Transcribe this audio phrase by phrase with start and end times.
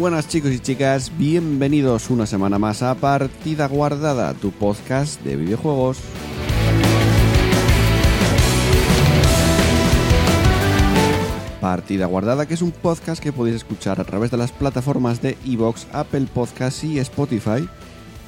[0.00, 5.98] Buenas chicos y chicas, bienvenidos una semana más a Partida Guardada, tu podcast de videojuegos.
[11.60, 15.36] Partida Guardada, que es un podcast que podéis escuchar a través de las plataformas de
[15.44, 17.68] Evox, Apple Podcasts y Spotify,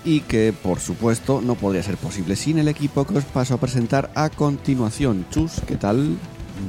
[0.04, 3.60] y que por supuesto no podría ser posible sin el equipo que os paso a
[3.60, 5.24] presentar a continuación.
[5.30, 6.18] Chus, ¿qué tal?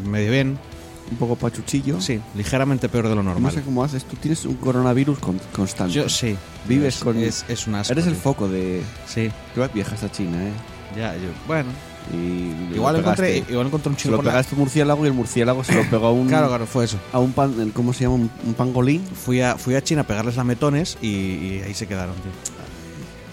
[0.05, 0.72] Medio bien.
[1.13, 2.01] Un poco pachuchillo.
[2.01, 3.51] Sí, ligeramente peor de lo No normal.
[3.53, 5.93] sé cómo haces, tú tienes un coronavirus con- constante.
[5.93, 6.35] Yo sí.
[6.67, 8.21] Vives Es- con- Es, es un asco, Eres el tío.
[8.21, 8.81] foco de...
[9.07, 10.51] Sí, Tú viajas a China, ¿eh?
[10.97, 11.29] ya, yo.
[11.47, 11.69] Bueno.
[12.11, 13.51] Y Igual encontré, pegaste.
[13.53, 14.31] igual encontré un Se chino lo por la...
[14.31, 16.27] pegaste a un murciélago y el murciélago se lo pegó a un...
[16.29, 16.97] Claro, claro, fue eso.
[17.13, 17.71] A un pan...
[17.73, 18.15] ¿Cómo se llama?
[18.15, 19.03] Un, un pangolín.
[19.05, 22.31] Fui a, fui a China a pegarles lametones y, y ahí se quedaron, tío.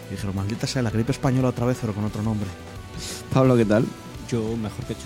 [0.09, 2.49] Y dijeron, maldita sea la gripe española otra vez, pero con otro nombre.
[3.33, 3.85] Pablo, ¿qué tal?
[4.31, 5.05] Yo mejor que Chus.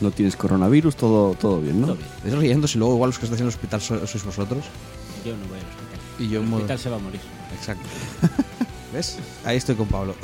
[0.00, 1.86] No tienes coronavirus, todo, todo bien, ¿no?
[1.88, 2.08] Todo bien.
[2.16, 2.32] Estáis
[2.68, 4.64] si luego igual los que estáis en el hospital so- sois vosotros.
[5.24, 6.00] Yo no voy al hospital.
[6.18, 7.20] Y yo el hospital se va a morir.
[7.56, 7.88] Exacto.
[8.92, 9.18] ¿Ves?
[9.44, 10.14] Ahí estoy con Pablo.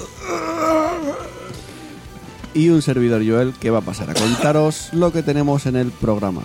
[2.53, 5.91] Y un servidor Joel que va a pasar a contaros lo que tenemos en el
[5.93, 6.43] programa.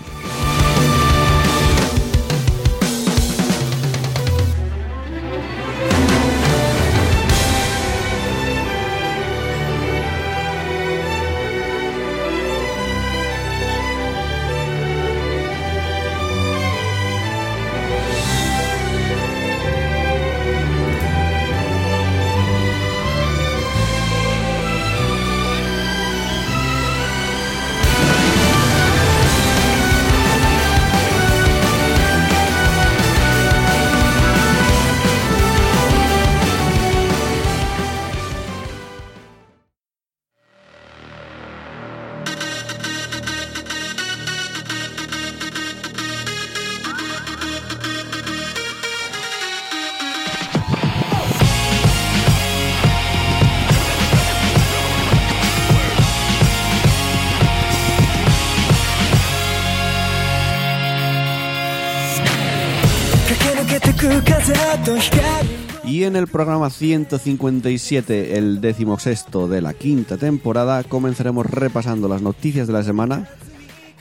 [66.26, 72.82] El programa 157, el decimosexto de la quinta temporada, comenzaremos repasando las noticias de la
[72.82, 73.28] semana,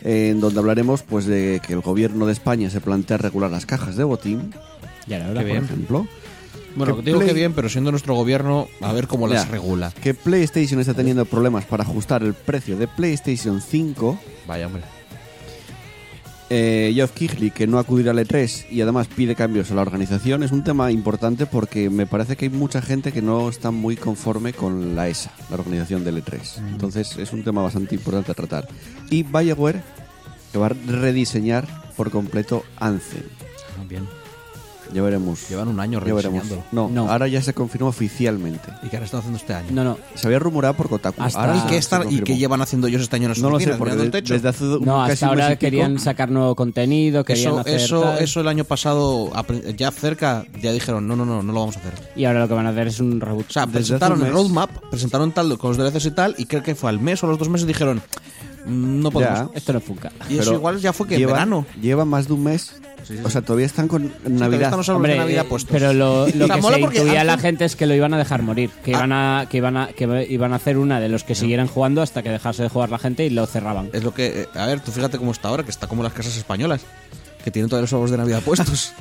[0.02, 3.96] en donde hablaremos pues de que el gobierno de España se plantea regular las cajas
[3.96, 4.52] de botín,
[5.06, 5.44] Ya la verdad.
[5.46, 5.58] bien.
[5.58, 6.08] por ejemplo.
[6.76, 9.52] Bueno, Que digo Play- que bien, pero siendo nuestro gobierno, a ver cómo las Ya.
[9.52, 9.94] regula.
[10.02, 14.20] Que PlayStation está teniendo problemas para ajustar el precio de PlayStation 5.
[14.48, 14.82] Vaya, hombre.
[16.50, 20.44] Eh, Geoff Keighley, que no acudirá al E3 y además pide cambios a la organización,
[20.44, 23.96] es un tema importante porque me parece que hay mucha gente que no está muy
[23.96, 26.60] conforme con la ESA, la organización del E3.
[26.70, 28.68] Entonces es un tema bastante importante a tratar.
[29.10, 29.82] Y BioWare,
[30.52, 31.68] que va a rediseñar
[31.98, 33.24] por completo Anthem.
[33.80, 34.08] Ah, bien.
[34.94, 35.50] Ya veremos.
[35.50, 36.44] Llevan un año Ya veremos.
[36.72, 37.10] No, No.
[37.12, 38.70] ahora ya se confirmó oficialmente.
[38.84, 39.68] ¿Y qué ahora están haciendo este año?
[39.72, 39.98] No, no.
[40.16, 41.22] Se había rumorado por Kotaku.
[41.22, 42.26] Hasta- ahora ¿Y, se qué están, ¿Y confirmó.
[42.26, 44.12] qué llevan haciendo ellos este año en las No lo sé, oficinas, porque mirando el
[44.12, 44.34] de- techo?
[44.34, 47.48] desde hace No, casi hasta un mes y ahora pico- querían sacar nuevo contenido, querían
[47.52, 48.20] Eso, hacer eso, tal.
[48.24, 51.60] eso el año pasado, a prin- ya cerca, ya dijeron, no, no, no, no lo
[51.62, 51.94] vamos a hacer.
[52.16, 53.50] Y ahora lo que van a hacer es un reboot.
[53.50, 54.34] O sea, Desde presentaron el mes.
[54.34, 57.28] roadmap, presentaron tal con los DLCs y tal, y creo que fue al mes o
[57.28, 58.02] a los dos meses dijeron,
[58.66, 59.40] "Mm, no podemos.
[59.40, 59.50] Ya.
[59.54, 60.12] Esto no funca.
[60.30, 61.66] Y eso Pero igual ya fue que en lleva, verano.
[61.82, 62.74] Lleva más de un mes.
[63.24, 64.64] O sea, todavía están con Navidad.
[64.64, 65.72] están los árboles Hombre, de Navidad eh, puestos.
[65.72, 66.38] pero lo, que se
[66.80, 68.98] intuía Anthem- la gente es que lo iban a dejar morir, que Ah.
[68.98, 72.02] iban a que iban a que iban a hacer una de los que siguieran jugando
[72.02, 73.90] hasta que dejase de jugar la gente y lo cerraban.
[73.94, 74.42] Es lo que.
[74.42, 76.82] eh, a ver, tú fíjate cómo está ahora, que está como las casas españolas,
[77.44, 78.94] que tienen todos los árboles de Navidad puestos.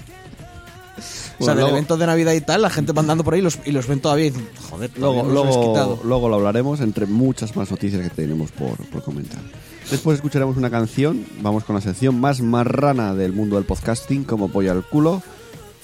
[0.97, 3.35] o sea, Bueno, del luego- evento de Navidad y tal, la gente va andando por
[3.35, 6.01] ahí y los, y los ven todavía y dicen, joder, Luego, luego, quitado.
[6.05, 9.41] luego lo hablaremos entre muchas más noticias que tenemos por, por comentar.
[9.95, 11.25] Después escucharemos una canción.
[11.41, 15.23] Vamos con la sección más marrana del mundo del podcasting, como polla al culo.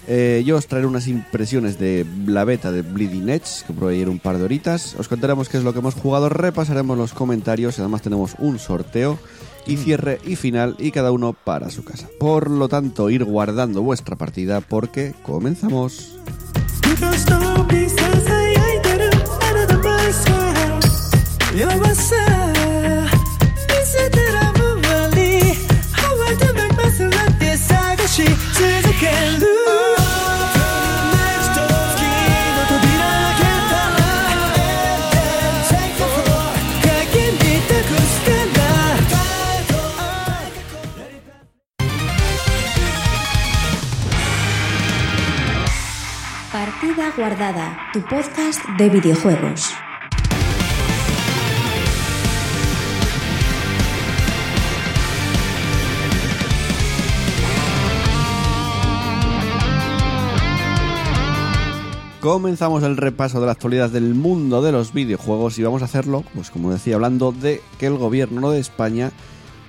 [0.09, 4.09] Eh, yo os traeré unas impresiones de la beta de Bleeding Edge, que probé ayer
[4.09, 4.97] un par de horitas.
[4.99, 8.59] Os contaremos qué es lo que hemos jugado, repasaremos los comentarios y además tenemos un
[8.59, 9.17] sorteo
[9.65, 12.09] y cierre y final y cada uno para su casa.
[12.19, 16.17] Por lo tanto, ir guardando vuestra partida porque comenzamos.
[28.21, 29.51] し続ける
[46.53, 49.90] partida guardada, tu podcast de videojuegos.
[62.21, 66.23] Comenzamos el repaso de la actualidad del mundo de los videojuegos y vamos a hacerlo,
[66.35, 69.11] pues como decía, hablando de que el gobierno de España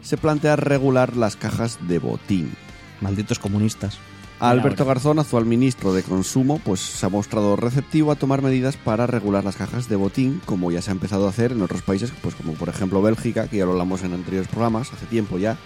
[0.02, 2.52] se plantea regular las cajas de botín.
[3.00, 4.00] Malditos comunistas.
[4.42, 9.08] Alberto Garzón, actual ministro de Consumo, pues se ha mostrado receptivo a tomar medidas para
[9.08, 12.12] regular las cajas de botín, como ya se ha empezado a hacer en otros países,
[12.22, 15.58] pues como por ejemplo Bélgica, que ya lo hablamos en anteriores programas, hace tiempo ya,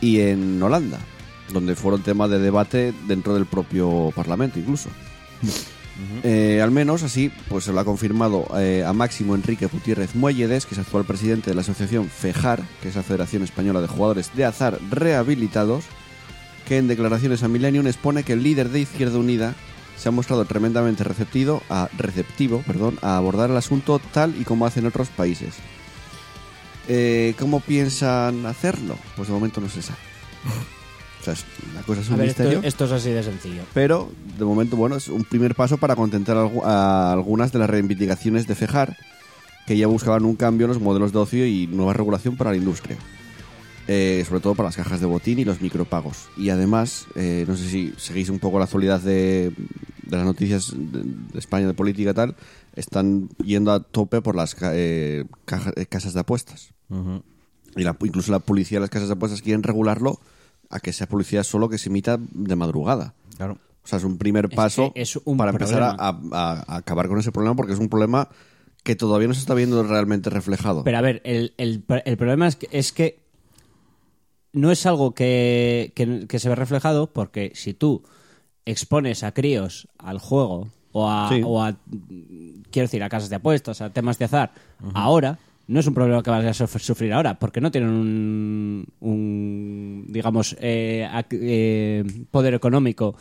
[0.00, 1.00] y en Holanda,
[1.52, 4.88] donde fueron tema de debate dentro del propio Parlamento incluso.
[6.22, 10.66] Eh, al menos así, pues se lo ha confirmado eh, a Máximo Enrique Gutiérrez Muelledes,
[10.66, 14.30] que es actual presidente de la asociación FEJAR, que es la Federación Española de Jugadores
[14.34, 15.84] de Azar Rehabilitados,
[16.66, 19.54] que en declaraciones a Millennium expone que el líder de Izquierda Unida
[19.96, 24.66] se ha mostrado tremendamente receptivo a, receptivo, perdón, a abordar el asunto tal y como
[24.66, 25.54] hacen otros países.
[26.88, 28.96] Eh, ¿Cómo piensan hacerlo?
[29.14, 30.00] Pues de momento no se sabe.
[31.22, 32.68] O sea, es- la cosa es un A ver, esto, misterio.
[32.68, 33.62] esto es así de sencillo.
[33.72, 38.46] Pero de momento, bueno, es un primer paso para contentar a algunas de las reivindicaciones
[38.48, 38.96] de Fejar,
[39.66, 42.56] que ya buscaban un cambio en los modelos de ocio y nueva regulación para la
[42.56, 42.96] industria.
[43.88, 46.28] Eh, sobre todo para las cajas de botín y los micropagos.
[46.36, 49.52] Y además, eh, no sé si seguís un poco la actualidad de,
[50.02, 52.36] de las noticias de, de España, de política y tal,
[52.76, 56.70] están yendo a tope por las eh, caja- eh, casas de apuestas.
[57.76, 60.20] Y la- incluso la policía de las casas de apuestas quieren regularlo
[60.72, 63.14] a que sea publicidad solo que se emita de madrugada.
[63.36, 63.58] Claro.
[63.84, 66.30] O sea, es un primer paso que es un para empezar a, problema.
[66.32, 68.28] a- a acabar con ese problema porque es un problema
[68.84, 70.82] que todavía no se está viendo realmente reflejado.
[70.84, 73.20] Pero a ver, el, el- el problema es que, es que
[74.52, 78.02] no es algo que, que- que se ve reflejado porque si tú
[78.66, 81.40] expones a críos al juego o a, Sí.
[81.44, 81.74] o a,
[82.70, 84.52] quiero decir, a casas de apuestas, a temas de azar,
[84.94, 85.38] ahora
[85.68, 90.04] no es un problema que vayas a suf- sufrir ahora porque no tienen un, un,
[90.08, 93.14] digamos, eh, eh, poder económico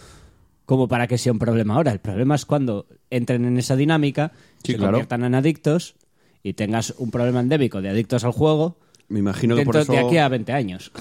[0.65, 1.91] como para que sea un problema ahora.
[1.91, 4.31] El problema es cuando entren en esa dinámica,
[4.63, 4.93] Sí, se claro.
[4.93, 5.95] conviertan en adictos
[6.43, 8.77] y tengas un problema endémico de adictos al juego
[9.09, 9.91] Me imagino que por eso...
[9.91, 10.91] de aquí a 20 años.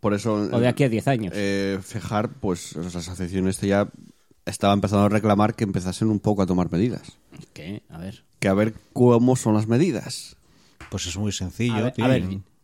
[0.00, 1.32] por eso o de aquí a 10 años.
[1.36, 3.88] eh, Fejar, pues las asociaciones ya
[4.46, 7.16] estaba empezando a reclamar que empezasen un poco a tomar medidas.
[7.54, 7.82] ¿Qué?
[7.88, 8.24] A ver.
[8.40, 10.36] Que a ver cómo son las medidas.
[10.94, 11.74] Pues es muy sencillo.
[11.74, 12.04] A ver, tío.
[12.04, 12.22] a ver,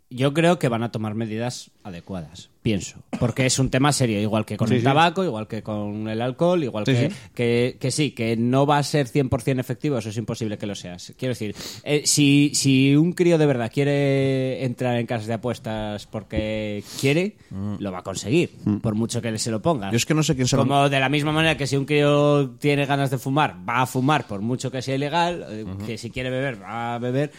[0.08, 3.02] yo creo que van a tomar medidas adecuadas, pienso.
[3.18, 4.84] Porque es un tema serio, igual que con Sí, el sí.
[4.84, 7.16] tabaco, igual que con el alcohol, igual Sí, que, sí.
[7.34, 10.74] Que, que sí, que no va a ser 100% efectivo, eso es imposible que lo
[10.74, 11.12] seas.
[11.16, 11.54] Quiero decir,
[11.84, 17.36] eh, si, si un crío de verdad quiere entrar en casas de apuestas porque quiere,
[17.78, 18.50] lo va a conseguir,
[18.82, 19.90] por mucho que se lo ponga.
[19.90, 21.76] Yo es que no sé quién se lo- Como de la misma manera que si
[21.76, 25.64] un crío tiene ganas de fumar, va a fumar por mucho que sea ilegal, eh,
[25.86, 27.30] que si quiere beber, va a beber,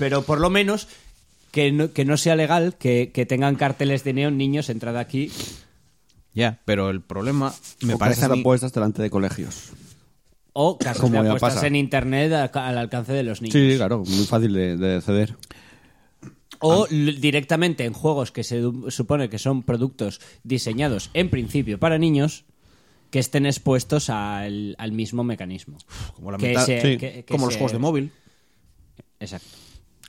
[0.00, 0.88] pero por lo menos
[1.52, 5.30] que no, que no sea legal que, que tengan carteles de neón niños entrad aquí.
[6.34, 7.52] Ya, pero el problema
[7.82, 8.40] me o parece a casas de mí...
[8.40, 9.70] apuestas delante de colegios.
[10.52, 11.66] O casas Como de ya apuestas pasa.
[11.68, 13.52] en internet al, al alcance de los niños.
[13.54, 15.36] Sí, claro, muy fácil de, de acceder.
[16.60, 21.78] O l- directamente en juegos que se du- supone que son productos diseñados en principio
[21.78, 22.44] para niños
[23.10, 25.78] que estén expuestos al, al mismo mecanismo.
[26.14, 28.12] Como la Que mitad- se- sí, que- que como los se- juegos de móvil.
[29.18, 29.48] Exacto.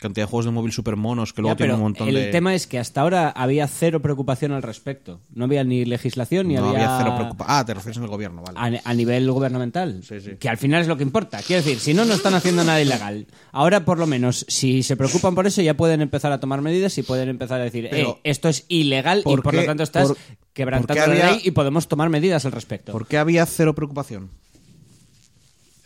[0.01, 2.15] Cantidad de juegos de móvil super monos que Ya, luego tienen pero un montón el
[2.15, 2.31] de...
[2.31, 5.19] tema es que hasta ahora había cero preocupación al respecto.
[5.31, 7.55] No había ni legislación ni no había, había cero preocupación.
[7.55, 8.79] Ah, te refieres en el gobierno, vale.
[8.83, 10.01] a, a nivel gubernamental.
[10.03, 10.31] Sí, sí.
[10.39, 11.39] Que al final es lo que importa.
[11.45, 13.27] Quiero decir, si no, no están haciendo nada ilegal.
[13.51, 16.97] Ahora, por lo menos, si se preocupan por eso, ya pueden empezar a tomar medidas
[16.97, 20.07] y pueden empezar a decir, Pero, eh, esto es ilegal y ¿por lo tanto estás
[20.07, 20.17] por-
[20.53, 22.91] quebrantando la ley y podemos tomar medidas al respecto.
[22.91, 24.31] ¿Por qué había cero preocupación?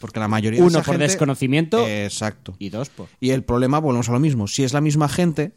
[0.05, 1.87] Porque la mayoría de Uno, esa por gente- desconocimiento.
[1.87, 2.55] Exacto.
[2.59, 3.07] Y dos, por...
[3.19, 4.47] Y el problema, volvemos a lo mismo.
[4.47, 5.53] Si es la misma gente,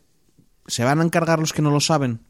[0.67, 2.21] se van a encargar los que no lo saben.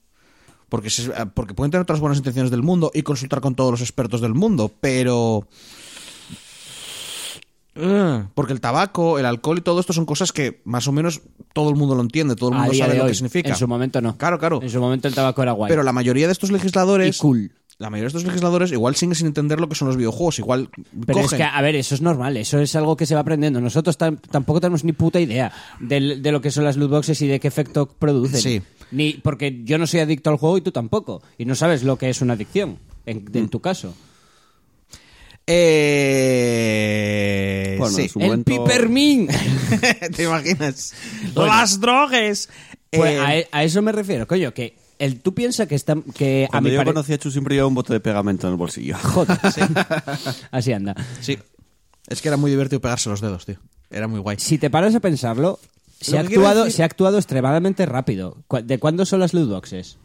[0.69, 3.81] Porque, se- porque pueden tener otras buenas intenciones del mundo y consultar con todos los
[3.83, 5.47] expertos del mundo, pero...
[7.81, 11.21] Eh, Porque el tabaco, el alcohol y todo esto son cosas que más o menos
[11.53, 13.51] todo el mundo lo entiende, todo el mundo sabe de lo que significa.
[13.51, 14.17] En su momento no.
[14.19, 14.61] Claro, claro.
[14.61, 15.69] En su momento el tabaco era guay.
[15.69, 17.17] Pero la mayoría de estos legisladores...
[17.17, 17.53] Y cool.
[17.79, 20.41] La mayoría de estos legisladores igual siguen sin entender lo que son los videojuegos.
[20.41, 20.69] Igual
[21.07, 23.61] Pero es que, a ver, eso es normal, eso es algo que se va aprendiendo.
[23.61, 27.23] Nosotros tam- tampoco tenemos ni puta idea del- de, lo que son las loot boxes
[27.23, 28.41] y de qué efecto producen.
[28.41, 28.61] Sí.
[28.91, 31.23] Ni, porque yo no soy adicto al juego y tú tampoco.
[31.39, 33.95] Y no sabes lo que es una adicción, en, en tu caso.
[36.41, 37.77] Eh...
[37.79, 38.03] Bueno, sí.
[38.03, 39.29] en su ¡El momento- pipermin!
[40.17, 40.95] ¿Te imaginas?
[41.35, 41.53] Bueno.
[41.53, 42.49] ¡Las drogas!
[42.91, 45.97] Pues Eh, a, e- a eso me refiero, coño, que el, tú piensas que, está,
[46.15, 48.47] que a Cuando mi yo pare- conocí a Chu siempre llevaba un bote de pegamento
[48.47, 48.97] en el bolsillo.
[49.03, 49.39] Joder,
[50.51, 50.95] así anda.
[51.21, 51.39] Sí.
[52.09, 53.57] Es que era muy divertido pegarse los dedos, tío.
[53.91, 54.37] Era muy guay.
[54.39, 55.59] Si te paras a pensarlo,
[56.01, 58.37] se ha, actuado, decir- se ha actuado extremadamente rápido.
[58.49, 59.99] ¿Cu- ¿De cuándo son las loot boxes?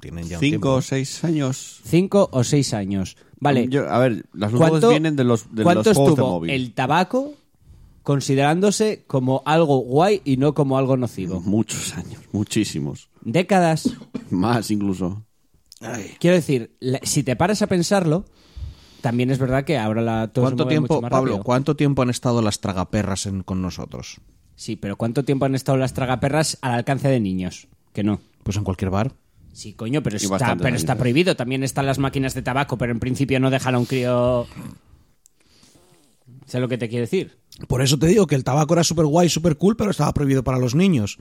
[0.00, 1.80] Tienen ya un Cinco o seis años.
[1.84, 3.16] Cinco o seis años.
[3.40, 3.66] Vale.
[3.68, 6.50] Yo- a ver, las ¿Cuánto- luces vienen de los, de ¿Cuánto los juegos de móvil.
[6.50, 7.34] el tabaco
[8.06, 11.40] considerándose como algo guay y no como algo nocivo?
[11.40, 13.08] Muchos años, muchísimos.
[13.22, 13.96] Décadas.
[14.30, 15.24] Más incluso.
[16.20, 18.24] Quiero decir, si te paras a pensarlo,
[19.00, 21.44] también es verdad que ahora la todo se ¿Cuánto mueve tiempo, mucho más Pablo, rápido.
[21.44, 24.20] cuánto tiempo han estado las tragaperras en- con nosotros?
[24.54, 27.66] Sí, pero ¿cuánto tiempo han estado las tragaperras al alcance de niños?
[27.92, 28.20] Que no.
[28.44, 29.14] Pues en cualquier bar.
[29.52, 31.34] Sí, coño, pero, está, pero está prohibido.
[31.34, 34.46] También están las máquinas de tabaco, pero en principio no dejan a un crío...
[36.46, 37.38] ¿Sabes lo que te quiero decir?
[37.68, 40.42] Por eso te digo que el tabaco era súper guay, súper cool, pero estaba prohibido
[40.44, 41.18] para los niños.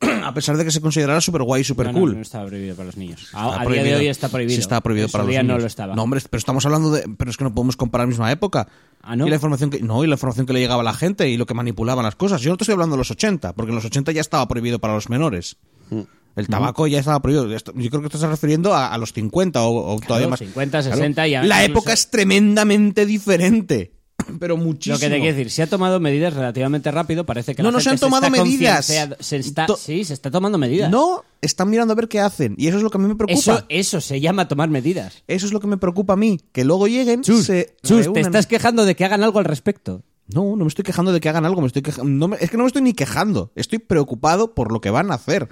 [0.24, 2.14] A pesar de que se considerara súper guay, súper No, no, cool.
[2.16, 3.28] no estaba prohibido para los niños.
[3.32, 4.56] A, a día de hoy está prohibido.
[4.56, 5.56] Sí, está prohibido para los día niños.
[5.56, 5.94] no lo estaba.
[5.94, 7.04] No, hombre, pero estamos hablando de.
[7.16, 8.66] Pero es que no podemos comparar la misma época.
[9.02, 9.26] Ah, ¿no?
[9.26, 9.80] Y la información que.
[9.80, 12.16] No, y la información que le llegaba a la gente y lo que manipulaban las
[12.16, 12.40] cosas.
[12.40, 14.80] Yo no te estoy hablando de los 80, porque en los 80 ya estaba prohibido
[14.80, 15.56] para los menores.
[15.90, 16.00] Mm.
[16.34, 17.46] El tabaco ya estaba prohibido.
[17.48, 20.38] Yo creo que te estás refiriendo a, a los 50 o, o todavía más.
[20.40, 23.92] 50, 60 y a- La incluso- época es tremendamente diferente.
[24.40, 24.94] Pero muchísimo.
[24.96, 27.76] Lo que te quiero decir, se ha tomado medidas relativamente rápido, parece que No, la
[27.78, 28.86] no se han tomado está medidas.
[29.20, 30.90] Se está, To- sí, se está tomando medidas.
[30.90, 32.54] No, están mirando a ver qué hacen.
[32.58, 33.38] Y eso es lo que a mí me preocupa.
[33.38, 35.22] eso, eso se llama tomar medidas.
[35.28, 36.40] Eso es lo que me preocupa a mí.
[36.52, 40.02] Que luego lleguen, Chus, se Chus, te estás quejando de que hagan algo al respecto.
[40.28, 41.60] No, no me estoy quejando de que hagan algo.
[41.60, 43.52] Me estoy queja- no me- Es que no me estoy ni quejando.
[43.54, 45.48] Estoy preocupado por lo que van a hacer.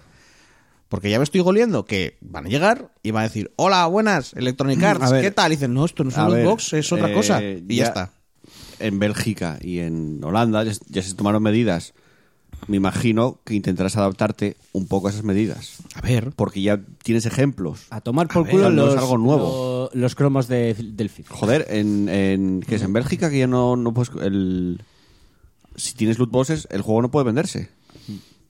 [0.88, 4.32] Porque ya me estoy goliendo que van a llegar y van a decir, hola, buenas,
[4.34, 5.22] Electronic Arts, A ver.
[5.22, 5.52] ¿qué tal?
[5.52, 7.40] Y dicen, no, esto no es un box, es otra eh, cosa.
[7.42, 8.12] Y ya, está.
[8.80, 11.92] En Bélgica y en Holanda ya, se tomaron medidas.
[12.66, 15.78] Me imagino que intentarás adaptarte un poco a esas medidas.
[15.94, 16.32] A ver.
[16.36, 17.86] Porque ya tienes ejemplos.
[17.90, 19.88] A tomar por culo los, es algo nuevo.
[19.94, 21.34] lo- los cromos de- del FIFA.
[21.36, 22.82] Joder, en, en, ¿qué es?
[22.82, 24.10] En Bélgica que ya no, no puedes...
[24.22, 24.82] El,
[25.76, 27.70] si tienes loot boxes, el juego no puede venderse.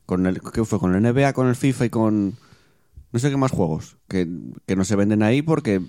[0.07, 0.81] Con el, ¿Qué fue?
[0.81, 2.35] Con el NBA, con el FIFA y con...
[3.13, 3.97] No sé qué más juegos.
[4.09, 4.27] Que,
[4.67, 5.81] que no se venden ahí porque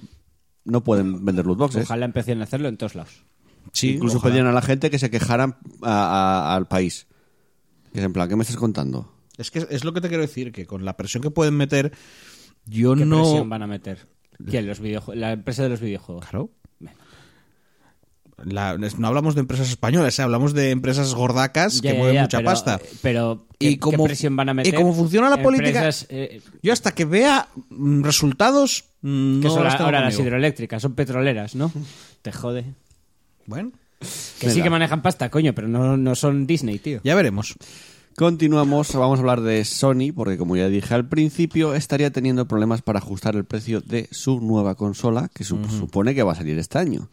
[0.63, 1.83] no pueden vender loot boxes.
[1.85, 3.23] Ojalá empiecen a hacerlo en todos lados.
[3.73, 4.33] Sí, Incluso ojalá.
[4.33, 7.07] pedían a la gente que se quejaran a- a- al país.
[7.93, 9.11] Que es en plan, ¿qué me estás contando?
[9.37, 11.91] Es que es lo que te quiero decir, que con la presión que pueden meter,
[12.65, 13.21] yo ¿Qué no...
[13.23, 14.07] presión van a meter?
[14.49, 14.67] ¿Quién?
[14.67, 14.79] Los
[15.15, 16.25] la empresa de los videojuegos.
[16.29, 16.49] Claro.
[18.43, 20.23] La- no hablamos de empresas españolas, ¿eh?
[20.23, 22.79] hablamos de empresas gordacas Ya, que ya, mueven ya, mucha pero- pasta.
[23.03, 24.73] Pero, Y ¿qué, qué como- presión van a meter?
[24.73, 29.47] y como funciona la política- Empresas, eh, Yo hasta que vea mm, resultados, mm, que
[29.47, 31.71] no son las la- tengo ahora las hidroeléctricas, son petroleras, ¿no?
[32.23, 32.65] Te jode.
[33.47, 33.71] Bueno,
[34.39, 36.99] Que sí que manejan pasta, coño, pero no, no son Disney, tío.
[37.03, 37.55] ya veremos.
[38.17, 42.81] Continuamos, vamos a hablar de Sony, porque como ya dije al principio, estaría teniendo problemas
[42.81, 46.59] para ajustar el precio de su nueva consola, que su- supone que va a salir
[46.59, 47.09] este año.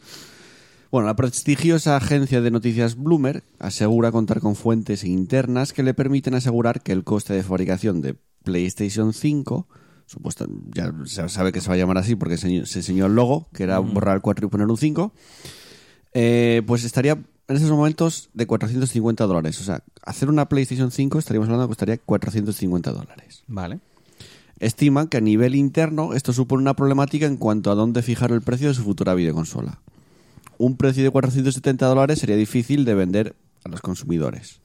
[0.91, 6.35] Bueno, la prestigiosa agencia de noticias Bloomer asegura contar con fuentes internas que le permiten
[6.35, 9.69] asegurar que el coste de fabricación de PlayStation 5,
[10.07, 13.15] supuesto, ya se sabe que se va a llamar así porque se, se enseñó el
[13.15, 15.13] logo, que era borrar el 4 y poner un 5,
[16.13, 19.61] eh, pues estaría en estos momentos de 450 dólares.
[19.61, 23.43] O sea, hacer una PlayStation 5 estaríamos hablando que costaría 450 dólares.
[23.47, 23.81] Vale.
[24.61, 28.43] Estiman que a nivel interno esto supone una problemática en cuanto a dónde fijar el
[28.43, 29.81] precio de su futura videoconsola.
[30.59, 34.61] Un precio de 470 dólares sería difícil de vender a los consumidores.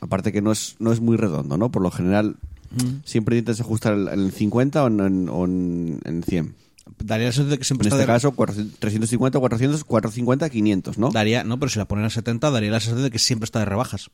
[0.00, 1.70] Aparte que no es, no es muy redondo, ¿no?
[1.70, 2.36] Por lo general
[3.04, 6.54] siempre intentas ajustar en el 50 o en, en, en 100.
[6.98, 10.50] Daría la sensación de que En siempre este está de- caso, 400, 350, 400, 450,
[10.50, 11.10] 500, ¿no?
[11.10, 13.58] Daría, no, pero si la ponen a 70, daría la sensación de que siempre está
[13.60, 14.10] de rebajas.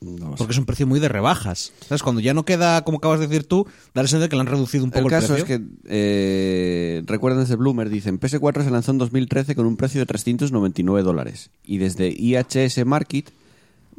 [0.00, 0.38] No lo sé.
[0.38, 1.72] Porque es un precio muy de rebajas.
[1.86, 2.02] ¿Sabes?
[2.02, 4.40] Cuando ya no queda, como acabas de decir tú, da la sensación de que le
[4.40, 5.54] han reducido un poco El el, caso precio.
[5.54, 10.00] es que, eh, recuerden ese Bloomer, dicen, PS4 se lanzó en 2013 con un precio
[10.00, 11.50] de 399 dólares.
[11.64, 13.30] Y desde IHS Market,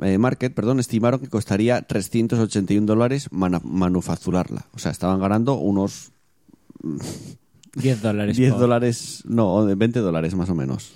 [0.02, 4.66] eh, Market perdón, estimaron que costaría 381 dólares manufacturarla.
[4.74, 6.12] O sea, estaban ganando unos
[7.76, 8.38] 10 dólares.
[8.38, 10.94] 10 por- dólares, no, de 20 dólares más o menos.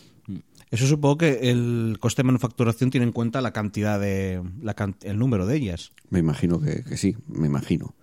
[0.69, 4.41] Eso supongo que el coste de manufacturación tiene en cuenta la cantidad de.
[4.62, 5.91] La can- el número de ellas.
[6.10, 7.96] Me imagino que, que sí, me imagino.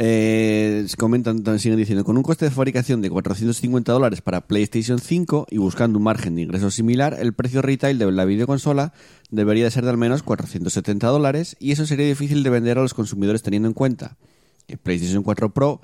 [0.00, 5.48] Eh, comentan, siguen diciendo, con un coste de fabricación de 450 dólares para PlayStation 5
[5.50, 8.92] y buscando un margen de ingresos similar, el precio retail de la videoconsola
[9.30, 12.82] debería de ser de al menos 470 dólares y eso sería difícil de vender a
[12.82, 14.16] los consumidores teniendo en cuenta
[14.68, 15.80] que PlayStation 4 Pro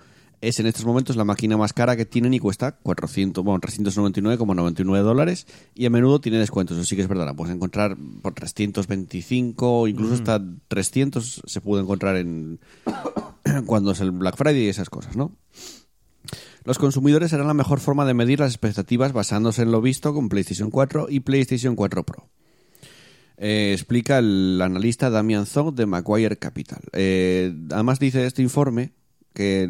[0.49, 5.03] es en estos momentos la máquina más cara que tienen y cuesta 400, bueno, 399,99
[5.03, 6.77] dólares y a menudo tiene descuentos.
[6.77, 11.61] Eso sí que es verdad, la puedes encontrar por 325 o incluso hasta 300 se
[11.61, 12.61] puede encontrar en,
[13.67, 15.37] cuando es el Black Friday y esas cosas, ¿no?
[16.65, 20.29] Los consumidores serán la mejor forma de medir las expectativas basándose en lo visto con
[20.29, 22.29] PlayStation 4 y PlayStation 4 Pro.
[23.37, 26.81] Eh, explica el analista Damian Zog de Macquarie Capital.
[26.93, 28.93] Eh, además dice este informe
[29.35, 29.69] que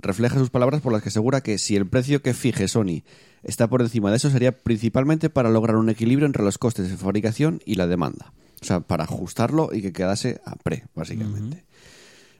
[0.00, 3.04] refleja sus palabras por las que asegura que si el precio que fije Sony
[3.42, 6.96] está por encima de eso sería principalmente para lograr un equilibrio entre los costes de
[6.96, 8.32] fabricación y la demanda.
[8.60, 11.64] O sea, para ajustarlo y que quedase a pre, básicamente.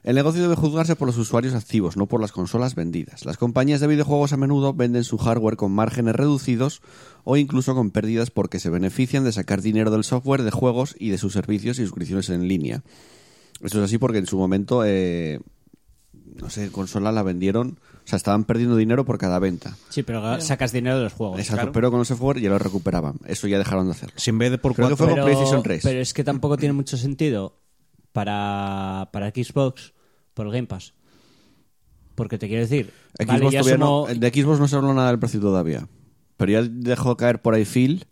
[0.03, 3.25] El negocio debe juzgarse por los usuarios activos, no por las consolas vendidas.
[3.25, 6.81] Las compañías de videojuegos a menudo venden su hardware con márgenes reducidos
[7.25, 11.09] o incluso con pérdidas porque se benefician de sacar dinero del software de juegos y
[11.09, 12.81] de sus servicios y suscripciones en línea.
[13.61, 15.41] Esto es así porque en su momento, eh,
[16.35, 19.75] no sé, consola la vendieron, o sea, estaban perdiendo dinero por cada venta.
[19.89, 21.39] Sí, pero sacas dinero de los juegos.
[21.39, 21.71] Exacto, claro.
[21.71, 23.15] pero con el software ya lo recuperaban.
[23.25, 24.15] Eso ya dejaron de hacerlo.
[24.17, 25.05] Si en vez de por Creo que cuatro...
[25.07, 25.81] fue con pero, PlayStation 3.
[25.83, 27.59] pero es que tampoco tiene mucho sentido
[28.11, 29.93] para, para Xbox
[30.33, 30.93] por el Game Pass.
[32.15, 35.09] Porque te quiero decir, Xbox vale, ya todavía no- de Xbox no se habló nada
[35.09, 35.87] del precio todavía.
[36.37, 38.05] Pero ya dejó caer por ahí Phil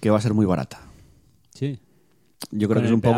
[0.00, 0.80] que va a ser muy barata.
[2.50, 3.16] Yo creo que es un poco.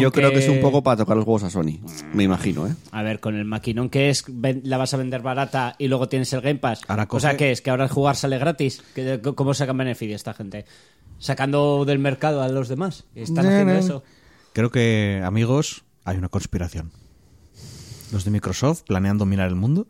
[0.00, 0.38] Yo, creo que...
[0.38, 1.78] que- es un poco para tocar los huevos a Sony.
[2.12, 2.74] Me imagino, ¿eh?
[2.92, 6.08] A ver, con el maquinón que es, ven- la vas a vender barata y luego
[6.08, 6.80] tienes el Game Pass.
[6.88, 8.82] Ahora O sea, coge- que es que ahora el jugar sale gratis.
[8.94, 10.64] ¿Qué- ¿Cómo sacan beneficio esta gente?
[11.18, 13.04] Sacando del mercado a los demás.
[13.14, 14.02] Están haciendo eso.
[14.52, 16.90] Creo que, amigos, hay una conspiración.
[18.12, 19.88] Los de Microsoft planean dominar el mundo.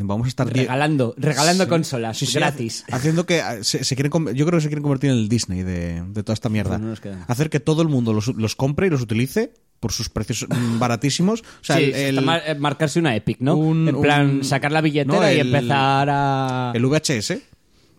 [0.00, 1.70] Vamos a estar Regalando, regalando Sí.
[1.70, 2.84] consolas Sí, sí, gratis.
[2.90, 5.62] Haciendo que eh, se, se quieren, yo creo que se quieren convertir en el Disney
[5.62, 6.78] de, de toda esta mierda.
[6.78, 7.24] Pues no.
[7.28, 10.78] Hacer que todo el mundo los, los compre y los utilice por sus precios mm,
[10.78, 11.40] baratísimos.
[11.40, 13.56] O sea, Sí, el, está el- mar- eh, marcarse una Epic, ¿no?
[13.56, 16.72] Un- en plan, un- sacar la billetera no, y empezar a...
[16.74, 17.38] el VHS.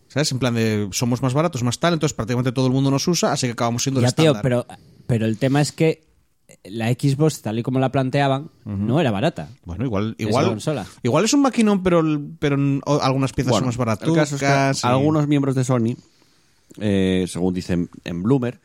[0.10, 0.32] ¿Sabes?
[0.32, 3.34] En plan de somos más baratos, más tal, entonces prácticamente todo el mundo nos usa,
[3.34, 4.41] así que acabamos siendo el Ya, tío, estándar.
[4.41, 4.65] pero,
[5.06, 6.07] pero el tema es que
[6.63, 9.50] la Xbox, tal y como la planteaban, no era barata.
[9.65, 10.86] Bueno, igual, igual, consola.
[11.04, 12.04] igual es un maquinón, pero,
[12.39, 12.58] pero
[13.02, 14.10] algunas piezas Bueno, son más el baratas.
[14.10, 14.41] caso es
[14.82, 15.96] que algunos miembros de Sony,
[16.80, 18.60] eh, según dicen en Bloomer,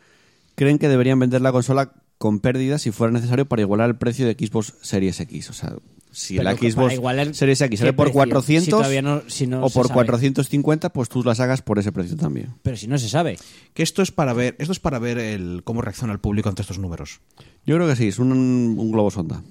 [0.54, 4.26] creen que deberían vender la consola con pérdidas si fuera necesario para igualar el precio
[4.26, 5.50] de Xbox Series X.
[5.50, 5.74] O sea,
[6.12, 8.18] si Pero la Xbox igualar, Series X sale ¿qué por precio?
[8.20, 9.94] 400 Si todavía no- si no o por sabe.
[9.94, 12.54] 450, pues tú las hagas por ese precio también.
[12.62, 13.38] Pero si no se sabe.
[13.74, 16.62] Que esto es para ver, esto es para ver el, cómo reacciona el público ante
[16.62, 17.20] estos números.
[17.66, 19.42] Yo creo que sí, es un, un globo sonda.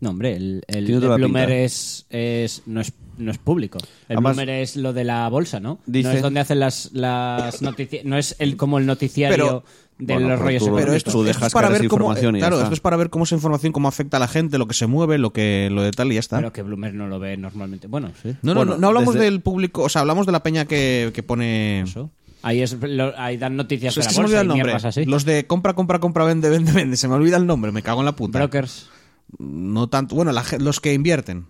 [0.00, 3.78] No, hombre, el, el, el Bloomer es, es, no, es, no es público.
[4.08, 5.78] El Además- Bloomer es lo de la bolsa, ¿no?
[5.86, 8.04] Dice- No es donde hacen las, las noticias.
[8.04, 9.64] No es el, como el noticiario Pero-
[9.98, 12.12] de Bueno, los pero rollos tú- Pero esto, Tú esto dejas es para ver cómo,
[12.14, 14.74] claro, esto es para ver cómo esa información, cómo afecta a la gente, lo que
[14.74, 16.36] se mueve, lo que, lo de tal y ya está.
[16.38, 17.86] Pero que Bloomer no lo ve normalmente.
[17.86, 18.34] Bueno, sí.
[18.42, 20.64] no, no, Bueno, no, no hablamos desde- del público, o sea, hablamos de la peña
[20.64, 21.82] que, que pone.
[21.82, 22.10] Eso.
[22.42, 24.72] Ahí, es, lo- ahí dan noticias Es de que la se me olvida el nombre.
[24.74, 25.04] así.
[25.06, 26.96] Los de compra, compra, compra, vende, vende, vende.
[26.96, 28.38] Se me olvida el nombre, me cago en la puta.
[28.40, 28.90] Brokers.
[29.38, 30.14] No tanto.
[30.16, 31.46] Bueno, la los que invierten.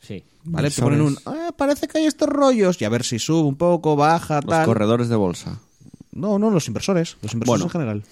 [0.00, 0.24] Sí.
[0.44, 0.70] ¿Vale?
[0.70, 1.16] Te ponen un.
[1.26, 2.80] "Ah, parece que hay estos rollos.
[2.80, 4.66] Y a ver si sube un poco, baja, Los tal.
[4.66, 5.60] corredores de bolsa.
[6.14, 7.16] No, no, los inversores.
[7.22, 7.64] Los inversores Bueno.
[7.64, 8.02] en general.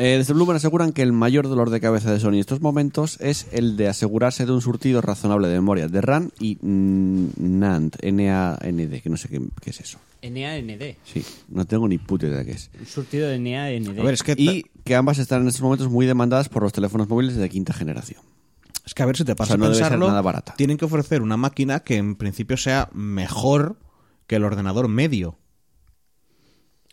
[0.00, 3.20] Eh, desde Bloomberg aseguran que el mayor dolor de cabeza de Sony en estos momentos
[3.20, 7.96] es el de asegurarse de un surtido razonable de memoria de RAM y mm, NAND,
[8.02, 9.98] N-A-N-D, que no sé qué, qué es eso.
[10.22, 10.96] NAND.
[11.04, 12.70] Sí, no tengo ni puta idea de qué es.
[12.78, 13.98] Un surtido de NAND.
[13.98, 16.72] A ver, es que, Y que ambas están en estos momentos muy demandadas por los
[16.72, 18.20] teléfonos móviles de quinta generación.
[18.86, 20.06] es que a ver si te pasa O sea, no a debe ser pensarlo.
[20.08, 20.54] nada barata.
[20.56, 23.76] Tienen que ofrecer una máquina que en principio sea mejor
[24.28, 25.36] que el ordenador medio.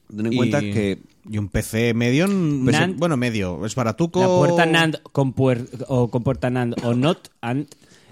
[0.09, 2.27] Ten en y, cuenta que y un PC medio,
[2.97, 4.19] bueno, medio, es baratuco.
[4.19, 7.67] La puerta NAND con, puer- o con puerta NAND o NOT AND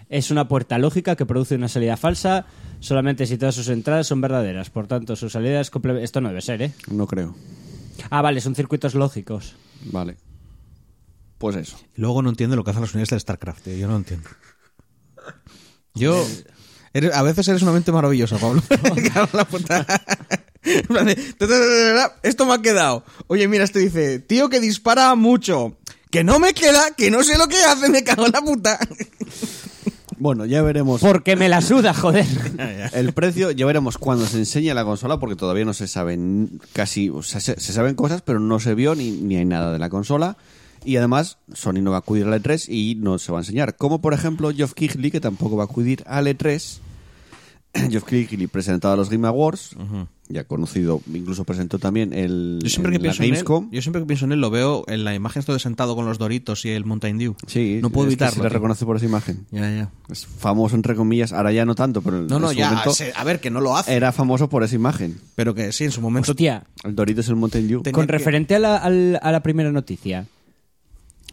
[0.10, 2.46] es una puerta lógica que produce una salida falsa
[2.80, 4.70] solamente si todas sus entradas son verdaderas.
[4.70, 6.72] Por tanto, su salida es comple- Esto no debe ser, ¿eh?
[6.92, 7.36] no creo.
[8.10, 9.56] Ah, vale, son circuitos lógicos.
[9.86, 10.18] Vale.
[11.38, 11.78] Pues eso.
[11.96, 14.30] Luego no entiende lo que hacen las unidades de StarCraft, tío, yo no entiendo.
[15.96, 16.26] Yo...
[16.94, 18.62] eres- a veces eres una mente maravillosa, Pablo.
[19.34, 19.86] La puta.
[22.24, 23.04] Esto me ha quedado.
[23.28, 25.78] Oye, mira, esto dice, tío que dispara mucho.
[26.10, 28.80] Que no me queda, que no sé lo que hace, me cago en la puta.
[30.20, 31.02] Bueno, ya veremos.
[31.02, 32.26] Porque me la suda, joder.
[32.94, 37.10] El precio, ya veremos cuando se enseñe la consola, porque todavía no se saben casi,
[37.10, 39.80] o sea, se, se saben cosas, pero no se vio ni, ni hay nada de
[39.80, 40.38] la consola.
[40.86, 43.76] Y además, Sony no va a acudir al E3 y no se va a enseñar.
[43.76, 46.80] Como por ejemplo Geoff Keighley, que tampoco va a acudir al E3.
[47.90, 49.76] Geoff Keighley presentado a los Game Awards,
[50.30, 54.06] ya conocido, incluso presentó también el Yo siempre, que pienso en él, yo siempre que
[54.06, 56.70] pienso en él lo veo en la imagen esto de sentado con los Doritos y
[56.70, 57.36] el Mountain Dew.
[57.46, 58.36] Sí, no puedo es que evitarlo.
[58.38, 59.46] se le reconoce por esa imagen.
[59.52, 59.92] Ya, ya.
[60.10, 62.70] Es famoso entre comillas, ahora ya no tanto, pero No, en no, su ya.
[62.70, 63.94] momento se- a ver, que no lo hace.
[63.94, 65.20] era famoso por esa imagen.
[65.36, 66.32] Pero que sí, en su momento.
[66.32, 67.82] Hostia, El Dorito es el Mountain Dew.
[67.84, 70.26] Tenía con que- referente a la, al- a la primera noticia,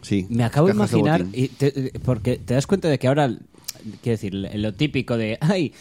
[0.02, 0.26] Sí.
[0.30, 3.28] me acabo de imaginar, y te- porque te das cuenta de que ahora
[4.02, 5.72] quiero decir, lo típico de, ay,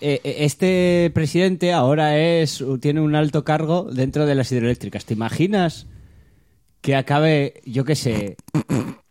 [0.00, 5.04] este presidente ahora es tiene un alto cargo dentro de las hidroeléctricas.
[5.04, 5.86] ¿Te imaginas
[6.80, 8.36] que acabe, yo qué sé,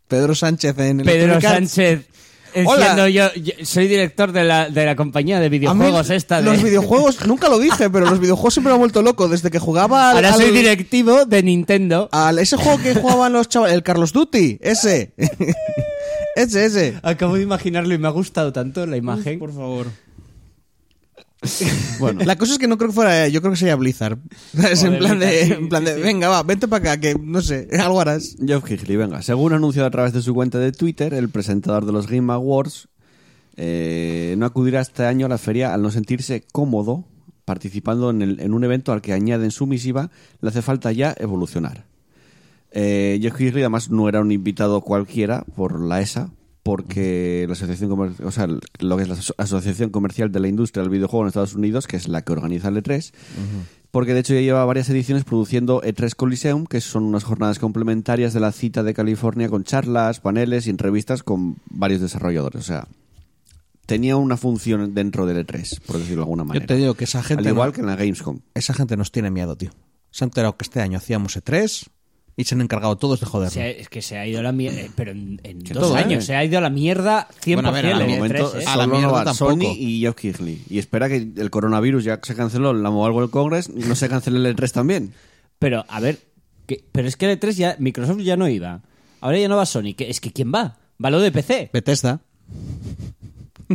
[0.08, 1.72] Pedro Sánchez en Pedro Electronic Arts.
[1.72, 2.08] Sánchez
[2.66, 3.10] Hola.
[3.10, 6.44] yo, yo soy director de la, de la compañía de mí videojuegos esta de...
[6.50, 9.28] Los videojuegos, nunca lo dije, pero los videojuegos siempre me han vuelto loco.
[9.28, 12.08] Desde que jugaba al, Ahora soy al- directivo de Nintendo.
[12.12, 15.12] al- ese juego que jugaban los chavales, el Carlos Duty, ese.
[16.36, 16.98] ese, ese.
[17.04, 19.38] Acabo de imaginarlo y me ha gustado tanto la imagen.
[19.40, 19.88] Por favor.
[22.00, 24.18] Bueno, La cosa es que no creo que fuera, yo creo que sería Blizzard.
[24.72, 28.00] Es en plan de, en plan venga, va, vente para acá, que no sé, algo
[28.02, 28.36] harás.
[28.46, 29.22] Geoff Keighley, venga.
[29.22, 32.32] Según ha anunciado a través de su cuenta de Twitter, el presentador de los Game
[32.34, 32.88] Awards
[33.56, 37.06] eh, no acudirá este año a la feria al no sentirse cómodo
[37.46, 40.92] participando en, el- en un evento al que añade en su misiva le hace falta
[40.92, 41.86] ya evolucionar.
[42.72, 46.30] Eh, Geoff Keighley además no era un invitado cualquiera por la ESA,
[46.68, 50.48] porque la asociación Comer- o sea, lo que es la Aso- Asociación Comercial de la
[50.50, 53.14] Industria del Videojuego en Estados Unidos, que es la que organiza el E3,
[53.92, 58.34] porque de hecho ya lleva varias ediciones produciendo E3 Coliseum, que son unas jornadas complementarias
[58.34, 62.62] de la cita de California con charlas, paneles y entrevistas con varios desarrolladores.
[62.62, 62.88] O sea,
[63.86, 66.66] tenía una función dentro del E3, por decirlo de alguna manera.
[66.66, 68.40] Yo te digo que esa gente Al igual no- que en la Gamescom.
[68.54, 69.72] Esa gente nos tiene miedo, tío.
[70.12, 71.88] Se han enterado que este año hacíamos E3
[72.40, 73.54] y se han encargado todos de jodernos.
[73.54, 76.24] Se ha- es que se ha ido a la mierda, pero en, dos todo, años
[76.24, 76.28] ¿eh?
[76.28, 78.60] se ha ido a la mierda 100% Bueno, a ver, al el Al E3, momento
[78.60, 78.64] ¿eh?
[78.68, 79.52] a la mierda tampoco.
[79.54, 80.62] Sony y Geoff Keighley.
[80.70, 84.08] Y espera que el coronavirus ya se canceló en la Mobile World Congress, no se
[84.08, 85.14] cancele el E3 también.
[85.60, 86.20] Pero, a ver,
[86.68, 88.82] que- pero es que el E3 ya, Microsoft ya no iba.
[89.20, 89.96] Ahora ya no va Sony.
[89.98, 90.78] que- es que ¿quién va?
[91.04, 91.72] Va lo de PC.
[91.74, 92.20] Bethesda,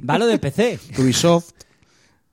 [0.09, 0.79] Va lo de PC.
[0.99, 1.51] Ubisoft.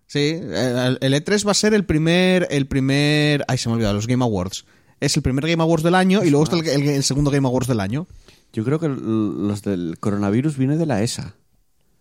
[0.08, 3.76] Sí, el el E3 va a ser el primer, el primer, ay se me ha
[3.76, 4.66] olvidado, los Game Awards.
[5.00, 7.48] Es el primer Game Awards del año y luego está el, el- el segundo Game
[7.48, 8.08] Awards del año.
[8.54, 11.36] Yo creo que los del coronavirus viene de la ESA.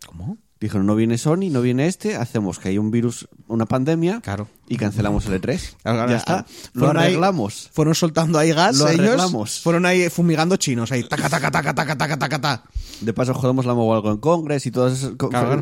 [0.07, 0.39] ¿Cómo?
[0.61, 4.49] Dijeron, no viene Sony, no viene este, hacemos que hay un virus, una pandemia, Claro.
[4.67, 5.77] y cancelamos el E3.
[5.85, 7.71] Ahora, ya ah, está, lo ahí- arreglamos.
[7.73, 8.99] fueron soltando ahí gas Lo ellos.
[8.99, 9.61] arreglamos.
[9.61, 12.65] Fueron ahí fumigando chinos, ahí taca taca taca taca taca taca taca.
[13.03, 15.13] De paso jodemos la Mobile World Congress y todas esas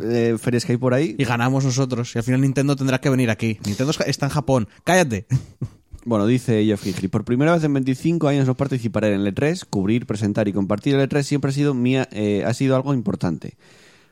[0.02, 1.14] eh, ferias que hay por ahí.
[1.18, 2.14] Y ganamos nosotros.
[2.14, 3.58] Y al final Nintendo tendrá que venir aquí.
[3.66, 4.66] Nintendo está en Japón.
[4.84, 5.26] Cállate.
[6.06, 9.64] Bueno, dice Jeff Keighley, por primera vez en 25 años no participaré en el E3,
[9.68, 13.56] cubrir, presentar y compartir el E3 siempre ha sido, mía, eh, ha sido algo importante.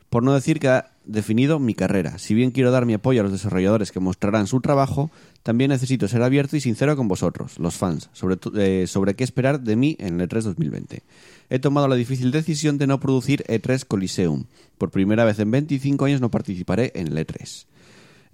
[0.09, 2.17] Por no decir que ha definido mi carrera.
[2.17, 5.09] Si bien quiero dar mi apoyo a los desarrolladores que mostrarán su trabajo,
[5.41, 9.61] también necesito ser abierto y sincero con vosotros, los fans, sobre, eh, sobre qué esperar
[9.61, 11.01] de mí en el E3 2020.
[11.49, 14.43] He tomado la difícil decisión de no producir E3 Coliseum.
[14.77, 17.65] Por primera vez en 25 años no participaré en el E3.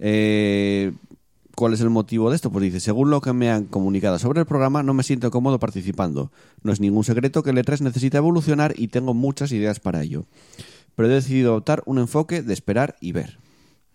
[0.00, 0.92] Eh,
[1.62, 2.50] ¿Cuál es el motivo de esto?
[2.50, 5.60] Pues dice, según lo que me han comunicado sobre el programa, no me siento cómodo
[5.60, 6.32] participando.
[6.64, 10.24] No es ningún secreto que el E3 necesita evolucionar y tengo muchas ideas para ello.
[10.96, 13.38] Pero he decidido adoptar un enfoque de esperar y ver.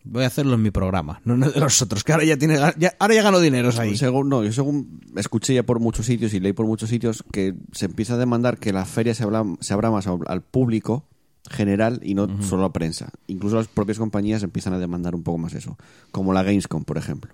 [0.05, 2.37] Voy a hacerlo en mi programa, no en el de los otros, que ahora ya
[2.37, 3.97] tiene ya, ahora ya gano dineros ahí.
[3.97, 7.53] Según, no, yo según escuché ya por muchos sitios y leí por muchos sitios que
[7.73, 11.03] se empieza a demandar que la feria se, habla, se abra más al público
[11.49, 13.09] general y no solo a prensa.
[13.27, 15.77] Incluso las propias compañías empiezan a demandar un poco más eso.
[16.11, 17.33] Como la Gamescom, por ejemplo.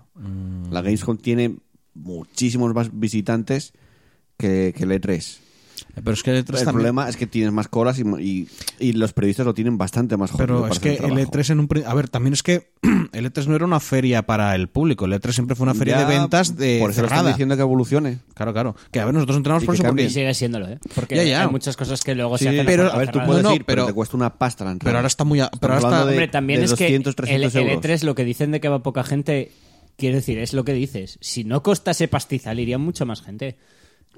[0.70, 1.56] La Gamescom tiene
[1.94, 3.72] muchísimos más visitantes
[4.36, 5.43] que, que el E3.
[5.94, 8.48] Pero es que el E3 El también- problema es que tienes más colas y, y-
[8.80, 11.20] y los periodistas lo tienen bastante más jodido Pero es que el trabajo.
[11.20, 11.68] E3 en un...
[11.86, 12.70] A ver, también es que
[13.12, 15.04] el E3 no era una feria para el público.
[15.04, 17.28] El E3 siempre fue una feria Ya, de ventas de Por eso lo están cerrada.
[17.30, 18.18] diciendo que evolucione.
[18.34, 18.76] Claro, claro.
[18.90, 20.04] Que a ver, nosotros entramos Y por eso porque...
[20.04, 20.78] Y sigue siéndolo, ¿eh?
[20.94, 21.42] Porque Ya, ya.
[21.42, 23.26] hay muchas cosas que luego Sí, se hacen pero- a a ver, tú cerrada.
[23.28, 24.90] puedes No, no, ir, pero, pero- te cuesta una pasta la entrada.
[24.90, 25.40] Pero ahora está muy...
[25.40, 25.86] a- Pero ahora está...
[25.88, 27.84] hablando de- Hombre, también de es 200, que el, 300 el euros.
[27.84, 29.52] E3 lo que dicen de que va poca gente,
[29.96, 31.18] quiero decir, es lo que dices.
[31.20, 33.56] Si no costase pastizal, iría mucha más gente.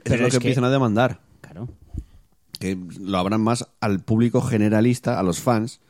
[0.05, 1.21] es lo que empiezan a demandar.
[1.65, 1.69] Claro.
[2.59, 5.81] Que lo abran más al público generalista, a los fans,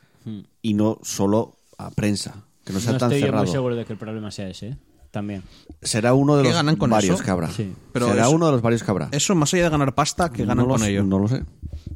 [0.61, 2.43] y no solo a prensa.
[2.65, 3.43] Que no sea No tan estoy yo cerrado.
[3.45, 4.77] muy seguro de que el problema sea ese, ¿eh?
[5.09, 5.41] También.
[5.81, 7.23] Será uno de ¿Qué los ganan con varios eso?
[7.23, 7.49] que habrá.
[7.49, 7.73] Sí.
[7.93, 9.07] Pero Será eso- uno de los varios que habrá.
[9.13, 11.03] Eso más allá de ganar pasta, que ganan no con lo, ello.
[11.03, 11.43] No lo sé.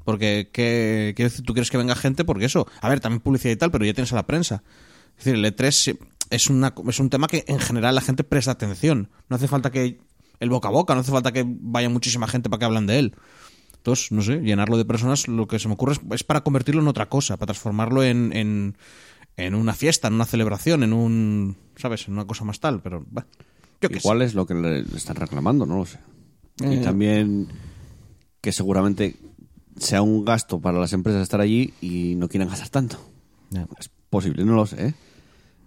[0.06, 2.66] Porque, ¿qué, quiero decir, tú quieres que venga gente porque eso.
[2.80, 4.64] A ver, también publicidad y tal, pero ya tienes a la prensa.
[5.18, 5.98] Es decir, el E3
[6.30, 9.10] es, una, es un tema que en general la gente presta atención.
[9.28, 10.00] No hace falta que
[10.40, 12.98] el boca a boca, no hace falta que vaya muchísima gente para que hablan de
[12.98, 13.16] él.
[13.82, 16.82] Entonces, no sé, llenarlo de personas, lo que se me ocurre es, es para convertirlo
[16.82, 18.78] en otra cosa, para transformarlo en, en,
[19.38, 22.08] en una fiesta, en una celebración, en un, ¿sabes?
[22.08, 23.26] En una cosa más tal, pero, bah,
[23.82, 24.02] yo qué sé.
[24.02, 25.98] Igual es lo que le, están reclamando, no lo sé.
[26.64, 26.76] Eh.
[26.76, 27.48] Y también
[28.40, 29.16] que seguramente
[29.78, 33.00] sea un gasto para las empresas estar allí y no quieran gastar tanto.
[33.80, 34.88] Es posible, no lo sé.
[34.88, 34.94] ¿eh?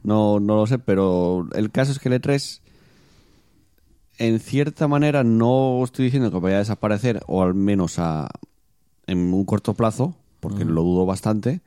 [0.04, 2.60] No, no lo sé, pero el caso es que el E3,
[4.18, 8.28] en cierta manera, no estoy diciendo que vaya a desaparecer, o al menos a,
[9.06, 11.60] en un corto plazo, porque lo dudo bastante,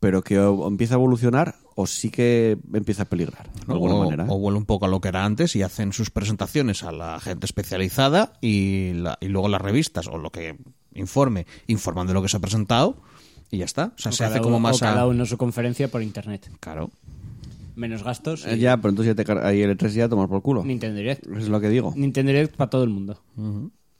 [0.00, 4.04] pero que o empieza a evolucionar o sí que empieza a peligrar, de alguna o,
[4.04, 4.24] manera.
[4.24, 4.28] ¿eh?
[4.30, 7.20] o vuelve un poco a lo que era antes y hacen sus presentaciones a la
[7.20, 10.56] gente especializada y, la- y luego las revistas o lo que
[10.94, 12.96] informe, informan de lo que se ha presentado
[13.50, 13.92] y ya está.
[13.96, 15.06] O sea, O se cada hace como uno- más o cada a...
[15.06, 16.50] uno su conferencia por internet.
[16.60, 16.90] Claro.
[17.76, 18.44] Menos gastos.
[18.46, 20.64] y Eh, ya, pero entonces ya te car- ahí el E3 ya tomar por culo.
[20.64, 21.24] Nintendo Direct.
[21.36, 21.92] Es lo que digo.
[21.94, 23.22] Nintendo Direct para todo el mundo.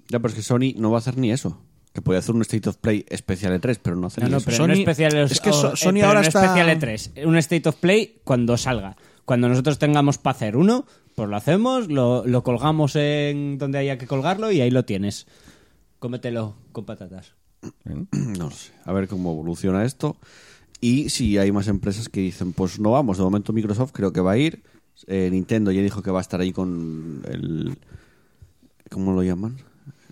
[0.08, 1.60] Ya, pero es que Sony no va a hacer ni eso.
[1.92, 4.36] Que puede hacer un State of Play especial E3, pero no hace No, ni no,
[4.38, 4.44] eso.
[4.46, 6.68] pero Sony- no especial, es que o- So- eh, Sony pero ahora no está- especial
[6.68, 7.26] E3.
[7.26, 8.96] Un State of Play cuando salga.
[9.24, 10.84] Cuando nosotros tengamos para hacer uno,
[11.14, 15.26] pues lo hacemos, lo, lo colgamos en donde haya que colgarlo y ahí lo tienes.
[15.98, 17.34] Cómetelo con patatas.
[18.12, 18.72] No lo sé.
[18.84, 20.16] A ver cómo evoluciona esto.
[20.80, 23.16] Y si hay más empresas que dicen, pues no vamos.
[23.18, 24.62] De momento Microsoft creo que va a ir.
[25.06, 27.78] Eh, Nintendo ya dijo que va a estar ahí con el...
[28.90, 29.56] ¿Cómo lo llaman?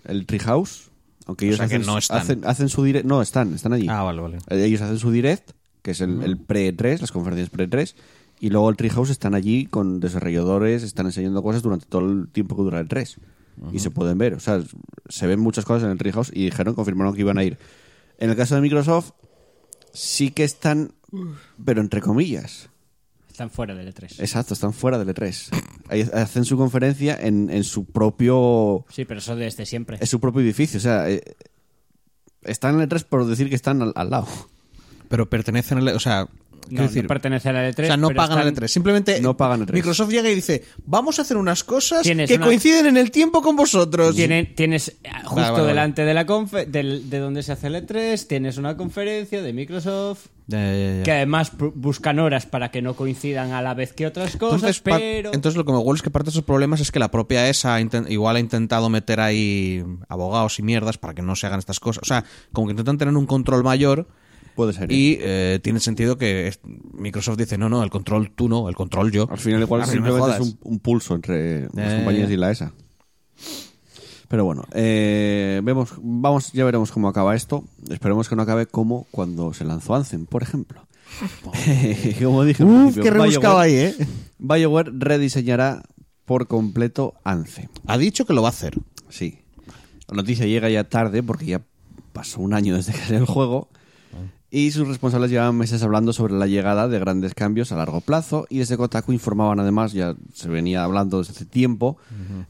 [0.05, 0.89] El Treehouse.
[1.27, 2.17] Aunque O ellos sea que hacen, no están.
[2.17, 3.05] hacen, hacen su direct...
[3.05, 3.87] No, están, están allí.
[3.89, 4.37] Ah, vale, vale.
[4.49, 5.51] Eh, Ellos hacen su direct,
[5.81, 7.95] que es el, el pre-3, las conferencias pre-3.
[8.39, 12.55] Y luego el Treehouse están allí con desarrolladores, están enseñando cosas durante todo el tiempo
[12.55, 13.17] que dura el 3.
[13.71, 14.33] Y se pueden ver.
[14.33, 14.61] O sea,
[15.07, 17.57] se ven muchas cosas en el Treehouse y dijeron, confirmaron que iban a ir.
[18.17, 19.11] En el caso de Microsoft,
[19.95, 20.93] sí que están,
[21.63, 22.69] pero entre comillas.
[23.29, 24.19] Están fuera del E E3.
[24.19, 25.49] Exacto, están fuera del E3.
[25.89, 29.97] Ahí Hacen su conferencia en, en su propio Sí, pero eso desde siempre.
[29.99, 30.77] en su propio edificio.
[30.77, 31.21] O sea, eh,
[32.43, 34.27] están en el E3 por decir que están al, al lado.
[35.09, 35.87] Pero pertenecen al...
[35.89, 36.29] O sea,
[36.65, 37.03] No, quiero decir...
[37.03, 37.83] no pertenece a la E3.
[37.83, 38.67] o sea, no pagan están- el E3.
[38.67, 39.73] Simplemente No pagan el E3.
[39.73, 43.11] Microsoft llega y dice, vamos a hacer unas cosas Tienes que una- coinciden en el
[43.11, 44.15] tiempo con vosotros.
[44.15, 47.75] Tienen- tienes eh, justo Vale, vale, delante de la confe- de donde se hace el
[47.75, 51.03] E3, tienes una conferencia de Microsoft Ya, ya, ya, ya.
[51.03, 54.81] que además buscan horas para que no coincidan a la vez que otras cosas, Entonces,
[54.81, 57.09] pero entonces lo que me huele es que parte de esos problemas es que la
[57.09, 61.59] propia ESA igual ha intentado meter ahí abogados y mierdas para que no se hagan
[61.59, 62.03] estas cosas.
[62.03, 64.07] O sea, como que intentan tener un control mayor
[64.55, 64.91] Puede ser.
[64.91, 64.95] ¿eh?
[64.95, 66.53] y eh, tiene sentido que
[66.93, 69.27] Microsoft dice, no, no, el control tú no, el control yo.
[69.29, 71.95] Al final igual simplemente es un, un pulso entre las Eh.
[71.97, 72.73] compañías y la ESA.
[74.27, 77.63] Pero bueno, eh, vemos, vamos, ya veremos cómo acaba esto.
[77.89, 80.87] Esperemos que no acabe como cuando se lanzó Anthem, por ejemplo.
[82.23, 83.95] como dije al Uf, principio, qué rebuscado BioWare- ahí, ¿eh?
[84.39, 85.83] BioWare rediseñará
[86.25, 87.67] por completo Anthem.
[87.85, 88.75] Ha dicho que lo va a hacer.
[89.09, 89.39] Sí.
[90.07, 91.61] La noticia llega ya tarde porque ya
[92.11, 93.69] pasó un año desde que salió el juego.
[94.57, 98.45] Y sus responsables llevaban meses hablando sobre la llegada de grandes cambios a largo plazo.
[98.49, 101.97] Y desde Kotaku informaban además, ya se venía hablando desde hace tiempo,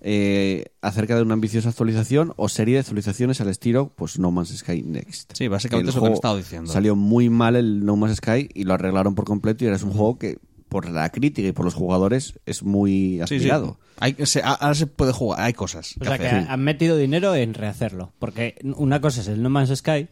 [0.01, 4.55] eh, acerca de una ambiciosa actualización o serie de actualizaciones al estilo pues No Man's
[4.55, 5.31] Sky Next.
[5.35, 6.71] Sí, básicamente El es lo que han juego estado diciendo.
[6.71, 9.63] Salió muy mal el No Man's Sky y lo arreglaron por completo.
[9.63, 10.37] Y ahora es un juego que,
[10.69, 13.35] por la crítica y por los jugadores, es muy Sí, sí.
[13.35, 13.79] aspirado.
[13.99, 15.95] Hay, se- ahora se puede jugar, hay cosas.
[15.97, 19.49] o que sea que han metido dinero en rehacerlo, porque una cosa es el No
[19.49, 20.07] Man's Sky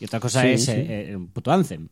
[0.00, 0.70] y otra cosa Sí, es sí.
[0.72, 1.88] eh, eh, un puto Anthem.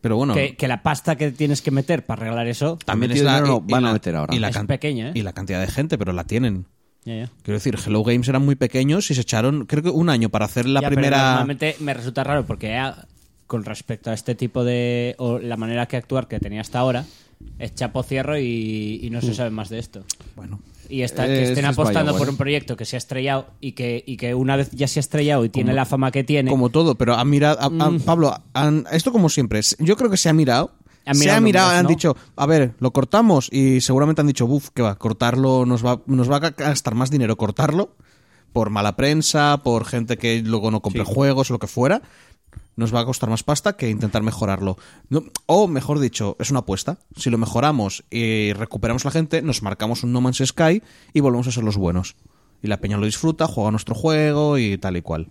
[0.00, 3.22] Pero bueno, Que, que la pasta que tienes que meter para arreglar eso también es
[3.22, 4.34] la, no y- y van a meter ahora.
[4.34, 5.12] Y la Es can- pequeña, ¿eh?
[5.14, 6.66] Y la cantidad de gente, pero la tienen.
[7.04, 7.30] Ya, ya.
[7.42, 10.44] Quiero decir, Hello Games eran muy pequeños y se echaron, creo que un año para
[10.44, 11.28] hacer la Ya, pero primera.
[11.30, 12.80] Normalmente me resulta raro porque
[13.46, 15.14] con respecto a este tipo de.
[15.18, 17.04] o la manera que actuar que tenía hasta ahora,
[17.58, 20.04] es chapo cierro y, y no se sabe más de esto.
[20.36, 22.98] Bueno, Y está, Eh, que estén eso es apostando por un proyecto que se ha
[22.98, 26.10] estrellado y que, y que una vez ya se ha estrellado y tiene la fama
[26.10, 26.50] que tiene.
[26.50, 27.58] como todo, pero han mirado.
[27.60, 30.72] a- a- Pablo, han- esto como siempre, yo creo que se ha mirado.
[31.08, 31.88] Han se ha mirado, números, han ¿no?
[31.88, 36.00] dicho, a ver, lo cortamos y seguramente han dicho, buf, que va, cortarlo nos va,
[36.06, 37.90] nos va a gastar más dinero cortarlo
[38.52, 42.02] por mala prensa, por gente que luego no compre juegos o lo que fuera.
[42.76, 44.76] Nos va a costar más pasta que intentar mejorarlo.
[45.08, 46.98] No- o, mejor dicho, es una apuesta.
[47.16, 50.82] Si lo mejoramos y recuperamos la gente, nos marcamos un No Man's Sky
[51.14, 52.16] y volvemos a ser los buenos.
[52.62, 55.28] Y la peña lo disfruta, juega nuestro juego y tal y cual.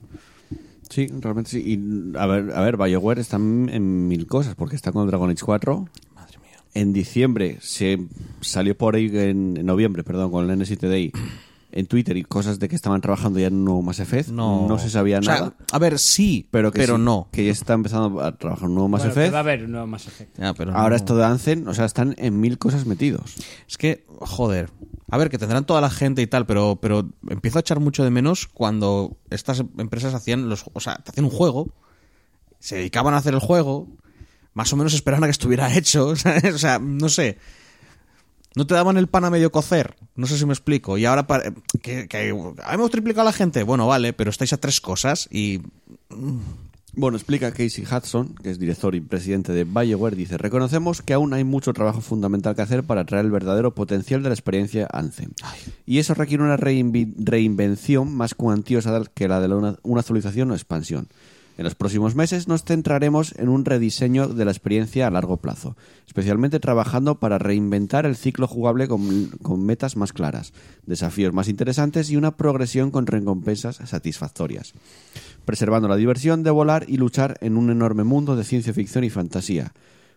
[0.89, 1.63] Sí, realmente sí.
[1.65, 5.43] Y a ver, a ver, BioWare está en, mil cosas, porque está con Dragon Age
[5.43, 5.87] 4.
[6.15, 6.59] Madre mía.
[6.73, 7.99] En diciembre se
[8.41, 11.11] salió por ahí, en, en noviembre, perdón, con el N7DI,
[11.75, 14.29] en Twitter y cosas de que estaban trabajando ya en un nuevo Mass Effect.
[14.29, 15.53] No, se sabía O sea, nada.
[15.71, 17.27] a ver, sí, Pero, pero, que sí, no.
[17.31, 19.33] Que ya está empezando a trabajar un nuevo Mass Bueno, Effect.
[19.33, 20.39] va a haber un nuevo Mass Effect.
[20.39, 20.95] Ya, pero Ahora no.
[20.95, 23.35] esto de Anzen, o sea, están en mil cosas metidos.
[23.67, 24.71] Es que, joder.
[25.11, 28.03] A ver, que tendrán toda la gente y tal, pero, pero empiezo a echar mucho
[28.03, 31.69] de menos cuando estas empresas hacían los, o sea, te hacían un juego,
[32.59, 33.87] se dedicaban a hacer el juego,
[34.53, 36.55] más o menos esperaban a que estuviera hecho, ¿sabes?
[36.55, 37.37] o sea, no sé.
[38.55, 40.97] No te daban el pan a medio cocer, no sé si me explico.
[40.97, 44.53] Y ahora, para- que, que "Ah, hemos triplicado a la gente, bueno, vale, pero estáis
[44.53, 45.61] a tres cosas y
[46.97, 51.33] Bueno, explica Casey Hudson, que es director y presidente de BioWare, dice, reconocemos que aún
[51.33, 55.31] hay mucho trabajo fundamental que hacer para traer el verdadero potencial de la experiencia Anthem.
[55.85, 60.53] Y eso requiere una reinvención más cuantiosa que la de la- una, una actualización o
[60.55, 61.09] expansión.
[61.57, 65.77] En los próximos meses nos centraremos en un rediseño de la experiencia a largo plazo,
[66.05, 70.51] especialmente trabajando para reinventar el ciclo jugable con, metas más claras,
[70.85, 74.73] desafíos más interesantes y una progresión con recompensas satisfactorias,
[75.45, 79.09] preservando la diversión de volar y luchar en un enorme mundo de ciencia ficción y
[79.09, 79.71] fantasía.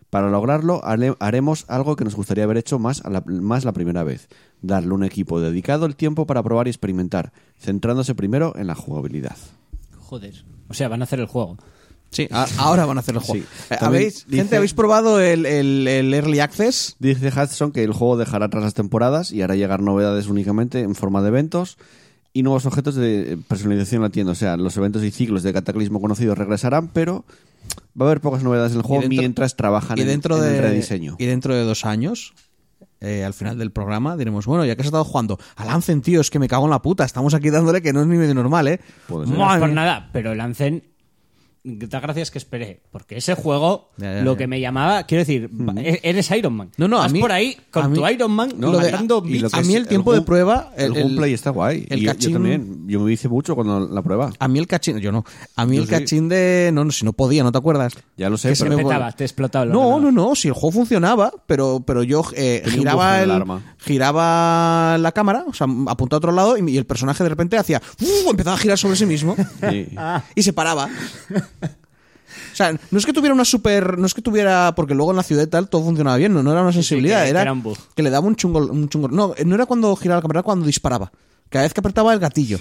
[0.09, 3.71] Para lograrlo hare- haremos algo que nos gustaría haber hecho más, a la, más la
[3.71, 4.27] primera vez,
[4.61, 9.37] darle un equipo dedicado el tiempo para probar y experimentar, centrándose primero en la jugabilidad.
[9.99, 10.43] Joder.
[10.69, 11.57] O sea, van a hacer el juego.
[12.11, 13.43] Sí, a- ahora van a hacer el juego.
[13.45, 13.47] Sí.
[13.69, 16.95] Eh, También ¿Habéis, dice- gente, ¿habéis probado el, el- el Early Access?
[16.99, 20.95] Dice Hudson que el juego dejará atrás las temporadas y hará llegar novedades únicamente en
[20.95, 21.77] forma de eventos
[22.33, 24.31] y nuevos objetos de personalización en la tienda.
[24.31, 27.25] O sea, los eventos y ciclos de cataclismo conocidos regresarán, pero
[27.99, 30.43] va a haber pocas novedades en el juego dentro- mientras trabajan y en- dentro en,
[30.43, 31.15] de, el rediseño.
[31.19, 32.33] Y dentro de dos años,
[33.01, 36.21] eh, al final del programa, diremos, bueno, ya que has estado jugando, a Lancen, tío,
[36.21, 37.05] es que me cago en la puta.
[37.05, 38.79] Estamos aquí dándole que no es ni medio normal, ¿eh?
[39.07, 39.37] Puede ser.
[39.37, 40.83] No es por nada, pero Lancen.
[41.61, 42.81] Da gracias que esperé.
[42.89, 44.37] Porque ese juego, Ya, ya, lo ya.
[44.37, 46.71] que me llamaba, quiero decir, e- eres Iron Man.
[46.77, 49.17] No, no, a Vas mí- por ahí con tu mí- Iron Man No, de- matando
[49.51, 51.85] a mí el tiempo de prueba, El, el- el- gameplay está guay.
[51.89, 52.87] el y cachín- yo también.
[52.87, 54.31] Yo me hice mucho cuando la prueba.
[54.39, 55.25] A mí el cachín, yo no.
[55.57, 55.93] A mí Yo el sí.
[55.95, 56.69] cachín de.
[56.73, 57.93] No, no, si no podía, ¿no te acuerdas?
[58.15, 60.13] Ya lo sé, Que se pero petaba, te explotaba el No, ordenador.
[60.13, 63.75] no, no, si el juego funcionaba, pero, pero yo eh, giraba, el el, arma.
[63.79, 67.57] giraba la cámara, o sea, apuntaba a otro lado y, y el personaje de repente
[67.57, 67.81] hacía.
[68.01, 68.29] ¡uh!
[68.29, 69.35] empezaba a girar sobre sí mismo
[69.69, 69.89] Sí.
[70.35, 70.87] y se paraba.
[72.51, 73.97] O sea, no es que tuviera una super.
[73.97, 74.73] No es que tuviera.
[74.75, 77.23] Porque luego en la ciudad y tal todo funcionaba bien, no, no era una sensibilidad,
[77.23, 77.77] que era, era un bug.
[77.95, 79.07] que le daba un chungo, un chungo.
[79.07, 81.11] No, no era cuando giraba la cámara, era cuando disparaba.
[81.49, 82.59] Cada vez que apretaba el gatillo.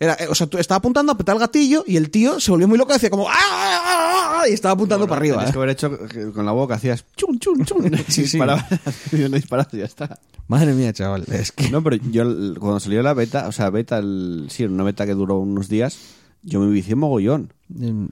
[0.00, 2.66] Era, eh, o sea, tú estaba apuntando, apretaba el gatillo y el tío se volvió
[2.66, 3.28] muy loco y decía como.
[3.28, 3.34] ¡Ah!
[3.36, 5.36] ah, ah, ah", Y estaba apuntando para arriba.
[5.36, 5.52] Tenías ¿eh?
[5.52, 7.84] que haber hecho con la boca, hacías chun, chun, chun.
[8.08, 8.22] Sí, sí.
[8.22, 8.64] disparabas,
[9.12, 10.18] disparas y ya está.
[10.48, 11.24] Madre mía, chaval.
[11.30, 11.70] Es que.
[11.70, 12.24] No, pero yo
[12.58, 15.96] cuando salió la beta, o sea, beta, el, sí, una beta que duró unos días,
[16.44, 17.52] yo me vicié mogollón.
[17.68, 18.04] Mm,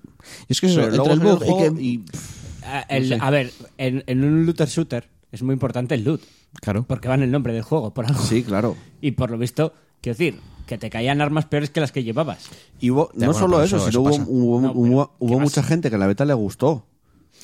[0.48, 2.04] Y es que eso, el bug y que- y,
[3.20, 6.20] A ver, en, en un looter shooter es muy importante el loot.
[6.60, 6.84] Claro.
[6.86, 8.20] Porque va en el nombre del juego, por algo.
[8.22, 8.76] sí, claro.
[9.00, 12.48] Y por lo visto, quiero decir, que te caían armas peores que las que llevabas.
[12.80, 15.36] Y hubo, no bueno, solo eso, eso- sino eso hubo, hubo, No, hubo- pero, hubo
[15.38, 16.84] ¿qué mucha gente que la beta le gustó.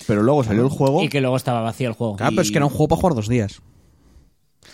[0.06, 2.16] Pero luego salió el juego Y que luego estaba vacío el juego.
[2.16, 3.60] Claro, pero es que era un juego para jugar dos días.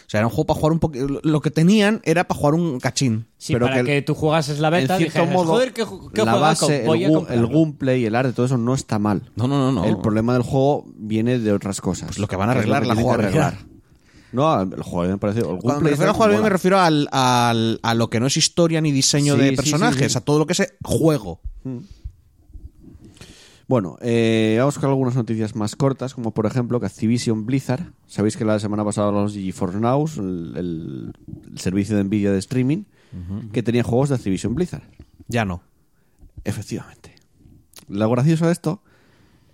[0.06, 1.06] O sea, era un juego para jugar un poquito.
[1.22, 3.26] Lo que tenían era para jugar un cachín.
[3.38, 6.24] Sí, pero para que tú jugases la beta, en cierto dijeras, modo, joder, qué, qué
[6.24, 7.46] la base, voy el, a gu- comprarlo".
[7.46, 9.22] el gameplay, el arte, todo eso no está mal.
[9.36, 9.84] No, no, no, no.
[9.84, 12.08] El problema del juego viene de otras cosas.
[12.08, 13.46] Pues lo que van a arreglar, que la jugabilidad.
[13.48, 13.74] arreglar.
[14.32, 15.18] No, el juego me
[15.60, 18.26] Cuando me refiero a está jugar bien, me refiero al, al- a lo que no
[18.26, 20.18] es historia ni diseño Sí, de personajes, sí, sí.
[20.18, 21.40] a todo lo que es juego.
[23.66, 28.36] Bueno, eh, vamos con algunas noticias más cortas, como por ejemplo que Activision Blizzard, sabéis
[28.36, 31.12] que la semana pasada los GeForce Now, el, el-
[31.50, 32.84] el servicio de Nvidia de streaming,
[33.52, 34.82] que tenía juegos de Activision Blizzard.
[35.28, 35.62] Ya no.
[36.42, 37.14] Efectivamente.
[37.88, 38.82] Lo gracioso de esto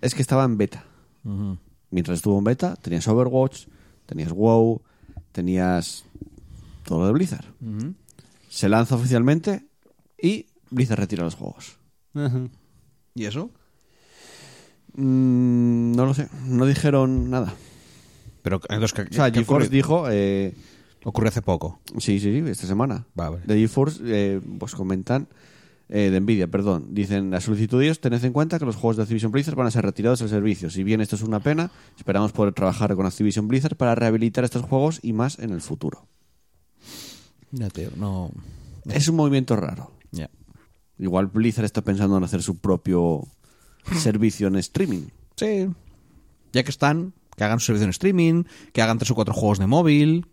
[0.01, 0.83] es que estaba en beta.
[1.91, 3.67] Mientras estuvo en beta, tenías Overwatch,
[4.07, 4.81] tenías WoW,
[5.31, 6.05] tenías
[6.83, 7.45] todo lo de Blizzard.
[8.49, 9.65] Se lanza oficialmente
[10.21, 11.77] y Blizzard retira los juegos.
[13.15, 13.51] ¿Y eso?
[14.95, 17.53] Mm, no lo sé, no dijeron nada.
[18.41, 19.69] Pero entonces, ¿qué, O sea, qué GeForce ocurrió?
[19.69, 20.53] dijo, eh,
[21.03, 21.79] Ocurrió hace poco.
[21.97, 23.05] sí, sí, sí, esta semana.
[23.15, 23.39] Vale.
[23.45, 25.27] De GeForce, eh, pues comentan,
[25.89, 26.87] eh, de Nvidia, perdón.
[26.91, 29.67] Dicen, la solicitud de ellos, tened en cuenta que los juegos de Activision Blizzard van
[29.67, 30.69] a ser retirados del servicio.
[30.69, 34.61] Si bien esto es una pena, esperamos poder trabajar con Activision Blizzard para rehabilitar estos
[34.63, 36.05] juegos y más en el futuro.
[37.51, 38.31] Ya, tío, no.
[38.85, 39.91] Es un movimiento raro.
[40.11, 40.29] Ya.
[40.97, 43.27] Igual Blizzard está pensando en hacer su propio
[43.97, 45.07] servicio en streaming.
[45.35, 45.67] Sí.
[46.53, 49.59] Ya que están, que hagan su servicio en streaming, que hagan tres o cuatro juegos
[49.59, 50.25] de móvil.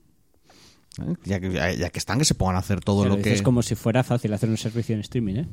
[1.01, 1.14] ¿eh?
[1.24, 3.30] Ya que, ya, ya que están, que se pongan a hacer todo Pero lo que.
[3.30, 5.46] dices como si fuera fácil hacer un servicio en streaming, ¿eh?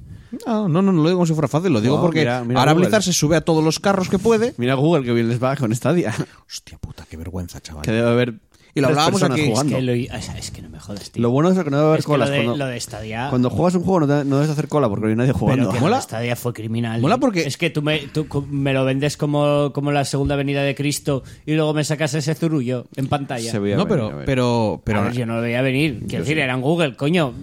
[0.47, 2.43] No, no, no, no lo digo como si fuera fácil, lo digo No, porque mira-
[2.43, 2.87] mira ahora Google.
[2.87, 4.53] Blizzard se sube a todos los carros que puede.
[4.57, 6.13] Mira Google que bien les va con Stadia.
[6.47, 7.83] Hostia puta, qué vergüenza, chaval.
[7.83, 8.39] que debe haber
[8.75, 9.75] Y lo hablábamos aquí, es jugando.
[9.77, 11.21] Que lo- es que no me jodas, tío.
[11.23, 12.29] Lo bueno es que no debe haber Es que colas.
[12.29, 13.27] lo de, cuando, lo de Stadia...
[13.29, 15.63] cuando juegas un juego no, te- no debes hacer cola porque no hay nadie jugando.
[15.69, 16.01] Pero que Mola.
[16.01, 17.01] Stadia fue criminal.
[17.01, 20.61] Mola porque- Es que tú me, tú me lo vendes como, como la segunda venida
[20.61, 23.49] de Cristo y luego me sacas ese zurullo en pantalla.
[23.49, 26.03] Se veía No, venir, pero, pero, pero, A ver, yo no lo veía venir.
[26.09, 27.33] Quiero decir, eran Google, coño.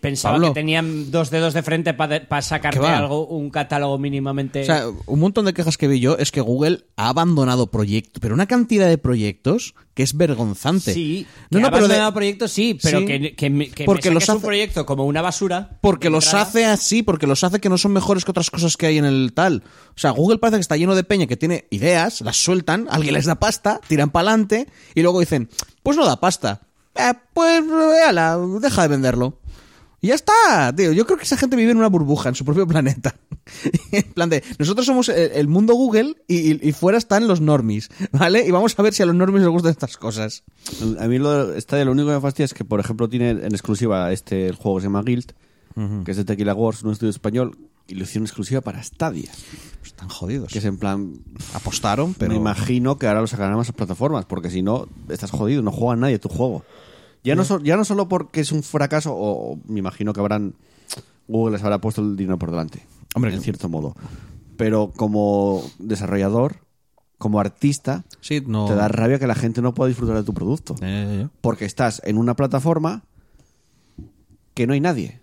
[0.00, 0.48] Pensaba Pablo.
[0.48, 2.98] que tenían dos dedos de frente para sacarte ¿Qué va?
[2.98, 4.62] algo, un catálogo mínimamente.
[4.62, 8.20] O sea, un montón de quejas que vi yo es que Google ha abandonado proyectos,
[8.20, 10.94] pero una cantidad de proyectos que es vergonzante.
[10.94, 13.04] sí, no, no, pero de- proyectos sí, pero Sí.
[13.04, 15.76] que, que, me- que Porque me los hace- un proyecto como una basura.
[15.82, 16.46] Porque los entrada.
[16.46, 19.04] hace así, porque los hace que no son mejores que otras cosas que hay en
[19.04, 19.62] el tal.
[19.90, 23.12] O sea, Google parece que está lleno de peña que tiene ideas, las sueltan, alguien
[23.12, 25.50] les da pasta, tiran para adelante y luego dicen,
[25.82, 26.62] pues no da pasta.
[26.94, 27.62] Eh, pues
[28.06, 29.38] ala, deja de venderlo.
[30.00, 30.92] Y ya está, tío.
[30.92, 33.14] Yo creo que esa gente vive en una burbuja, en su propio planeta.
[33.92, 38.46] en plan de, nosotros somos el, el mundo Google y, fuera están los normies, ¿vale?
[38.46, 40.44] Y vamos a ver si a los normies les gustan estas cosas.
[40.98, 43.52] A mí lo, Stadia lo único que me fastidia es que, por ejemplo, tiene en
[43.52, 45.32] exclusiva este el juego que se llama Guild,
[46.04, 49.30] que es de Tequila Wars, un estudio español, y lo hicieron exclusiva para Stadia.
[49.80, 50.52] Pues están jodidos.
[50.52, 51.14] Que es en plan,
[51.54, 52.30] Apostaron, pero...
[52.30, 55.72] me imagino que ahora lo sacarán a más plataformas, porque si no, estás jodido, no
[55.72, 56.64] juega nadie tu juego.
[57.22, 60.20] Ya no, so- ya no solo porque es un fracaso, o, o me imagino que
[60.20, 60.54] habrán.
[61.28, 62.82] Google les habrá puesto el dinero por delante.
[63.14, 63.94] Hombre, en que- cierto modo.
[64.56, 66.56] Pero como desarrollador,
[67.18, 68.66] como artista, Sí, no...
[68.66, 70.74] te da rabia que la gente no pueda disfrutar de tu producto.
[70.82, 71.28] Eh, eh.
[71.40, 73.04] Porque estás en una plataforma
[74.54, 75.20] que no hay nadie.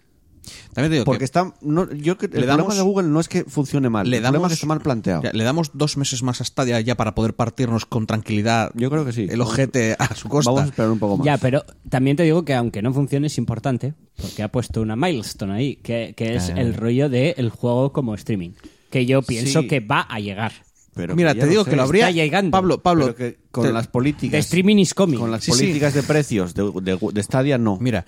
[0.74, 1.54] También te digo Porque que está.
[1.62, 4.10] No, yo que, el Le problema damos- de Google no es que funcione mal.
[4.10, 5.24] le el damos, es que está mal planteado.
[5.24, 8.90] ya, le damos dos meses más a Stadia ya para poder partirnos con tranquilidad Yo
[8.90, 9.28] creo que sí.
[9.30, 10.52] el ojete a su costa.
[10.52, 11.26] Vamos a esperar un poco más.
[11.26, 14.96] Ya, pero también te digo que aunque no funcione es importante, porque ha puesto una
[14.96, 16.60] milestone ahí, que, que es Ah.
[16.62, 18.52] el rollo del juego como streaming,
[18.90, 19.68] que yo pienso Sí.
[19.68, 20.52] que va a llegar.
[20.98, 21.70] Pero Mira, ya te digo sé.
[21.70, 22.10] que lo habría...
[22.10, 22.52] Está llegando.
[22.52, 24.32] Pablo, Pablo, que con te- las políticas.
[24.32, 25.18] The streaming is coming.
[25.20, 25.60] Con las Sí, sí.
[25.60, 27.78] políticas de precios de, de, de Stadia, no.
[27.80, 28.06] Mira,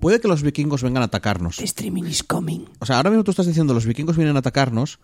[0.00, 1.56] puede que los vikingos vengan a atacarnos.
[1.56, 2.66] The streaming is coming.
[2.80, 4.98] O sea, ahora mismo tú estás diciendo los vikingos vienen a atacarnos.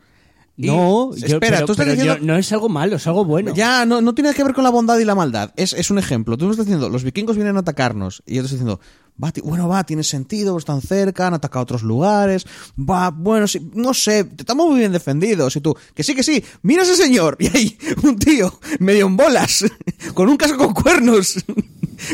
[0.56, 2.18] y- No, yo- espera, pero, tú estás pero diciendo...
[2.20, 3.54] yo- no es algo malo, es algo bueno.
[3.54, 5.52] Ya, no, no tiene que ver con la bondad y la maldad.
[5.56, 6.36] Es, es un ejemplo.
[6.36, 8.22] Tú me estás diciendo, los vikingos vienen a atacarnos.
[8.26, 8.80] Y yo te estoy diciendo,
[9.22, 12.46] va, bueno, va, tiene sentido, están cerca, han atacado otros lugares.
[12.78, 15.56] Va, bueno, sí, no sé, estamos muy bien defendidos.
[15.56, 17.36] Y tú, que sí, que sí, mira ese señor.
[17.48, 19.64] Y hay un tío, medio en bolas,
[20.14, 21.44] con un casco con cuernos,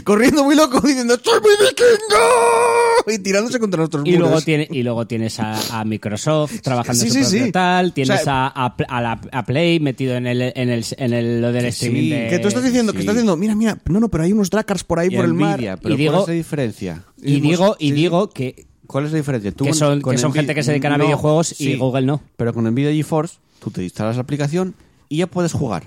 [0.04, 3.14] corriendo muy loco, diciendo, ¡Soy muy vikingo!
[3.14, 4.28] Y tirándose contra nuestros Y muros.
[4.30, 7.52] luego, tiene, y luego tienes a, a Microsoft trabajando Sí, en su sí, propio sí.
[7.52, 10.84] tal, tienes O sea, a, a, a la- a Play metido en el, en el,
[10.96, 13.54] en el lo del streaming sí, de- Que tú estás diciendo, que estás diciendo, mira,
[13.54, 15.60] mira, no, no, pero hay unos Drakkars por ahí Y por el mar.
[15.82, 17.04] Pero Y digo- ¿cuál es la diferencia?
[17.22, 19.50] Y digo, y digo que ¿Cuál es la diferencia?
[19.50, 22.22] Tú Que son- con que son gente que se dedican a videojuegos y Google no.
[22.36, 24.74] Pero con Nvidia GeForce, tú te instalas la aplicación
[25.08, 25.84] y ya puedes jugar.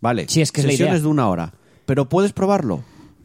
[0.00, 0.24] Vale.
[0.28, 1.02] Sí, es que es la Sesiones idea.
[1.02, 1.52] de una hora.
[1.84, 2.82] Pero puedes probarlo.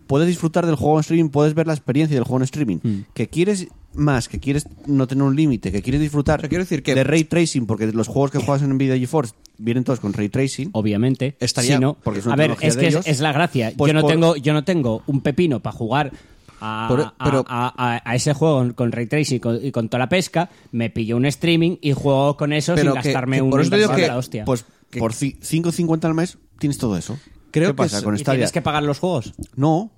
[0.10, 2.78] Puedes disfrutar del juego en streaming, puedes ver la experiencia del juego en streaming.
[2.82, 2.98] Mm.
[3.14, 6.64] Que quieres más, que quieres no tener un límite, que quieres disfrutar O sea, quiero
[6.64, 10.00] decir que- de ray tracing, porque los juegos que juegas en Nvidia GeForce vienen todos
[10.00, 10.70] con ray tracing.
[10.74, 13.06] obviamente Estaría- si no- porque es una a ver es que es, ellos.
[13.08, 16.12] es la gracia Pues yo no por- tengo yo no tengo un pepino para jugar
[16.60, 19.72] a, Por- a- pero- a- a- a ese juego con ray tracing y con, y
[19.72, 23.38] con toda la pesca me pillo un streaming y juego con eso sin que- gastarme
[23.38, 24.66] que un por eso digo inversor de que- la hostia Pues
[24.98, 27.18] por ci- 5.50 al mes tienes todo eso.
[27.52, 28.38] Creo ¿Qué que pasa es- con y Stadia?
[28.40, 29.92] tienes que pagar los juegos No.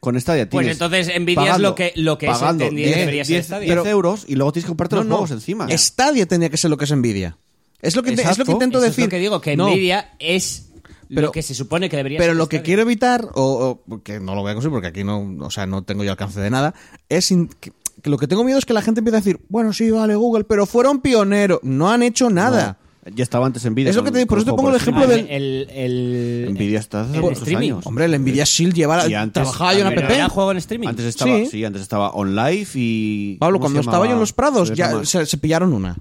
[0.00, 0.76] Con Stadia Pues tienes...
[0.80, 3.74] entonces Nvidia es pagando- lo que- lo que pagando entendía 10, debería ser 10, Stadia.
[3.74, 5.66] 10 euros y luego tienes que comprarte los juegos encima.
[5.76, 7.36] Stadia tendría que ser lo que es Nvidia.
[7.82, 9.02] Es lo que, te- es lo que intento Eso decir.
[9.04, 10.66] es lo que digo que No, Nvidia es
[11.08, 14.02] Pero- lo que se supone que debería Pero ser lo que quiero evitar, o, o-
[14.02, 16.40] que no lo voy a conseguir porque aquí no, o sea, no tengo yo alcance
[16.40, 16.74] de nada,
[17.08, 17.72] es in- que,
[18.02, 20.14] que lo que tengo miedo es que la gente empiece a decir, bueno, sí, vale,
[20.14, 22.78] Google, pero fueron pioneros, no han hecho nada.
[23.14, 23.90] Ya estaba antes Nvidia.
[23.90, 26.54] Es lo que te digo, por eso te pongo el ejemplo del- el, el, el-
[26.54, 27.72] Nvidia está hace el muchos streaming.
[27.72, 27.86] años.
[27.86, 30.10] Hombre, el Nvidia Shield llevaba, antes- trabajaba yo en app.
[30.10, 31.46] era juego en streaming Antes estaba, Sí.
[31.46, 31.64] sí.
[31.64, 33.36] antes estaba OnLive y...
[33.38, 35.96] Pablo, ¿cómo cuando estaba yo en los Prados, Se ya se, se pillaron una,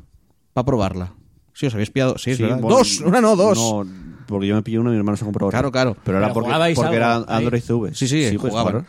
[0.53, 1.13] para probarla.
[1.53, 3.57] Sí, os habéis pillado, sí, Sí, dos, una no, dos.
[3.57, 3.85] No,
[4.27, 5.57] porque yo me pillé una y mi hermano se compró otra.
[5.59, 5.97] Claro, claro.
[6.03, 7.23] Pero era Pero porque, jugabais porque era ahí.
[7.27, 7.95] Android CV.
[7.95, 8.73] Sí, sí, puedes jugaban.
[8.83, 8.85] jugar.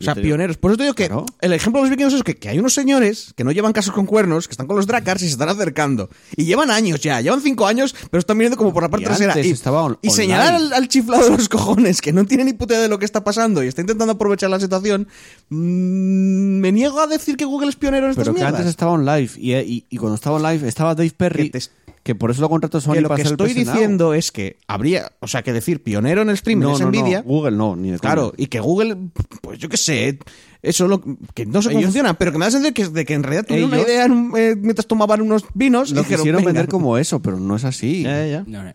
[0.00, 0.56] O sea, pioneros.
[0.56, 1.26] Por eso te digo que Claro.
[1.40, 3.94] el ejemplo de los vikingos es que, que hay unos señores que no llevan cascos
[3.94, 6.08] con cuernos, que están con los Drakkars y se están acercando.
[6.36, 9.06] Y llevan años ya, llevan cinco años, pero están viniendo como por la parte Y
[9.06, 9.34] trasera.
[9.40, 9.98] y y online.
[10.10, 12.98] señalar al, al chiflado de los cojones, que no tiene ni puta idea de lo
[12.98, 15.06] que está pasando y está intentando aprovechar la situación,
[15.50, 18.60] mm, me niego a decir que Google es pionero en estas Pero que mierdas.
[18.60, 21.58] antes estaba OnLive y, y, y cuando estaba OnLive estaba Dave Perry, Que
[22.02, 24.58] que, por eso lo contrató Sony que lo para que hacer estoy diciendo es que
[24.66, 27.22] habría, o sea, que decir pionero en el streaming no, es no, no, Nvidia.
[27.22, 27.98] Google no, ni de.
[27.98, 28.96] Claro, y que Google,
[29.42, 30.18] pues yo qué sé,
[30.62, 31.02] eso lo,
[31.34, 33.46] que no sé cómo funciona, pero que me da sentido que, de que en realidad
[33.46, 37.20] tuvieron una idea eh, mientras tomaban unos vinos y Lo dijeron, quisieron vender como eso,
[37.20, 38.02] pero no es así.
[38.02, 38.44] Ya, ya, ya.
[38.46, 38.72] No, no.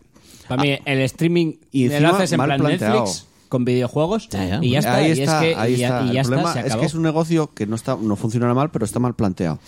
[0.48, 3.00] Para mí, el streaming Y y lo haces en plan planteado.
[3.00, 4.58] Netflix con videojuegos Ya, ya.
[4.62, 4.96] y ya está.
[4.96, 6.02] ahí y está, es que, ahí y ya, está.
[6.02, 8.16] y ya el está, problema se es que es un negocio que no está, no
[8.16, 9.60] funciona mal, pero está mal planteado.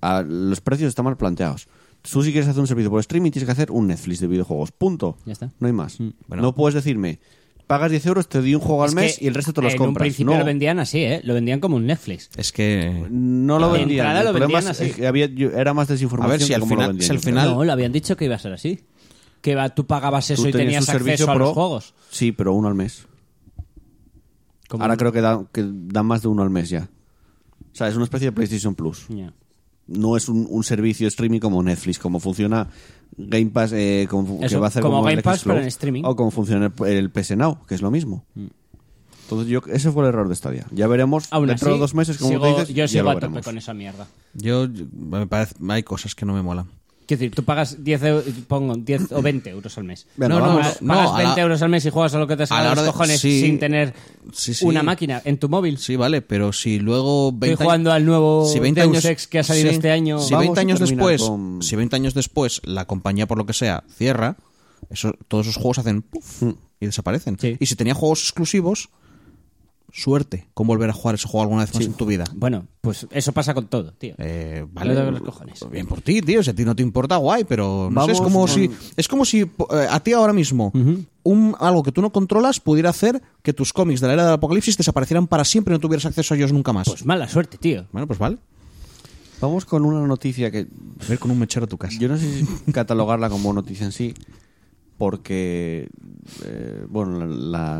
[0.00, 1.68] Ah, los precios están mal planteados.
[2.10, 4.72] Tú si quieres hacer un servicio por streaming tienes que hacer un Netflix de videojuegos.
[4.72, 5.16] Punto.
[5.24, 5.50] Ya está.
[5.58, 5.98] No hay más.
[6.28, 6.42] Bueno.
[6.42, 7.18] No puedes decirme,
[7.66, 9.72] pagas 10 euros, te doy un juego al Es mes y el resto te los
[9.72, 10.02] en compras.
[10.02, 11.22] un principio no, lo vendían así, ¿eh?
[11.24, 12.28] Lo vendían como un Netflix.
[12.36, 13.06] Es que...
[13.10, 14.16] no lo De vendían.
[14.18, 14.90] El lo problema vendían es así.
[14.92, 17.16] que había, era más desinformación A ver si que al lo final- vendían, si al
[17.16, 17.32] yo creo.
[17.32, 18.80] final- No, le habían dicho que iba a ser así.
[19.40, 21.94] Que va, tú pagabas eso Tú y tenías servicio acceso a pro, los juegos.
[22.10, 23.06] Sí, pero uno al mes.
[24.70, 26.88] Ahora un- creo que dan que dan más de uno al mes ya.
[27.72, 29.06] O sea, es una especie de PlayStation Plus.
[29.08, 29.32] Ya.
[29.86, 32.68] No es un, un servicio streaming como Netflix, como funciona
[33.16, 35.58] Game Pass, eh, como, Eso, que va a hacer como como, Game el Pass, pero
[35.60, 36.02] en streaming.
[36.04, 38.24] O como funciona el, el PS Now, que es lo mismo.
[39.24, 40.66] Entonces, yo, ese fue el error de Stadia.
[40.70, 43.04] Ya veremos Aún dentro así, de dos meses, como sigo- tú dices, yo ya sigo
[43.04, 43.44] lo a tope veremos.
[43.44, 44.06] con esa mierda.
[44.34, 46.66] Yo, me parece, hay cosas que no me molan.
[47.06, 50.06] Quiero decir, tú pagas 10, eu- pongo 10 o 20 euros al mes.
[50.16, 50.62] Venga, No, no, vamos.
[50.62, 52.46] Pagas, no, pagas la- 20 euros al mes y juegas a lo que te la
[52.46, 53.40] salga los de- cojones sí.
[53.42, 53.92] sin tener
[54.32, 54.64] Sí, sí.
[54.64, 55.78] una máquina en tu móvil.
[55.78, 59.70] Sí, vale, pero si luego 20 Estoy jugando al nuevo Deus Ex que ha salido
[59.70, 60.18] este año.
[60.18, 63.46] Si Vamos 20 a años después, con- si 20 años después la compañía por lo
[63.46, 64.36] que sea cierra,
[64.90, 66.42] eso, todos esos juegos hacen puff
[66.80, 67.36] y desaparecen.
[67.60, 68.88] Y si tenía juegos exclusivos,
[69.94, 72.24] suerte con volver a jugar ese juego alguna vez más en tu vida.
[72.34, 74.14] Bueno, pues eso pasa con todo, tío.
[74.18, 75.60] Eh, vale, los cojones.
[75.70, 76.42] bien por ti, tío.
[76.42, 79.24] Si a ti no te importa, guay, pero no sé, es como si es como
[79.24, 79.48] si eh,
[79.88, 80.72] a ti ahora mismo
[81.22, 84.34] un algo que tú no controlas pudiera hacer que tus cómics de la era del
[84.34, 86.88] apocalipsis desaparecieran para siempre y no tuvieras acceso a ellos nunca más.
[86.88, 87.86] Pues mala suerte, tío.
[87.92, 88.38] bueno, pues vale.
[89.40, 90.66] Vamos con una noticia que
[91.04, 91.98] A ver con un mechero a tu casa.
[92.00, 94.14] yo no sé si catalogarla como noticia en sí,
[95.08, 95.88] porque,
[96.46, 97.26] eh, bueno, la,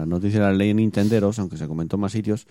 [0.01, 2.47] la noticia la leí en Nintenderos, aunque se comentó en más sitios,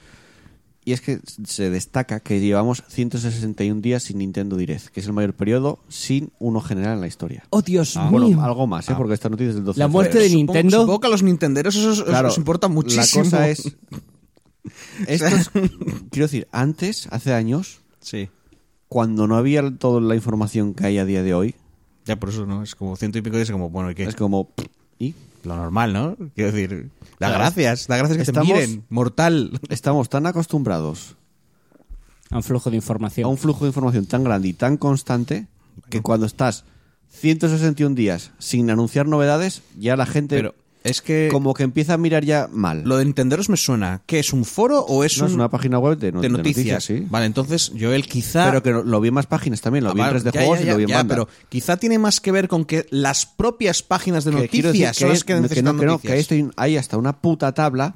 [0.83, 5.13] y es que se destaca que llevamos 161 días sin Nintendo Direct, que es el
[5.13, 7.43] mayor periodo sin uno general en la historia.
[7.51, 8.95] Oh, Dios Ah, bueno, algo más, ¿eh?
[8.97, 10.81] porque esta noticia es del 12 La muerte de Supongo- Nintendo.
[10.81, 13.23] Supongo que a los nintenderos eso, Claro, os importa muchísimo.
[13.25, 13.77] La cosa es...
[15.07, 15.49] Esto es-
[16.09, 18.29] quiero decir, antes, hace años, Sí.
[18.89, 21.55] cuando no había toda la información que hay a día de hoy,
[22.05, 22.63] Ya por eso, ¿no?
[22.63, 24.03] Es como ciento y pico días, como, bueno, ¿y qué?
[24.03, 24.49] es como...
[24.99, 25.15] ¿Y?
[25.43, 26.15] Lo normal, ¿no?
[26.35, 26.89] Quiero decir,
[27.19, 27.33] da Claro.
[27.35, 29.59] gracias, da gracias que Estamos- te miren, mortal.
[29.69, 31.15] Estamos tan acostumbrados
[32.29, 33.25] A un flujo de información.
[33.25, 35.47] a un flujo de información tan grande y tan constante
[35.89, 36.63] que cuando estás
[37.09, 41.97] 161 días sin anunciar novedades, ya la gente Pero es que como que empieza a
[41.97, 42.83] mirar ya mal.
[42.85, 44.01] lo de nintenderos me suena.
[44.05, 46.27] ¿Qué es un foro o es, No, un, es una página web de, no- de
[46.29, 46.83] de noticias?
[46.83, 47.05] sí.
[47.09, 49.93] Vale, entonces yo el quizá Pero que lo, vi en más páginas también, lo Ah,
[49.93, 51.15] vi en vale, 3D ya, Juegos ya, y lo vi en ya, banda.
[51.15, 54.93] pero quizá tiene más que ver con que las propias páginas de Que noticias decir
[54.93, 56.27] son que las que necesitan no, que no, noticias.
[56.27, 57.95] que hay, hay hasta una puta tabla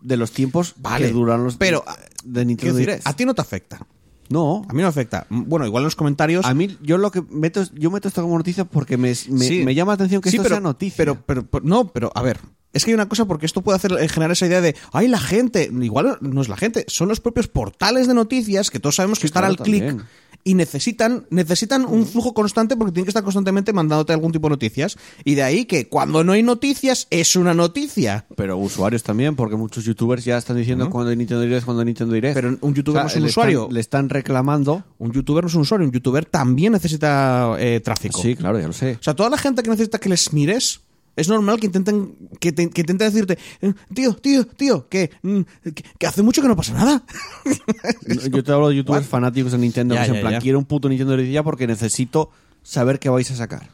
[0.00, 1.84] de los tiempos Vale, que duran los pero,
[2.24, 3.86] de Nintendo Quiero decir, a ti no te afecta.
[4.30, 5.26] No, A mí no afecta.
[5.28, 6.46] Bueno, igual en los comentarios.
[6.46, 9.14] a mí yo lo que meto yo meto esto como noticia porque me, me,
[9.44, 9.62] Sí.
[9.64, 10.96] me llama la atención que Sí, esto pero, sea noticia.
[10.96, 12.38] Pero, pero, pero- no, pero a ver.
[12.72, 15.08] Es que hay una cosa porque esto puede hacer eh, generar esa idea de, ay,
[15.08, 15.68] la gente.
[15.82, 19.26] Igual no es la gente, son los propios portales de noticias que todos sabemos que
[19.26, 20.04] están claro, al clic.
[20.44, 24.50] Y necesitan necesitan un flujo constante porque tienen que estar constantemente mandándote algún tipo de
[24.50, 24.96] noticias.
[25.24, 28.26] Y de ahí que cuando no hay noticias es una noticia.
[28.36, 31.86] Pero usuarios también, porque muchos youtubers ya están diciendo cuando hay Nintendo Direct, cuando hay
[31.86, 32.34] Nintendo Direct.
[32.34, 33.60] Pero un youtuber no es un le usuario.
[33.62, 34.84] Están, le están reclamando.
[34.98, 38.20] Un youtuber no es un usuario, un youtuber también necesita eh, tráfico.
[38.20, 38.96] Sí, claro, ya lo sé.
[39.00, 40.80] O sea, toda la gente que necesita que les mires,
[41.16, 45.40] es normal que intenten que, te- que intenten decirte, "Eh, tío, tío, tío, que, mm,
[45.74, 47.02] que, que hace mucho que no pasa nada.
[48.32, 50.38] Yo te hablo de youtubers fanáticos de Nintendo, Ya, que es en ya, plan, ya.
[50.40, 52.30] quiero un puto Nintendo Direct ya porque necesito
[52.62, 53.68] saber qué vais a sacar.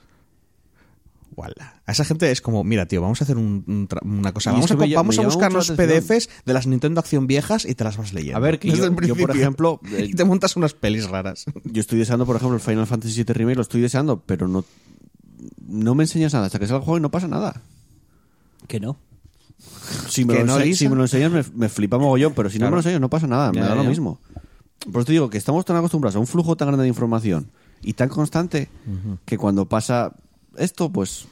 [1.35, 1.83] Wala.
[1.85, 4.51] A esa gente es como, mira, tío, vamos a hacer un- una cosa.
[4.51, 5.71] Y Vamos a, me co- lla- vamos me a llama buscar los.
[5.71, 8.39] PDFs de las Nintendo Acción viejas y te las vas leyendo.
[8.39, 11.45] A ver, que yo- yo, por ejemplo, eh, y te montas unas pelis raras.
[11.65, 14.65] Yo estoy deseando, por ejemplo, el Final Fantasy VII Remake, lo estoy deseando, pero no,
[15.69, 17.61] no me enseñas nada hasta que salga el juego y no pasa nada.
[18.69, 18.97] Que no.
[20.09, 20.79] Si me, Que lo, no, ense- Lisa.
[20.81, 22.71] si me lo enseñas me, me flipa mogollón, pero si no Claro.
[22.73, 23.89] me lo enseñas no pasa nada, me Ya, da lo ya.
[23.89, 24.19] mismo.
[24.93, 27.49] Por eso te digo que estamos tan acostumbrados a un flujo tan grande de información
[27.83, 28.69] y tan constante
[29.25, 30.13] que cuando pasa
[30.59, 31.27] esto, pues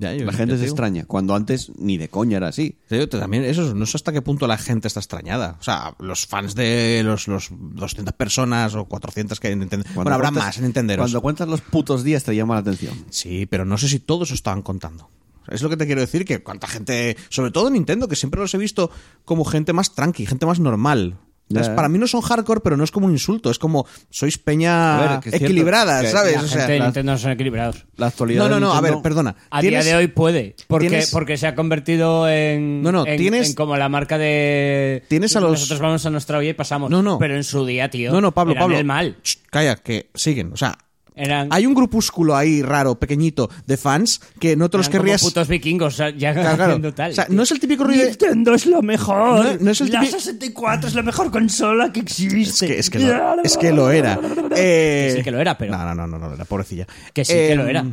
[0.00, 1.04] Ya, yo- la yo gente te se extraña.
[1.04, 2.76] Cuando antes ni de coña era así.
[2.88, 5.56] Digo, también eso no sé hasta qué punto la gente está extrañada.
[5.60, 9.84] O sea, los fans de los, los 200 personas o 400 que hay en Nintendo.
[9.94, 10.96] Bueno, habrá cuentas- más en Nintendo.
[10.96, 12.94] Cuando cuentas los putos días te llama la atención.
[13.10, 15.08] Sí, pero no sé si todos estaban contando.
[15.48, 18.54] Es lo que te quiero decir, que cuánta gente, sobre todo Nintendo, que siempre los
[18.54, 18.90] he visto
[19.24, 21.18] como gente más tranqui, gente más normal.
[21.50, 24.38] Entonces, para mí no son hardcore, pero no es como un insulto, es como sois
[24.38, 26.34] peña A ver, equilibrada, ¿sabes?
[26.34, 27.84] La O gente sea, de la- Nintendo no son equilibrados.
[27.96, 29.36] La actualidad no, de no, no, a Nintendo- ver, perdona.
[29.50, 33.16] A día de hoy puede, porque, tienes- porque se ha convertido en, No, no, en,
[33.18, 35.02] tienes- en como la marca de...
[35.08, 36.88] Tienes a los- Nosotros vamos a nuestra olla y pasamos.
[36.90, 37.18] No, no.
[37.18, 38.78] Pero en su día, tío, No, no, Pablo, Pablo.
[38.78, 39.16] el mal.
[39.22, 40.52] Shh, calla, que siguen.
[40.52, 40.78] O sea,
[41.14, 45.22] Eran, hay un grupúsculo ahí raro, pequeñito, de fans que no te los como querrías.
[45.22, 47.10] putos vikingos, ya Claro, tal.
[47.10, 48.08] O sea, no es el típico ruido de.
[48.08, 49.44] Nintendo es lo mejor.
[49.44, 52.40] No- no es el la típico- 64 es la mejor consola que existe.
[52.40, 54.18] Es que, es que, lo, es que lo era.
[54.56, 56.86] Eh, Que sí que lo era, pero- No, no, no, no, no, era pobrecilla.
[57.12, 57.84] Que sí que lo era.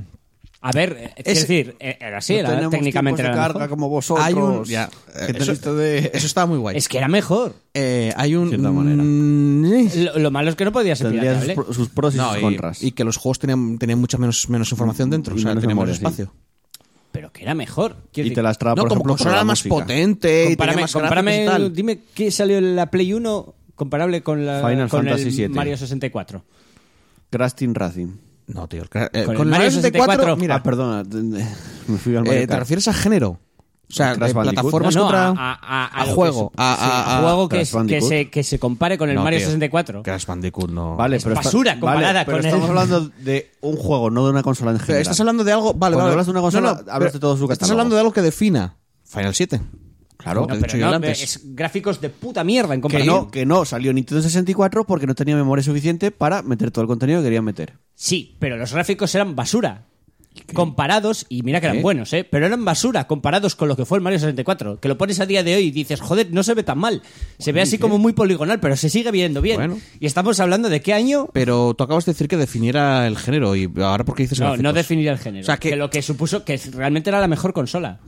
[0.68, 3.42] A ver, eh, quiero es- decir, eh, era así, No era, técnicamente era de la
[3.44, 3.70] carga mejor.
[3.70, 4.26] como vosotros.
[4.26, 4.64] Hay un.
[4.66, 6.76] Ya, eh, eso, de- eso estaba muy guay.
[6.78, 7.54] Es que era mejor.
[7.74, 8.50] Eh, hay un.
[8.50, 9.02] cierta manera.
[9.04, 12.30] Mm, Lo, lo malo es que no podía ser Tendría sus, sus pros y no,
[12.30, 12.84] sus y, contras.
[12.84, 15.62] y que los juegos tenían, tenían mucha menos, menos información dentro, Y o sea, menos
[15.62, 16.22] tenían menos memoria, sí.
[16.22, 16.34] espacio.
[17.12, 17.96] Pero que era mejor.
[18.12, 19.76] Quiero y decir, te las traba, No, por como ejemplo, por consola más música.
[19.76, 21.74] potente y compárame, más compárame, y tal.
[21.74, 25.56] dime qué salió en la Play 1 comparable con, la, Final con Fantasy el VII.
[25.56, 26.44] Mario 64.
[27.30, 28.08] Crash Team Racing.
[28.48, 28.84] No, tío.
[28.84, 31.04] el eh, Con con, el Mario Mario 64, 64, mira, ah, perdona.
[31.88, 33.40] Me fui al Mario eh, ¿te refieres a género?
[33.90, 35.28] O sea, Crash de plataformas No, no, contra...
[35.30, 36.50] a, a- a- a lo juego.
[36.50, 37.50] que a, sí, juego
[37.88, 39.48] que, se, que se compare con el No, Mario tío.
[39.48, 40.04] 64.
[40.04, 40.98] Crash Bandicoot no.
[40.98, 44.10] Vale, Es pero basura está- comparada vale, pero con estamos el- hablando de un juego,
[44.10, 45.02] no de una consola en Pero general.
[45.04, 45.74] estás hablando de algo...
[45.74, 46.12] Vale, Cuando vale.
[46.12, 47.74] hablas de una consola, hablas de todo su Estás catálogo.
[47.80, 48.76] hablando de algo que defina
[49.06, 49.62] Final 7.
[50.18, 50.48] Claro.
[50.48, 51.22] Te No, he dicho pero yo no, antes.
[51.24, 53.16] es gráficos de puta mierda en Que comparación.
[53.16, 56.88] no, que no, salió Nintendo 64 porque no tenía memoria suficiente para meter todo el
[56.88, 57.74] contenido que querían meter.
[57.96, 59.86] Sí, pero los gráficos eran basura.
[60.54, 61.84] Comparados, y mira que eran ¿Qué?
[61.84, 62.24] buenos, ¿eh?
[62.30, 64.80] Pero eran basura comparados con lo que fue el Mario 64.
[64.80, 67.02] Que lo pones a día de hoy y dices, joder, no se ve tan mal.
[67.40, 69.58] Se ve así como muy poligonal, pero se sigue viendo bien.
[69.58, 69.78] Bueno.
[70.00, 71.28] Y estamos hablando de qué año.
[71.34, 74.58] Pero tú acabas de decir que definiera el género y ahora por qué dices No,
[74.58, 75.44] no definir el género.
[75.44, 78.00] O sea, que- que lo que supuso que realmente era la mejor consola.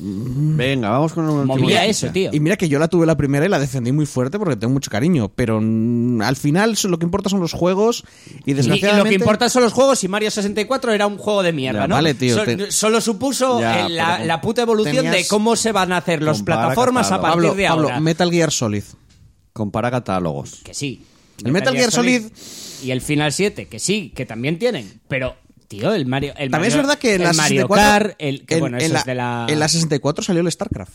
[0.00, 2.30] Venga, vamos con última Movía eso, tío.
[2.32, 4.72] Y mira que yo la tuve la primera y la defendí muy fuerte porque tengo
[4.72, 8.04] mucho cariño, pero mm, al final lo que importa son los juegos
[8.44, 9.04] y Y, y desgraciadamente...
[9.04, 11.88] lo que importa son los juegos y Mario 64 era un juego de mierda, Ya,
[11.88, 11.94] ¿no?
[11.94, 15.56] vale, tío, So- te- Solo supuso Ya, eh, la, la puta evolución tenías- de cómo
[15.56, 18.00] se van a hacer las plataformas a partir Pablo, de Pablo, ahora.
[18.00, 18.84] Metal Gear Solid.
[19.52, 20.60] Compara catálogos.
[20.64, 21.02] Que sí.
[21.44, 22.30] El Metal Gear Solid-
[22.82, 25.00] Y el Final 7, que sí, que también tienen.
[25.08, 25.36] Pero,
[25.66, 26.32] tío, el Mario.
[26.36, 27.76] El También Mario- es verdad que en la Mario 64...
[28.08, 29.46] Kart, el, que en, bueno, en la, es de la.
[29.48, 30.92] en la 64 salió el StarCraft.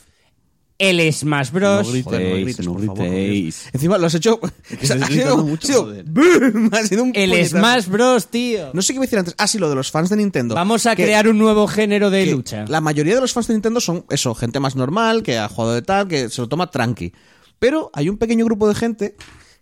[0.79, 1.85] El Smash Bros.
[1.85, 3.69] No grites, Joder, no grites, no por favor, gritéis.
[3.73, 4.39] Encima lo has hecho...
[4.81, 6.05] ha sido, mucho, ha sido- joder.
[6.05, 6.69] ¡Boom!
[6.73, 7.57] ha sido un el puñetazo.
[7.59, 8.71] Smash Bros, tío.
[8.73, 9.35] No sé qué iba a decir antes.
[9.37, 10.55] Ah, sí, lo de los fans de Nintendo.
[10.55, 12.65] Vamos a Que- crear un nuevo género de lucha.
[12.67, 15.73] La mayoría de los fans de Nintendo son eso, gente más normal, que ha jugado
[15.75, 17.13] de tal, que se lo toma tranqui.
[17.59, 19.15] Pero hay un pequeño grupo de gente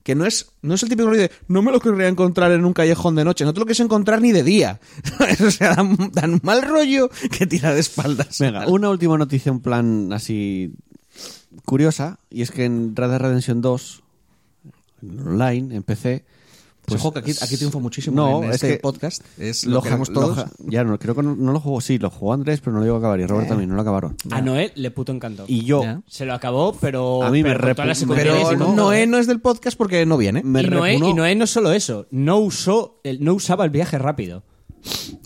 [0.03, 2.65] que no es, no es el típico rollo de no me lo querría encontrar en
[2.65, 4.79] un callejón de noche, no te lo quieres encontrar ni de día.
[5.45, 8.39] o sea, dan, dan mal rollo que tira de espaldas.
[8.39, 10.73] Venga, una última noticia en plan así
[11.65, 14.03] curiosa, y es que en Red Dead Redemption 2,
[15.03, 16.25] en online, en PC...
[16.83, 19.21] Pues ojo, que aquí, aquí triunfa muchísimo No, en es este que podcast.
[19.37, 20.35] Es lo, ja- queremos todos.
[20.35, 22.79] ja- ya no, creo que no, no lo jugó, sí, lo jugó Andrés, pero no
[22.79, 24.15] lo llegó a acabar, y Robert también, no lo acabaron.
[24.31, 25.45] A Noé le puto encantó.
[25.47, 26.01] Y yo, Ya.
[26.07, 27.21] Se lo acabó, pero.
[27.21, 28.73] A mí me pero con repu- todas las me- secundarias Pero.
[28.73, 30.41] Noé no es del podcast porque no viene.
[30.43, 33.69] me y, Noé, repugnó- y Noé no solo eso, no usó, el- no usaba el
[33.69, 34.43] viaje rápido.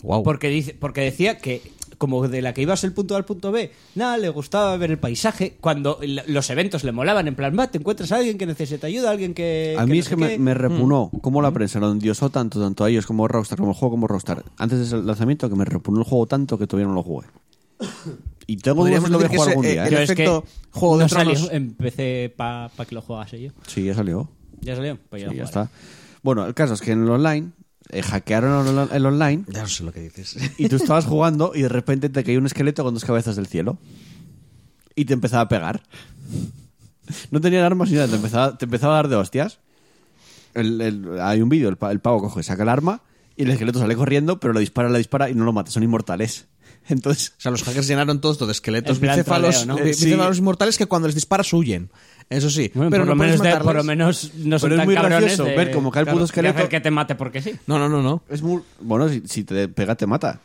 [0.03, 0.23] Wow.
[0.23, 1.61] Porque, dice, porque decía que,
[1.97, 4.91] como de la que ibas el punto A al punto B, nada, le gustaba ver
[4.91, 5.57] el paisaje.
[5.61, 9.11] Cuando los eventos le molaban, en plan, va, te encuentras a alguien que necesita ayuda,
[9.11, 9.75] alguien que.
[9.77, 12.83] A que mí no es que me, repunó cómo la prensa lo endiosó tanto, tanto
[12.83, 15.65] a ellos como a Rockstar, como el juego como Rockstar, antes del lanzamiento, que me
[15.65, 17.27] repunó el juego tanto que todavía no lo jugué.
[18.47, 19.83] Y tengo dudas Podríamos si lo voy a decir que jugar ese, algún eh, día.
[19.83, 19.87] ¿eh?
[19.87, 21.39] el Yo es efecto que Juego de no Tronos.
[21.39, 23.51] salió, empecé para que lo jugase yo.
[23.67, 24.29] Sí, ya salió.
[24.61, 24.97] ¿Ya salió?
[25.09, 25.69] Pues ya, Sí, ya lo está.
[26.21, 27.51] Bueno, el caso es que en el online,
[27.89, 30.37] eh, hackearon el, online Ya no sé lo que dices.
[30.57, 33.47] y tú estabas jugando y de repente te caía un esqueleto con dos cabezas del
[33.47, 33.77] cielo
[34.95, 35.81] y te empezaba a pegar.
[37.31, 39.59] No tenían armas ni nada, te empezaba, te empezaba a dar de hostias.
[40.53, 43.01] El- el- hay un vídeo, el, pa- el pavo coge, saca el arma
[43.35, 45.83] y el esqueleto sale corriendo, pero le dispara, le dispara y no lo mata, son
[45.83, 46.45] inmortales.
[46.87, 49.93] Entonces, O sea, los hackers llenaron todo esto de esqueletos bicéfalos, troleo, ¿no?
[49.93, 50.13] Sí.
[50.39, 51.89] inmortales que cuando les disparas huyen.
[52.29, 52.71] Eso sí.
[52.73, 54.85] Bueno, pero por, no lo menos de- por lo menos no son Pero es tan
[54.87, 56.67] muy cabrones gracioso de- ver cómo cae el puto esqueleto.
[56.69, 57.53] que te mate porque sí.
[57.67, 58.23] No, no, no, no.
[58.29, 58.61] es muy.
[58.79, 60.39] Bueno, si, si te pega, te mata.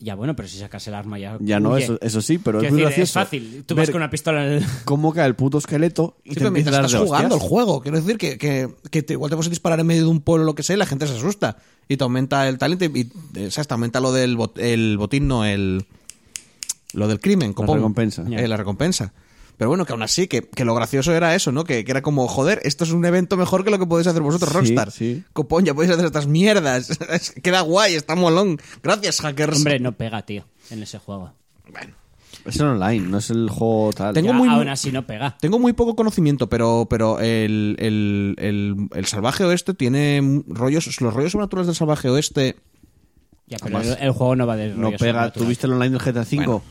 [0.00, 1.36] Ya bueno, pero si sacas el arma ya.
[1.40, 3.02] Ya no, eso, eso sí, pero es muy decir, gracioso.
[3.20, 3.64] Es fácil.
[3.66, 4.64] Tú vas ver con una pistola en el.
[4.84, 7.40] cómo cae el puto esqueleto y Sí, te pero mientras dar estás de jugando el
[7.40, 7.80] juego.
[7.82, 10.44] Quiero decir que, que, que te- igual te puedes disparar en medio de un pueblo
[10.44, 11.56] o lo que sea y la gente se asusta.
[11.88, 14.96] Y te aumenta el talento y, y, o sea, te aumenta lo del bot- el
[14.98, 15.84] botín, no el...
[16.92, 17.76] Lo del crimen, copón.
[17.78, 18.24] recompensa.
[18.30, 19.12] Eh, la recompensa.
[19.58, 21.64] Pero bueno, que aún así, que, que lo gracioso era eso, ¿no?
[21.64, 24.22] Que, que era como, joder, esto es un evento mejor que lo que podéis hacer
[24.22, 24.90] vosotros, Sí, Rockstar.
[24.92, 25.24] sí.
[25.32, 26.96] Copón, ya podéis hacer estas mierdas.
[27.42, 28.58] Queda guay, está molón.
[28.82, 29.56] Gracias, hackers.
[29.58, 31.32] Hombre, no pega, tío, en ese juego.
[32.44, 34.14] Es el online, no es el juego tal.
[34.14, 35.36] Tengo Ya, muy- aún así no pega.
[35.40, 41.12] Tengo muy poco conocimiento, pero, pero el, el, el, el salvaje oeste tiene rollos, los
[41.12, 42.56] rollos sobrenaturales del salvaje oeste.
[43.48, 45.32] Ya, pero el, el juego no va de no pega.
[45.32, 46.36] ¿Tuviste el online del GTA V?
[46.36, 46.62] Bueno.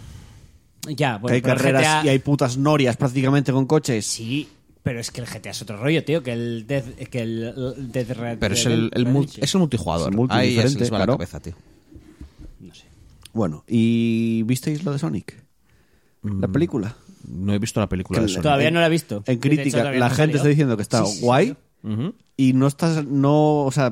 [0.95, 4.05] Ya, que hay carreras GTA y hay putas norias prácticamente con coches.
[4.05, 4.47] Sí,
[4.87, 7.53] pero es que el GTA es otro rollo, tío, que el Death, que el
[7.91, 9.07] Death Red Pero es el, el
[9.41, 10.07] es el multijugador.
[10.07, 11.11] Es el multi Ahí ya se diferente, les va claro.
[11.11, 11.53] la cabeza, tío.
[12.61, 12.85] No sé.
[13.33, 15.43] Bueno, ¿y visteis lo de Sonic?
[16.23, 16.95] La película.
[17.27, 18.43] No he visto la película de Sonic.
[18.43, 19.23] Todavía no la he visto.
[19.25, 22.13] En hecho, crítica, la no gente está diciendo que está Sí, sí, guay sí.
[22.37, 23.91] Y no estás, no, o sea,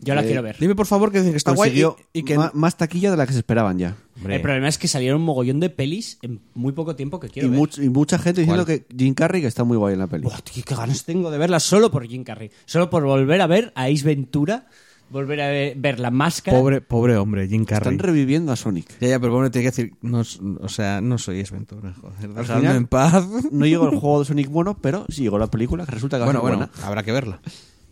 [0.00, 0.56] Yo la eh, quiero ver.
[0.60, 3.16] Dime por favor que dicen que está guay consiguió y, y que más taquilla de
[3.16, 3.96] la que se esperaban ya.
[4.16, 7.28] Hombre, El problema es que salieron un mogollón de pelis en muy poco tiempo que
[7.28, 7.60] quiero Y, ver.
[7.60, 8.84] much- y mucha gente diciendo ¿Cuál?
[8.86, 10.24] que Jim Carrey que está muy guay en la peli.
[10.24, 12.50] Buah, tío, qué ganas tengo de verla solo por Jim Carrey.
[12.64, 14.66] Solo por volver a ver a Ace Ventura,
[15.10, 16.58] volver a ver, ver la máscara.
[16.58, 17.92] pobre, pobre hombre, Jim Carrey.
[17.94, 18.98] Están reviviendo a Sonic.
[19.00, 20.22] Ya, ya, pero bueno, tiene que decir, no,
[20.60, 22.30] o sea, no soy Esventura, joder.
[22.32, 23.24] Dejadme en paz.
[23.52, 26.20] No llegó el juego de Sonic bueno, pero sí llegó la película que resulta que
[26.20, 26.86] va a Bueno, ser bueno, buena.
[26.88, 27.40] habrá que verla.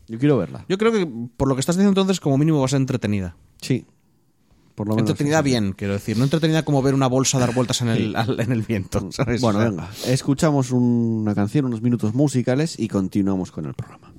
[0.08, 0.64] Yo quiero verla.
[0.68, 1.06] Yo creo que
[1.36, 3.36] por lo que estás diciendo entonces, como mínimo va a ser entretenida.
[3.60, 3.84] Sí.
[4.74, 6.16] Por lo menos Entretenida bien, quiero decir.
[6.18, 9.08] No entretenida como ver una bolsa dar vueltas en el, al- en el viento.
[9.12, 9.40] ¿sabes?
[9.40, 14.13] Bueno, venga, escuchamos una canción, unos minutos musicales y continuamos con el programa.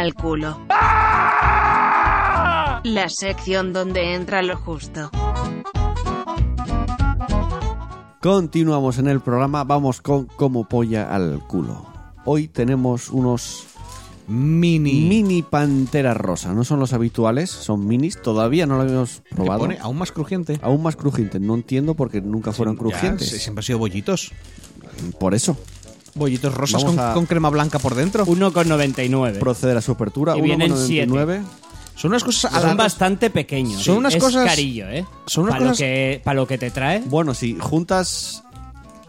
[0.00, 0.58] Al culo.
[2.84, 5.10] La sección donde entra lo justo.
[8.20, 11.86] Continuamos en el programa, vamos con como polla al culo.
[12.24, 13.66] Hoy tenemos unos
[14.26, 14.92] Mini.
[15.08, 19.60] mini panteras rosa, no son los habituales, son minis, todavía no lo habíamos probado.
[19.60, 20.58] pone aún más crujiente.
[20.62, 23.28] Aún más crujientes, no entiendo porque nunca fueron Ya, crujientes.
[23.42, 24.32] siempre han sido bollitos.
[25.18, 25.56] Por eso,
[26.20, 28.24] Bollitos rosas con, a- con crema blanca por dentro.
[28.26, 29.38] 1,99.
[29.40, 30.36] proceder a su apertura.
[30.36, 31.42] Y vienen 1,99.
[31.96, 33.82] Son unas cosas Son bastante pequeños.
[33.82, 35.04] Son unas es cosas- carillo, ¿eh?
[35.26, 37.02] son unas para cosas- Lo que, para lo que te trae.
[37.06, 38.42] Bueno, si juntas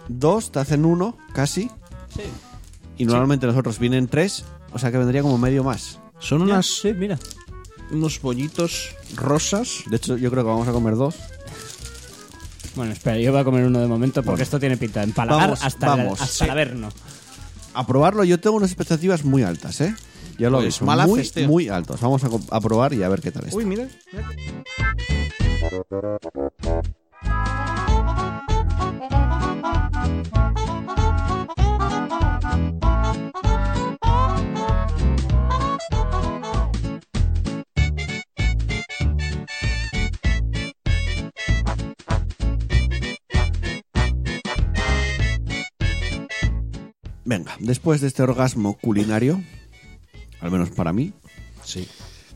[0.07, 1.69] dos, te hacen uno, casi.
[2.97, 4.43] Y normalmente los otros vienen tres,
[4.73, 5.99] o sea que vendría como medio más.
[6.19, 7.17] Son unas, Sí, mira.
[7.91, 9.83] unos bollitos rosas.
[9.89, 11.15] De hecho, yo creo que vamos a comer dos.
[12.75, 15.41] Bueno, espera, yo voy a comer uno de momento porque esto tiene pinta de empalagar
[15.41, 16.19] Vamos, hasta, vamos.
[16.19, 16.89] el, hasta el averno.
[17.73, 19.95] A probarlo, yo tengo unas expectativas muy altas, ¿eh?
[20.37, 21.47] Ya lo Pues muy, haces, tío.
[21.47, 21.99] muy altos.
[22.01, 23.55] Vamos a, a probar y a ver qué tal está.
[23.55, 23.87] Uy, mira.
[24.11, 24.27] mira.
[47.25, 49.41] Venga, después de este orgasmo culinario,
[50.41, 51.13] al menos para mí,
[51.63, 51.87] Sí.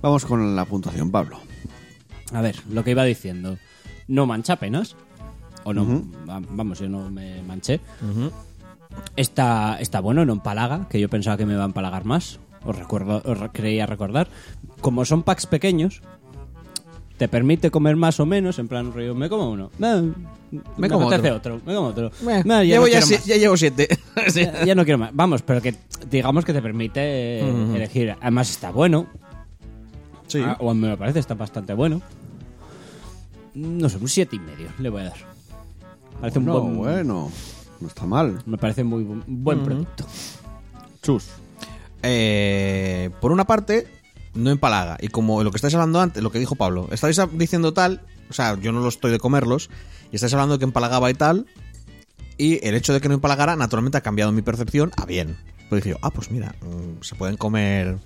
[0.02, 1.40] vamos con la puntuación, Pablo.
[2.32, 3.58] A ver, lo que iba diciendo.
[4.08, 4.96] no mancha apenas.
[5.64, 7.80] O no, va- vamos, yo no me manché.
[9.16, 12.40] está, está bueno, no empalaga, que yo pensaba que me iba a empalagar más.
[12.64, 14.28] Os recuerdo, os re- creía recordar.
[14.82, 16.02] Como son packs pequeños,
[17.18, 19.72] te permite comer más o menos, en plan rollo, me como uno.
[19.82, 20.12] eh,
[20.78, 21.56] me, como apetece otro.
[21.56, 21.66] otro.
[21.66, 22.12] Me como otro.
[22.22, 23.88] No, ya llevo no ya, si- llevo siete.
[24.36, 25.12] Ya, ya no quiero más.
[25.14, 25.76] Vamos, pero que
[26.10, 27.40] digamos que te permite
[27.76, 28.16] elegir.
[28.22, 29.08] Además está bueno.
[30.28, 30.42] Sí.
[30.44, 32.02] Ah, o me parece está bastante bueno.
[33.54, 35.18] No sé, un siete y medio le voy a dar.
[36.20, 37.32] Parece No, un buen, bueno,
[37.80, 38.42] no está mal.
[38.46, 40.06] Me parece muy bu- buen producto.
[41.02, 41.28] Chus.
[42.02, 43.88] Eh, por una parte,
[44.36, 44.98] no empalaga.
[45.02, 48.34] Y como lo que estáis hablando antes, lo que dijo Pablo, estáis diciendo tal, o
[48.34, 49.70] sea, yo no lo estoy de comerlos,
[50.12, 51.48] y estáis hablando de que empalagaba y tal,
[52.38, 55.38] y el hecho de que no empalagara, naturalmente ha cambiado mi percepción a bien.
[55.70, 57.98] Pues dije yo, ah, pues mira, mm, se pueden comer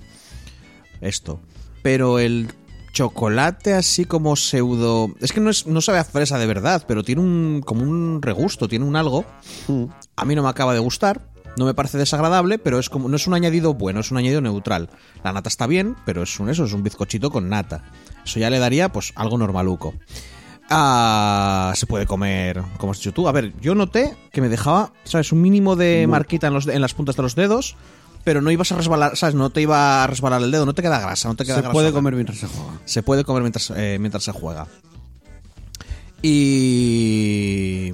[1.01, 1.39] esto.
[1.81, 2.49] Pero el
[2.91, 5.13] chocolate así como pseudo...
[5.19, 8.21] Es que no, es, no sabe a fresa de verdad, pero tiene un como un
[8.21, 9.25] regusto, tiene un algo.
[10.15, 11.21] A mí no me acaba de gustar.
[11.57, 14.41] No me parece desagradable, pero es como no es un añadido bueno, es un añadido
[14.41, 14.89] neutral.
[15.23, 17.83] La nata está bien, pero es un eso, es un bizcochito con nata.
[18.23, 19.93] Eso ya le daría pues algo normaluco.
[20.69, 23.27] Ah, se puede comer, como has dicho tú.
[23.27, 25.31] A ver, yo noté que me dejaba, ¿sabes?
[25.31, 27.75] Un mínimo de marquita en, los, en las puntas de los dedos,
[28.23, 29.33] pero no ibas a resbalar, ¿sabes?
[29.33, 31.61] No te iba a resbalar el dedo, no te queda grasa, no te queda Se
[31.61, 31.73] grasa.
[31.73, 32.71] puede comer mientras se juega.
[32.85, 34.67] Se puede comer mientras, eh, mientras se juega.
[36.21, 37.93] Y.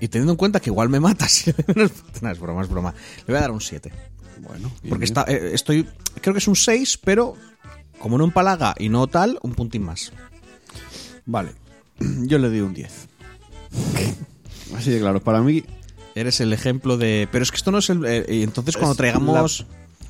[0.00, 2.62] Y teniendo en cuenta que igual me mata si le doy menos- No, es broma,
[2.62, 2.94] es broma.
[3.20, 3.92] Le voy a dar un 7.
[4.40, 5.18] Bueno, bien, Porque bien.
[5.18, 5.88] está, eh, estoy.
[6.20, 7.34] Creo que es un 6, pero.
[7.98, 10.12] Como no empalaga y no tal, un puntín más.
[11.24, 11.52] Vale.
[11.98, 12.92] Yo le doy un 10.
[14.76, 15.20] Así de claro.
[15.22, 15.64] Para mí,
[16.14, 17.28] Eres el ejemplo de.
[17.30, 18.04] Pero es que esto no es el.
[18.06, 19.66] eh, y entonces cuando traigamos.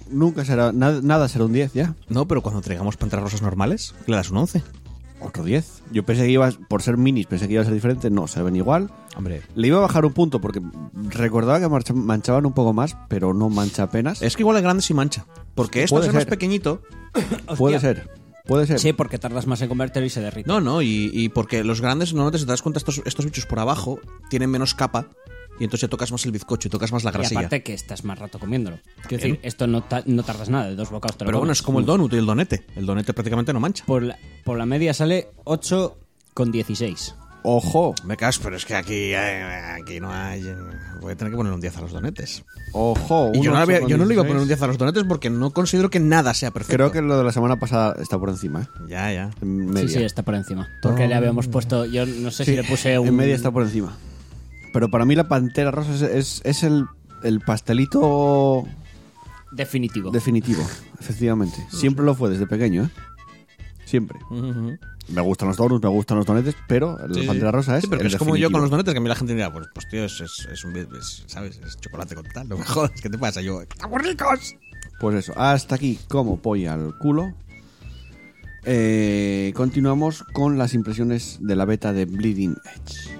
[0.08, 0.70] nunca será.
[0.72, 1.94] Nada, nada será un 10 ya.
[2.08, 4.62] No, pero cuando traigamos panteras rosas normales, le das un 11.
[5.20, 5.82] Otro 10.
[5.92, 8.10] Yo pensé que iba, por ser minis, pensé que iba a ser diferente.
[8.10, 8.90] No, se ven igual.
[9.16, 9.42] Hombre.
[9.54, 10.60] Le iba a bajar un punto porque
[11.08, 14.22] recordaba que manchaban un poco más, pero no mancha apenas.
[14.22, 15.26] Es que igual el grande sí mancha.
[15.54, 16.82] Porque esto es más pequeñito.
[17.56, 18.10] Puede ser.
[18.44, 18.78] Puede ser.
[18.78, 20.46] Sí, porque tardas más en comértelo y se derrite.
[20.46, 23.46] No, no, y, y porque los grandes, normalmente, si te das cuenta, estos, estos bichos
[23.46, 23.98] por abajo
[24.28, 25.08] tienen menos capa
[25.58, 27.40] y entonces ya tocas más el bizcocho y tocas más la y grasilla.
[27.40, 28.78] aparte que estás más rato comiéndolo.
[29.08, 31.48] Quiero decir, esto no, ta- no tardas nada, de dos bocados te lo Pero bueno,
[31.50, 31.58] comes.
[31.58, 32.66] es como el donut y el donete.
[32.76, 33.84] El donete prácticamente no mancha.
[33.86, 35.96] Por la, por la media sale 8
[36.34, 37.14] con 16.
[37.48, 39.16] Ojo, Me cagas, pero es que aquí, eh,
[39.80, 40.40] aquí no hay.
[40.44, 40.56] eh,
[41.00, 42.44] Voy a tener que poner un 10 a los donetes.
[42.72, 43.30] ojo.
[43.34, 44.28] Y yo no, le había- 8 con yo no le iba a 16.
[44.28, 46.74] poner un 10 a los donetes porque no considero que nada sea perfecto.
[46.76, 48.66] Creo que lo de la semana pasada está por encima, ¿eh?
[48.88, 49.22] Ya, ya.
[49.42, 49.88] En Sí, media.
[49.88, 50.68] sí, está por encima.
[50.82, 53.06] Porque le habíamos puesto, yo no sé si le puse un...
[53.06, 53.96] En media está por encima.
[54.76, 56.84] Pero para mí la pantera rosa es, es- es el,
[57.22, 58.64] el pastelito
[59.52, 60.10] Definitivo.
[60.10, 60.62] definitivo,
[61.00, 61.56] efectivamente.
[61.70, 62.90] Siempre lo fue desde pequeño, ¿eh?
[63.86, 64.18] Siempre.
[65.08, 67.26] Me gustan los donuts, me gustan los donetes, pero la Sí, sí.
[67.26, 69.00] pantera rosa es Sí, pero el que es como yo con los donetes, que a
[69.00, 70.76] mí la gente dirá, pues, pues tío, es, es, es un.
[70.76, 71.58] es- ¿Sabes?
[71.64, 72.46] Es chocolate con tal.
[72.50, 73.40] No me jodas, ¿qué te pasa?
[73.40, 73.62] Yo.
[73.62, 74.56] ¡Estamos ricos!
[75.00, 77.32] Pues eso, hasta aquí como polla al culo.
[78.64, 83.15] Eh, continuamos con las impresiones de la beta de Bleeding Edge.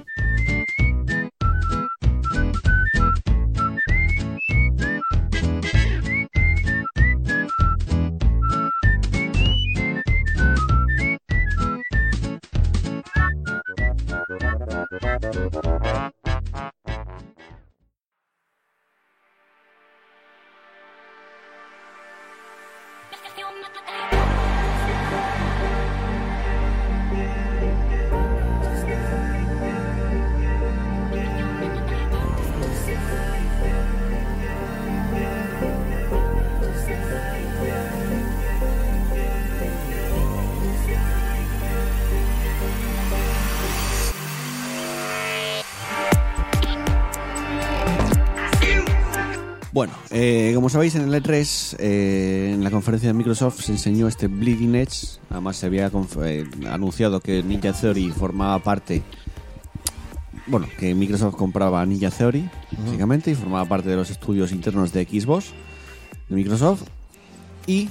[50.18, 54.28] Eh, como sabéis en el E3, eh, en la conferencia de Microsoft se enseñó este
[54.28, 55.18] Bleeding Edge.
[55.28, 55.92] Además se había
[56.24, 59.02] eh, anunciado que Ninja Theory formaba parte...
[60.46, 62.48] Bueno, que Microsoft compraba Ninja Theory,
[62.82, 65.52] básicamente, y formaba parte de los estudios internos de Xbox,
[66.30, 66.84] de Microsoft.
[67.66, 67.90] Y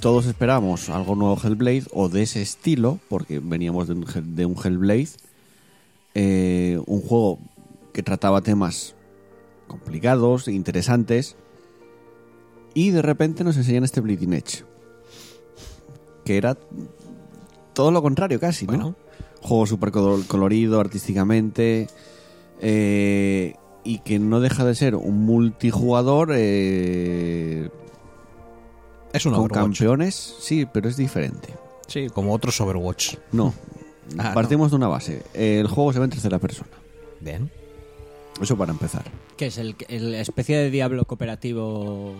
[0.00, 4.56] todos esperábamos algo nuevo Hellblade, o de ese estilo, porque veníamos de un, de un
[4.56, 5.10] Hellblade.
[6.86, 7.38] un juego
[7.92, 8.94] que trataba temas
[9.66, 11.36] complicados, interesantes.
[12.74, 14.64] Y de repente nos enseñan este Bleeding Edge.
[16.24, 16.56] Que era
[17.72, 18.72] todo lo contrario casi, ¿no?
[18.72, 18.96] Bueno.
[19.42, 21.88] Juego súper colo- colorido, artísticamente.
[22.60, 27.70] eh, y que no deja de ser un multijugador eh,
[29.14, 29.54] Es un con Overwatch.
[29.78, 30.36] campeones.
[30.40, 31.54] Sí, pero es diferente.
[31.86, 33.16] Sí, como otros Overwatch.
[33.32, 33.54] No.
[34.18, 35.22] Ah, Partimos de una base.
[35.34, 36.70] El juego se ve en tercera persona.
[37.20, 37.48] Bien.
[38.42, 39.04] Eso para empezar.
[39.36, 42.16] Que es el, el especie de diablo cooperativo.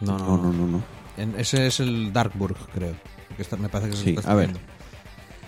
[0.00, 0.82] No, No, no, no, no.
[1.16, 2.94] En- ese es el Darkburg, creo.
[3.36, 4.50] Que está- me parece que es el Sí, que estás a ver.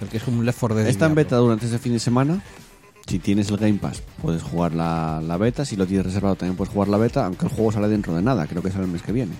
[0.00, 0.86] El que es como un Left 4 Dead.
[0.88, 2.42] Está en beta durante este fin de semana.
[3.06, 5.64] Si tienes el Game Pass, puedes jugar la, la beta.
[5.64, 8.22] Si lo tienes reservado, también puedes jugar la beta, aunque el juego sale dentro de
[8.22, 8.46] nada.
[8.46, 9.32] Creo que sale el mes que viene.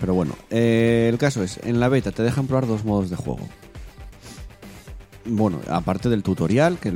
[0.00, 3.16] Pero bueno, eh, el caso es, en la beta te dejan probar dos modos de
[3.16, 3.48] juego.
[5.24, 6.92] Bueno, aparte del tutorial, que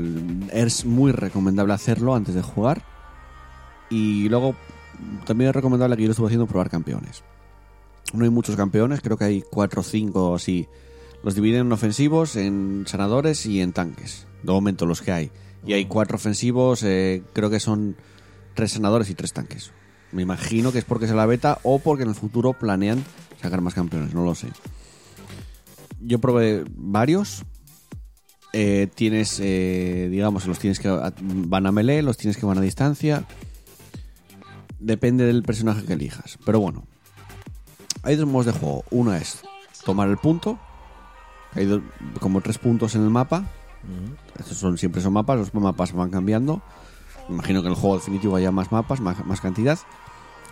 [0.52, 2.82] es muy recomendable hacerlo antes de jugar.
[3.88, 4.56] Y luego
[5.24, 7.22] también es recomendable que yo lo estuve haciendo probar campeones.
[8.12, 10.68] No hay muchos campeones, creo que hay cuatro o cinco así.
[11.22, 14.26] Los dividen en ofensivos, en sanadores y en tanques.
[14.42, 15.30] De momento los que hay.
[15.66, 17.96] Y hay cuatro ofensivos, eh, creo que son
[18.54, 19.72] tres sanadores y tres tanques.
[20.12, 23.04] Me imagino que es porque es la beta o porque en el futuro planean
[23.42, 24.48] sacar más campeones, no lo sé.
[26.00, 27.44] Yo probé varios.
[28.52, 32.62] Eh, tienes, eh, digamos, los tienes que van a melee, los tienes que van a
[32.62, 33.26] distancia.
[34.78, 36.38] Depende del personaje que elijas.
[36.44, 36.84] Pero bueno,
[38.02, 38.84] hay dos modos de juego.
[38.90, 39.40] Uno es
[39.84, 40.58] tomar el punto.
[41.54, 41.82] Hay do-
[42.20, 43.44] como tres puntos en el mapa.
[44.38, 45.38] Estos son siempre son mapas.
[45.38, 46.60] Los mapas van cambiando.
[47.28, 49.78] Me Imagino que en el juego definitivo haya más mapas, más, más cantidad.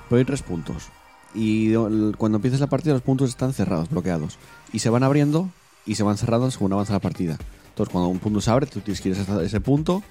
[0.09, 0.89] Pero hay tres puntos.
[1.35, 1.75] Y
[2.16, 4.39] cuando empieces la partida los puntos están cerrados, bloqueados.
[4.72, 5.51] Y se van abriendo
[5.85, 7.37] y se van cerrando según avanza la partida.
[7.68, 10.03] Entonces cuando un punto se abre, tú tienes que ir a ese punto.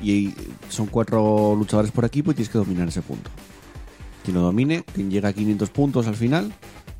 [0.00, 0.34] Y
[0.68, 3.30] son cuatro luchadores por equipo y tienes que dominar ese punto.
[4.24, 6.52] Quien lo domine, quien llega a 500 puntos al final,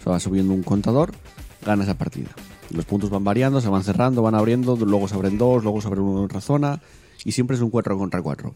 [0.02, 1.12] se va subiendo un contador,
[1.64, 2.30] gana esa partida.
[2.70, 5.88] Los puntos van variando, se van cerrando, van abriendo, luego se abren dos, luego se
[5.88, 6.80] abre uno en otra zona,
[7.24, 8.54] y siempre es un 4 contra 4.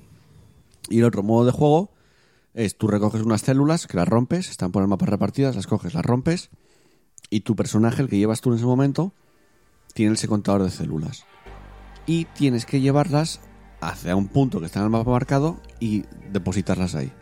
[0.88, 1.90] Y el otro modo de juego
[2.54, 5.94] es tú recoges unas células que las rompes, están por el mapa repartidas, las coges,
[5.94, 6.50] las rompes,
[7.30, 9.12] y tu personaje, el que llevas tú en ese momento,
[9.94, 11.24] tiene ese contador de células.
[12.06, 13.40] Y tienes que llevarlas
[13.80, 17.12] hacia un punto que está en el mapa marcado y depositarlas ahí.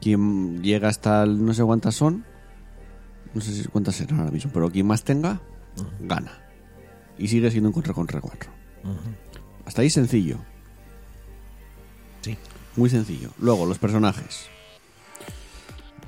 [0.00, 2.24] Quien llega hasta el no sé cuántas son,
[3.34, 5.40] no sé si cuántas serán ahora mismo, pero quien más tenga,
[6.00, 6.38] gana.
[7.18, 8.50] Y sigue siendo un contra contra 4.
[9.66, 10.38] Hasta ahí sencillo.
[12.22, 12.36] Sí.
[12.76, 13.30] Muy sencillo.
[13.38, 14.46] Luego, los personajes.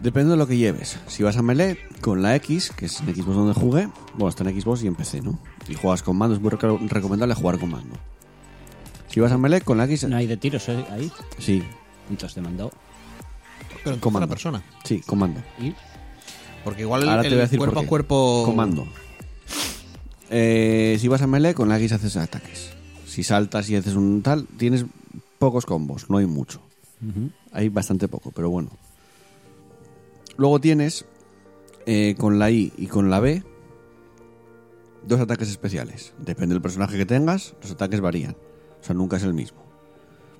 [0.00, 0.98] Depende de lo que lleves.
[1.08, 4.48] Si vas a melee, con la X, que es en Xbox donde jugué, bueno, está
[4.48, 5.38] en Xbox y en PC, ¿no?
[5.68, 7.96] Y juegas con mando, es muy reco- recomendable jugar con mando.
[9.08, 10.86] Si vas a melee, con la X, No hay de tiros ¿eh?
[10.90, 11.12] ahí.
[11.38, 11.62] sí,
[12.08, 12.70] Entonces te mandó.
[13.82, 14.28] Pero en Comando.
[14.28, 14.62] persona.
[14.84, 15.40] sí, comando.
[15.58, 15.74] Y
[16.64, 18.42] Porque igual el, Ahora te el voy a decir cuerpo a cuerpo.
[18.44, 18.86] Comando.
[20.30, 22.72] Eh, si vas a melee, con la X haces ataques.
[23.06, 24.84] Si saltas y haces un tal, tienes
[25.38, 26.60] pocos combos, no hay mucho.
[27.52, 28.70] Hay bastante poco, pero bueno.
[30.36, 31.06] Luego tienes
[31.86, 33.42] eh, con la I y con la B
[35.06, 36.12] dos ataques especiales.
[36.18, 38.36] Depende del personaje que tengas, los ataques varían.
[38.80, 39.58] O sea, nunca es el mismo.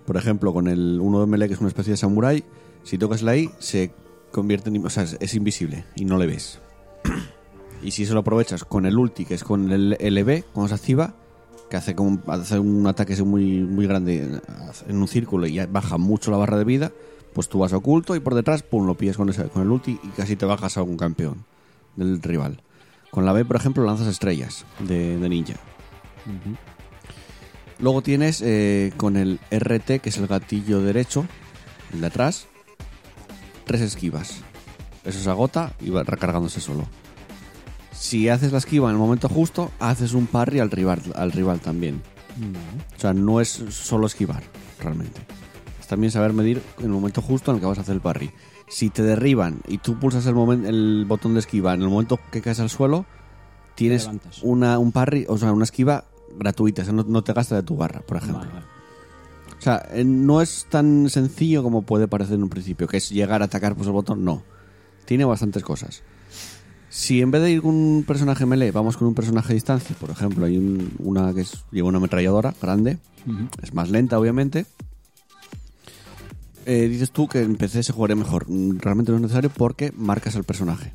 [0.07, 2.45] Por ejemplo, con el uno de melee, que es una especie de samurai,
[2.83, 3.93] si tocas la I, se
[4.33, 4.85] convierte en.
[4.85, 6.61] O sea, es, invisible y no le ves.
[7.83, 10.74] Y si eso lo aprovechas con el ulti, que es con el LB, cuando se
[10.74, 11.14] activa,
[11.70, 14.39] que hace, como, un- hace un ataque muy, muy grande
[14.87, 16.93] en un círculo y baja mucho la barra de vida,
[17.33, 19.99] pues tú vas oculto y por detrás, pum, lo pillas con, ese- con el ulti
[20.03, 21.47] y casi te bajas a un campeón
[21.97, 22.61] del rival.
[23.11, 25.55] Con la B, por ejemplo, lanzas estrellas de, de ninja.
[27.78, 31.24] Luego tienes eh, con el RT, que es el gatillo derecho,
[31.95, 32.47] el de atrás,
[33.71, 34.39] tres esquivas.
[35.05, 36.87] Eso se agota y va recargándose solo.
[37.93, 41.61] Si haces la esquiva en el momento justo, haces un parry al rival, al rival
[41.61, 42.03] también.
[42.97, 44.43] O sea, no es solo esquivar,
[44.81, 45.21] realmente.
[45.79, 48.01] Es también saber medir en el momento justo en el que vas a hacer el
[48.01, 48.33] parry.
[48.68, 52.18] Si te derriban y tú pulsas el, momen- el botón de esquiva en el momento
[52.33, 53.07] que caes al suelo,
[53.77, 54.09] tienes
[54.43, 56.07] una, un parry, o sea, una esquiva
[56.37, 56.83] gratuita.
[56.83, 58.49] O sea, no, no te gasta de tu barra, por ejemplo.
[58.49, 58.66] Vale.
[59.61, 63.11] O sea, eh, no es tan sencillo como puede parecer en un principio, que es
[63.11, 64.43] llegar a atacar pues el botón, no.
[65.05, 66.03] Tiene bastantes cosas.
[66.89, 69.95] Si en vez de ir con un personaje melee, vamos con un personaje a distancia,
[70.01, 72.99] por ejemplo, hay un- una que es, lleva una ametralladora grande,
[73.63, 74.65] es más lenta, obviamente.
[76.67, 78.47] Eh, dices tú que en PC se jugaría mejor.
[78.49, 80.93] Mm, Realmente no es necesario porque marcas al personaje,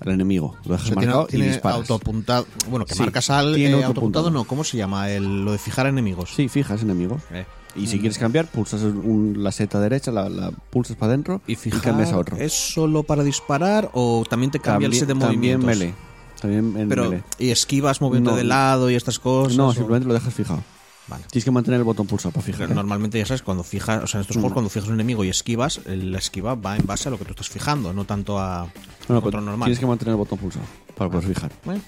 [0.00, 0.56] al enemigo.
[0.64, 2.46] Lo O dejas sea, tiene, marcado y tiene autoapuntado.
[2.68, 4.44] Bueno, que Sí, marcas al eh, autoapuntado, no.
[4.44, 5.10] ¿Cómo se llama?
[5.10, 6.30] El, lo de fijar enemigos.
[6.34, 7.22] Sí, fijas enemigos.
[7.32, 7.46] Eh.
[7.76, 11.56] Y si quieres cambiar, pulsas un- la seta derecha, la, la pulsas para adentro Y
[11.56, 12.36] fijar cambias a otro.
[12.36, 15.28] ¿Es solo para disparar o también te cambia el set de también
[15.60, 15.66] movimientos?
[15.66, 15.94] melee.
[16.40, 17.22] También en Pero, melee.
[17.38, 18.36] ¿y esquivas moviendo No.
[18.36, 19.56] de lado y estas cosas?
[19.56, 20.62] No, o- simplemente lo dejas fijado.
[21.08, 21.22] Vale.
[21.30, 22.62] Tienes que mantener el botón pulsado para fijar.
[22.62, 22.74] Pero ¿eh?
[22.74, 25.28] normalmente ya sabes, cuando fijas, o sea, en estos juegos, cuando fijas un enemigo y
[25.28, 28.64] esquivas, la esquiva va en base a lo que tú estás fijando, no tanto a
[29.08, 29.66] No, no, control pero normal.
[29.66, 30.64] Tienes que mantener el botón pulsado
[30.96, 31.52] para poder fijar.
[31.64, 31.80] Bueno,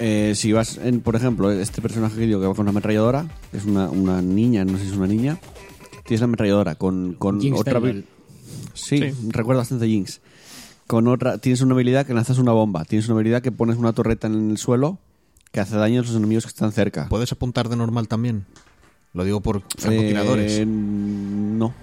[0.00, 3.26] Eh, si vas, en, por ejemplo, este personaje que digo que va con una ametralladora,
[3.52, 5.38] es una, una niña, no sé si es una niña,
[6.04, 7.74] tienes la ametralladora con, con Jinx otra...
[7.80, 7.94] Taylor.
[7.96, 8.04] habil-
[8.74, 10.20] Sí, recuerdo bastante Jinx.
[10.86, 13.92] Con otra, tienes una habilidad que lanzas una bomba, tienes una habilidad que pones una
[13.92, 14.98] torreta en el suelo
[15.50, 17.08] que hace daño a los enemigos que están cerca.
[17.08, 18.46] ¿Puedes apuntar de normal también?
[19.14, 20.58] Lo digo por francotiradores.
[20.58, 21.74] Eh, no.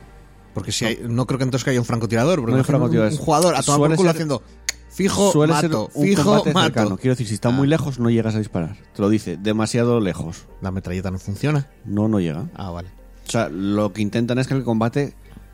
[0.53, 2.39] Porque si hay, no creo que entonces que haya un francotirador.
[2.39, 3.19] Porque No hay imagino un- francotiradores.
[3.19, 4.41] Un jugador a tomar Suele por culo ser- haciendo
[4.95, 6.65] fijo, Suele mato, ser un fijo, combate mato.
[6.65, 6.97] cercano.
[6.97, 7.51] Quiero decir, si está Ah.
[7.51, 8.75] muy lejos no llegas a disparar.
[8.95, 10.45] Te lo dice, demasiado lejos.
[10.61, 11.67] La metralleta no funciona.
[11.85, 12.47] No, no llega.
[12.55, 12.89] Ah, vale.
[13.27, 15.13] O sea, lo que intentan es que el combate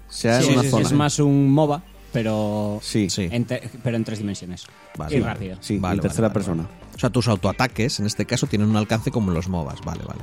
[0.09, 0.83] sea Sí, en una sí, sí, zona.
[0.87, 1.83] es más un MOBA,
[2.13, 3.27] pero, Sí, Sí.
[3.31, 4.65] en te- pero en tres dimensiones.
[4.97, 5.33] Vale, y vale.
[5.33, 5.57] rápido.
[5.61, 6.67] Sí, Vale, en vale, tercera vale, persona.
[6.95, 9.79] O sea, tus autoataques, en este caso, tienen un alcance como en los MOBAs.
[9.85, 10.21] Vale, vale.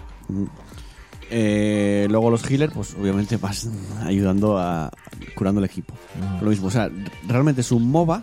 [1.30, 3.68] Eh, luego los healers, pues obviamente vas
[4.02, 4.90] ayudando a
[5.34, 5.94] curando el equipo.
[6.40, 6.90] Lo mismo, o sea,
[7.26, 8.22] realmente es un MOBA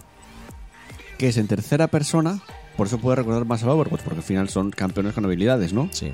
[1.18, 2.41] que es en tercera persona,
[2.78, 5.89] por eso puede recordar más al Overwatch, porque al final son campeones con habilidades, ¿no?
[5.91, 6.11] Sí.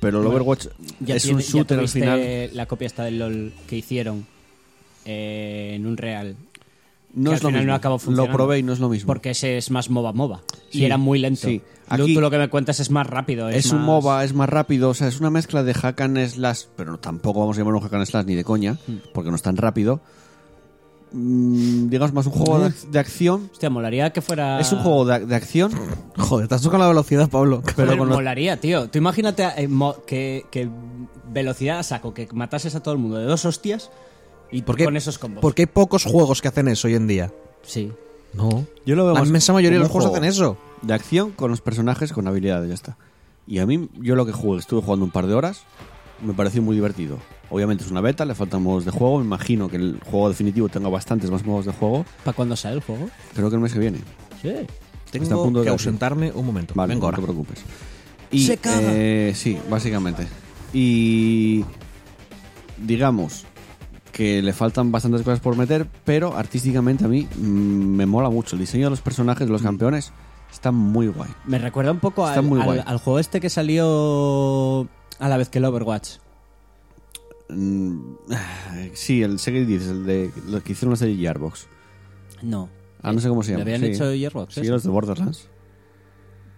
[0.00, 0.66] Pero el Overwatch
[1.00, 2.50] Ya es tiene- un ya shooter al final.
[2.54, 4.26] la copia esta del LOL que hicieron
[5.04, 6.36] eh, en un real.
[7.14, 7.70] No que es al lo final mismo.
[7.72, 9.06] no acabó lo probé y no es lo mismo.
[9.06, 10.42] Porque ese es más MOBA MOBA.
[10.70, 11.48] Sí, y era muy lento.
[11.48, 11.62] sí.
[11.88, 13.48] Aquí- Tú lo que me cuentas es más rápido.
[13.48, 16.18] Es, es un MOBA, es más rápido, o sea, es una mezcla de hack and
[16.28, 18.76] slash, pero tampoco vamos a llamarlo hack and slash ni de coña,
[19.14, 20.02] porque no es tan rápido.
[21.12, 23.48] Mm, digamos más un juego de, ac- de acción.
[23.52, 24.60] Hostia, molaría que fuera.
[24.60, 25.72] Es un juego de, de acción,
[26.16, 27.62] Joder, estás tocando la velocidad, Pablo.
[27.64, 28.88] pero Joder, con los- molaría, tío.
[28.90, 29.68] Tú imagínate eh,
[30.06, 30.68] que, que
[31.30, 33.90] velocidad a saco, que matases a todo el mundo de dos hostias
[34.50, 34.84] y ¿Por qué?
[34.84, 35.40] con esos combos.
[35.40, 37.32] Porque hay pocos juegos que hacen eso hoy en día.
[37.62, 37.92] Sí.
[38.34, 38.66] No.
[38.84, 40.58] Yo lo veo La inmensa mayoría de los juegos hacen eso.
[40.82, 42.96] De acción con los personajes con habilidades, ya está.
[43.46, 45.62] Y a mí, yo lo que jugué, estuve jugando un par de horas,
[46.22, 47.16] me pareció muy divertido.
[47.50, 49.18] Obviamente es una beta, le faltan modos de juego.
[49.18, 52.04] Me imagino que el juego definitivo tenga bastantes más modos de juego.
[52.24, 53.08] ¿Para cuándo sale el juego?
[53.34, 53.98] Creo que el mes que viene.
[54.42, 54.48] Sí.
[54.48, 54.66] Está
[55.18, 56.74] a Tengo punto que ausentarme un momento.
[56.76, 57.16] Vale, Vengo no ahora.
[57.16, 57.64] te preocupes.
[58.30, 58.78] Y, Se caga.
[58.92, 60.26] eh, sí, básicamente.
[60.74, 61.64] Y
[62.76, 63.44] digamos
[64.12, 68.56] que le faltan bastantes cosas por meter, pero artísticamente a mí mm, me mola mucho.
[68.56, 70.12] El diseño de los personajes, de los campeones,
[70.52, 71.30] está muy guay.
[71.46, 72.80] Me recuerda un poco Está al, muy al- guay.
[72.84, 74.82] al juego este que salió
[75.18, 76.16] a la vez que el Overwatch.
[77.48, 77.98] Mm,
[78.94, 81.66] sí, el Secret Dices, el de lo que hicieron los de Gearbox.
[82.42, 82.68] No.
[83.02, 83.62] Ah, no sé cómo se ¿Le llama.
[83.62, 83.86] habían sí.
[83.96, 84.54] hecho Gearbox?
[84.54, 84.72] Sí, eso?
[84.72, 85.48] los de Borderlands.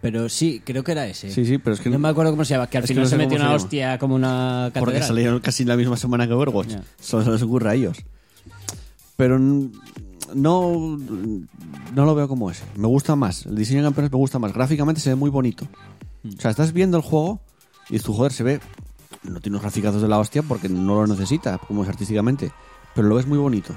[0.01, 1.31] Pero sí, creo que era ese.
[1.31, 3.03] Sí, sí, pero es que No me acuerdo cómo se llama, que al que final
[3.05, 4.85] no sé se metió una se hostia como una catedral.
[4.85, 6.75] Porque salieron casi la misma semana que Overwatch.
[6.99, 7.99] Solo se les ocurre a ellos.
[9.17, 10.99] Pero no,
[11.95, 12.65] no lo veo como ese.
[12.77, 13.45] Me gusta más.
[13.45, 14.55] El diseño de campeones me gusta más.
[14.55, 15.67] Gráficamente se ve muy bonito.
[16.25, 17.43] O sea, estás viendo el juego
[17.91, 18.61] y tu joder se ve.
[19.23, 22.53] No tiene unos graficazos de la hostia porque no lo necesita, como es artísticamente.
[22.95, 23.75] Pero lo ves muy bonito.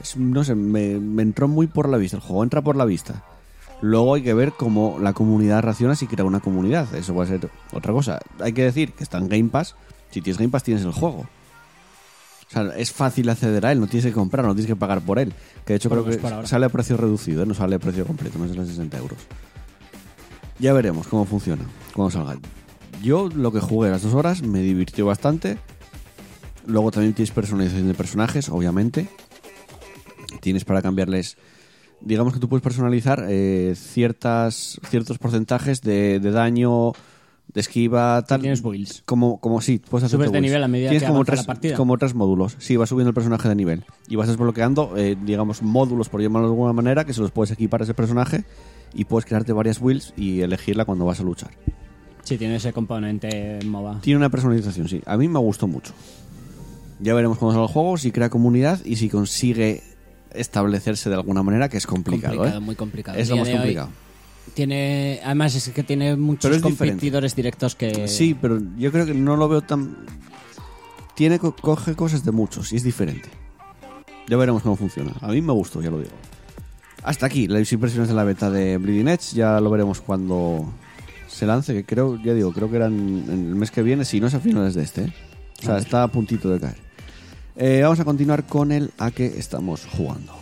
[0.00, 2.16] Es- no sé, me, me entró muy por la vista.
[2.16, 3.24] El juego entra por la vista.
[3.82, 6.94] Luego hay que ver cómo la comunidad reacciona si crea una comunidad.
[6.94, 8.18] Eso va a ser otra cosa.
[8.40, 9.74] Hay que decir que está en Game Pass.
[10.10, 11.26] Si tienes Game Pass, tienes el juego.
[12.48, 15.00] O sea, es fácil acceder a él, no tienes que comprar, no tienes que pagar
[15.02, 15.32] por él.
[15.64, 16.12] Que de hecho creo por
[16.42, 17.46] que sale a precio reducido, ¿eh?
[17.46, 19.18] no sale a precio completo, no es de los 60 euros.
[20.58, 21.62] Ya veremos cómo funciona
[21.94, 22.36] cuando salga.
[23.02, 25.58] Yo lo que jugué las dos horas me divirtió bastante.
[26.66, 29.08] Luego también tienes personalización de personajes, obviamente.
[30.40, 31.36] Tienes para cambiarles.
[32.00, 36.92] Digamos que tú puedes personalizar eh, ciertas, ciertos porcentajes de, de daño,
[37.52, 38.40] de esquiva, tal.
[38.40, 39.02] tienes builds.
[39.04, 41.46] Como, como sí, puedes hacer Subes de nivel a medida Tienes que como tres, la
[41.46, 41.76] partida.
[41.76, 42.56] como tres módulos.
[42.58, 43.84] Sí, vas subiendo el personaje de nivel.
[44.08, 47.50] Y vas desbloqueando, eh, digamos, módulos, por llamarlo de alguna manera, que se los puedes
[47.50, 48.44] equipar a ese personaje.
[48.94, 51.50] Y puedes crearte varias builds y elegirla cuando vas a luchar.
[52.30, 54.00] Sí, tiene ese componente MOBA.
[54.02, 55.02] Tiene una personalización, sí.
[55.04, 55.92] A mí me gustó mucho.
[57.00, 59.82] Ya veremos cuando salga el juego, si crea comunidad y si consigue
[60.32, 62.34] establecerse de alguna manera, que es complicado.
[62.36, 62.64] complicado, ¿eh?
[62.64, 63.18] muy complicado.
[63.18, 63.88] Es lo más hoy complicado.
[64.54, 66.78] Tiene, además es que tiene muchos diferente.
[66.78, 69.96] competidores directos que Sí, pero yo creo que no lo veo tan...
[71.16, 73.28] Tiene, co- coge cosas de muchos y es diferente.
[74.28, 75.14] Ya veremos cómo funciona.
[75.20, 76.12] A mí me gustó, ya lo digo.
[77.02, 79.34] Hasta aquí, las impresiones de la beta de Bleeding Edge.
[79.34, 80.72] Ya lo veremos cuando
[81.40, 84.20] se lance, que creo, ya digo, creo que eran en el mes que viene, si
[84.20, 85.04] no es a finales de este.
[85.04, 85.12] ¿eh?
[85.60, 86.76] O sea, está a puntito de caer.
[87.56, 90.39] Eh, vamos a continuar con el a que estamos jugando.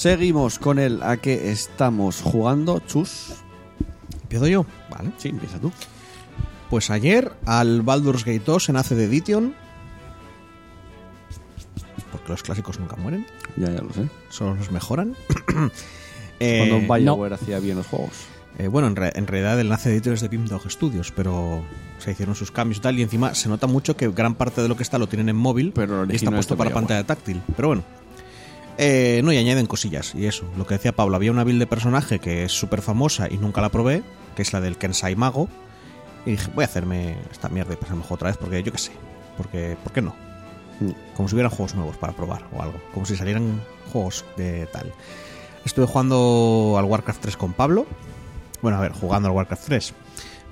[0.00, 3.34] Seguimos con el a qué estamos jugando, Chus.
[4.22, 4.64] ¿Empiezo yo?
[4.88, 5.10] Vale.
[5.18, 5.70] Sí, empieza tú.
[6.70, 9.54] Pues ayer al Baldur's Gate 2 en de Edition.
[12.10, 13.26] Porque los clásicos nunca mueren,
[13.58, 14.08] Ya, ya lo sé.
[14.30, 15.14] solo los mejoran.
[16.42, 18.12] Eh, Cuando BioWare hacía bien los juegos.
[18.56, 21.62] eh, bueno, en, re- en realidad el AC de Edition es de Pimdog Studios, pero
[21.98, 22.98] se hicieron sus cambios y tal.
[22.98, 25.36] Y encima se nota mucho que gran parte de lo que está lo tienen en
[25.36, 27.42] móvil Pero y está puesto para pantalla táctil.
[27.56, 27.82] Pero bueno.
[28.78, 30.14] Eh, no, y añaden cosillas.
[30.14, 33.28] Y eso, lo que decía Pablo, había una build de personaje que es súper famosa
[33.30, 34.02] y nunca la probé,
[34.34, 35.48] que es la del Kensai Mago.
[36.26, 38.72] Y dije, voy a hacerme esta mierda y pasarme el juego otra vez porque yo
[38.72, 38.92] qué sé.
[39.36, 40.14] Porque, ¿Por qué no?
[40.80, 40.90] Mm.
[41.14, 42.80] Como si hubieran juegos nuevos para probar o algo.
[42.92, 43.60] Como si salieran
[43.92, 44.92] juegos de tal.
[45.64, 47.86] Estuve jugando al Warcraft 3 con Pablo.
[48.62, 49.94] Bueno, a ver, jugando al Warcraft 3.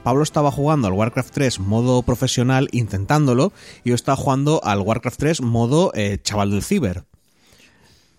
[0.02, 3.52] Pablo estaba jugando al Warcraft 3 modo profesional, intentándolo,
[3.84, 7.04] y yo estaba jugando al Warcraft 3 modo eh, chaval del ciber.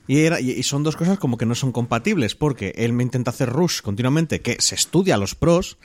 [0.10, 3.30] Y, era, y son dos cosas como que no son compatibles, porque él me intenta
[3.30, 5.77] hacer rush continuamente, que se estudia a los pros.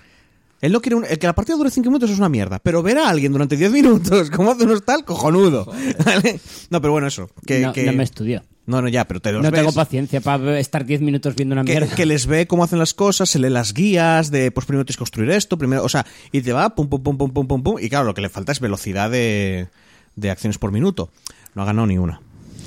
[0.63, 2.83] Él no quiere un- el que la partida dure 5 minutos es una mierda, pero
[2.83, 5.67] ver a alguien durante 10 minutos, como hace unos tal, cojonudo.
[6.07, 6.41] ¿Vale?
[6.71, 7.29] No, pero bueno, eso.
[7.47, 8.43] Que, no, que- no me estudió.
[8.67, 11.53] No, no, ya, pero te los No ves tengo paciencia para estar 10 minutos viendo
[11.53, 11.95] una que, mierda.
[11.95, 14.97] que les ve cómo hacen las cosas, se lee las guías de pues primero tienes
[14.97, 17.63] que construir esto, primero, o sea, y te va pum pum pum pum pum pum
[17.63, 19.69] pum y claro, lo que le falta es velocidad de,
[20.17, 21.11] de acciones por minuto.
[21.55, 22.23] No ha ganado ni una.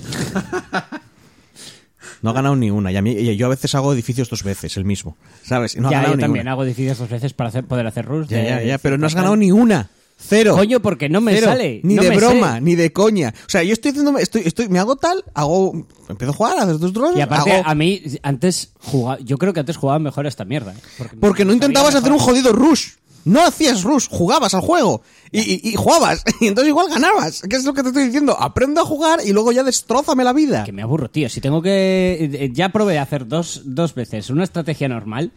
[2.21, 2.91] No ha ganado ni una.
[2.91, 5.17] Y, a mí, y yo a veces hago edificios dos veces, el mismo.
[5.43, 5.75] ¿Sabes?
[5.75, 6.51] Y no ha ya, ganado yo ni también una.
[6.53, 8.27] hago edificios dos veces para hacer, poder hacer rush.
[8.27, 9.89] Ya, de- ya, ya, pero no has ganado ni una.
[10.19, 10.55] Cero.
[10.55, 11.45] Coño, porque no me Cero.
[11.47, 11.79] sale.
[11.83, 12.61] Ni no de me broma, sé.
[12.61, 13.35] ni de coña.
[13.45, 16.63] O sea, yo estoy haciendo, estoy, estoy, me hago tal, hago, empiezo a jugar, a
[16.63, 19.99] hacer dos drones, Y aparte, hago- a mí, antes jugaba, yo creo que antes jugaba
[19.99, 20.73] mejor a esta mierda.
[20.73, 21.05] ¿eh?
[21.19, 22.93] Porque no intentabas hacer un jodido rush.
[23.27, 25.01] No hacías rush, jugabas al juego.
[25.31, 26.23] Y, y- y jugabas.
[26.41, 27.41] Y entonces igual ganabas.
[27.49, 28.35] ¿Qué es lo que te estoy diciendo?
[28.39, 30.63] Aprendo a jugar y luego ya destrózame la vida.
[30.63, 31.29] Que me aburro, tío.
[31.29, 32.29] Si tengo que.
[32.33, 35.31] eh, Ya probé hacer dos, dos veces una estrategia normal.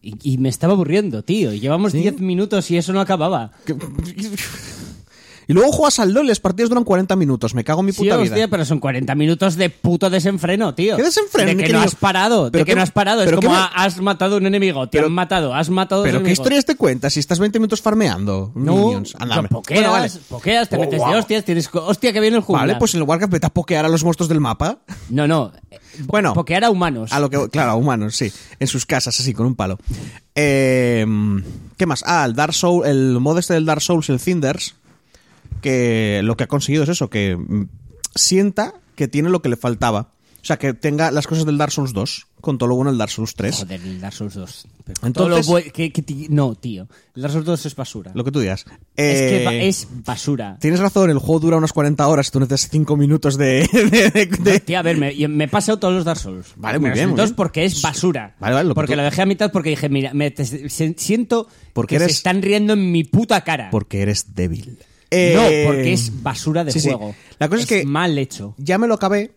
[0.00, 1.52] Y, y me estaba aburriendo, tío.
[1.52, 3.50] Llevamos 10 minutos y eso no acababa.
[5.50, 7.54] Y luego juegas al LOL y las partidas duran 40 minutos.
[7.54, 8.48] Me cago en mi Sí, puta hostia, vida.
[8.48, 10.94] pero son 40 minutos de puto desenfreno, tío.
[10.96, 13.22] ¿Qué desenfreno, De que no has parado, ¿Pero de que no has parado.
[13.22, 16.04] Es como me- has matado a un enemigo, te Pero- han matado, has matado a
[16.04, 18.52] Pero ¿qué historias te cuentas si estás 20 minutos farmeando?
[18.54, 19.14] No, Minions.
[19.50, 20.10] Pokeas, Bueno, vale.
[20.28, 21.70] pokeas, te Oh, metes de hostias, tienes...
[21.72, 22.62] Hostia, que viene el jungla.
[22.64, 24.78] Vale, pues en el Warcraft vete a pokear a los monstruos del mapa.
[25.08, 25.50] No, no.
[26.06, 26.32] Bueno.
[26.34, 27.10] Pokear a humanos.
[27.12, 28.30] A lo que, claro, a humanos, sí.
[28.60, 29.78] En sus casas, así, con un palo.
[30.34, 31.04] Eh,
[31.76, 32.04] ¿Qué más?
[32.06, 34.76] Ah, el Dark Soul, el modo este del Dark Souls, el Cinders,
[35.60, 37.64] que lo que ha conseguido es eso, que mm,
[38.14, 40.10] sienta que tiene lo que le faltaba.
[40.40, 42.98] O sea, que tenga las cosas del Dark Souls 2, con todo lo bueno del
[42.98, 43.56] Dark Souls 3.
[43.56, 44.68] Joder, el Dark Souls 2.
[44.84, 46.86] Pero Entonces- todo lo bue- que- no, tío.
[47.16, 48.12] El Dark Souls 2 es basura.
[48.14, 48.64] Lo que tú digas.
[48.96, 50.56] Es que Eh, es basura.
[50.60, 53.68] Tienes razón, el juego dura unas 40 horas y tú necesitas 5 minutos de...
[53.72, 55.10] de- de- de- Tío, a ver, me,
[55.44, 56.46] he pasado todos los Dark Souls.
[56.56, 57.34] Vale, muy bien, 2 bien.
[57.36, 58.36] porque es basura.
[58.38, 61.48] Vale, vale, lo porque tú- lo dejé a mitad porque dije, mira, me te- siento
[61.72, 63.68] Porque que eres- se están riendo en mi puta cara.
[63.70, 64.78] Porque eres débil.
[65.10, 66.88] No, Eh, porque es basura de sí, sí.
[66.90, 67.14] juego.
[67.38, 68.54] La cosa es que- mal hecho.
[68.58, 69.32] ya me lo acabé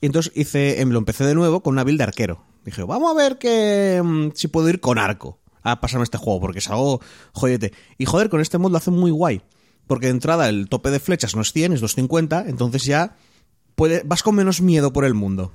[0.00, 2.44] y entonces hice, lo empecé de nuevo con una build de arquero.
[2.64, 6.40] Dije, vamos a ver que mm, si puedo ir con arco a pasarme este juego,
[6.40, 7.00] porque es algo
[7.32, 7.72] jodete.
[7.98, 9.42] Y joder, con este mod lo hace muy guay.
[9.86, 13.16] Porque de entrada el tope de flechas no es 100, es 250, entonces ya
[13.74, 15.52] puede, vas con menos miedo por el mundo.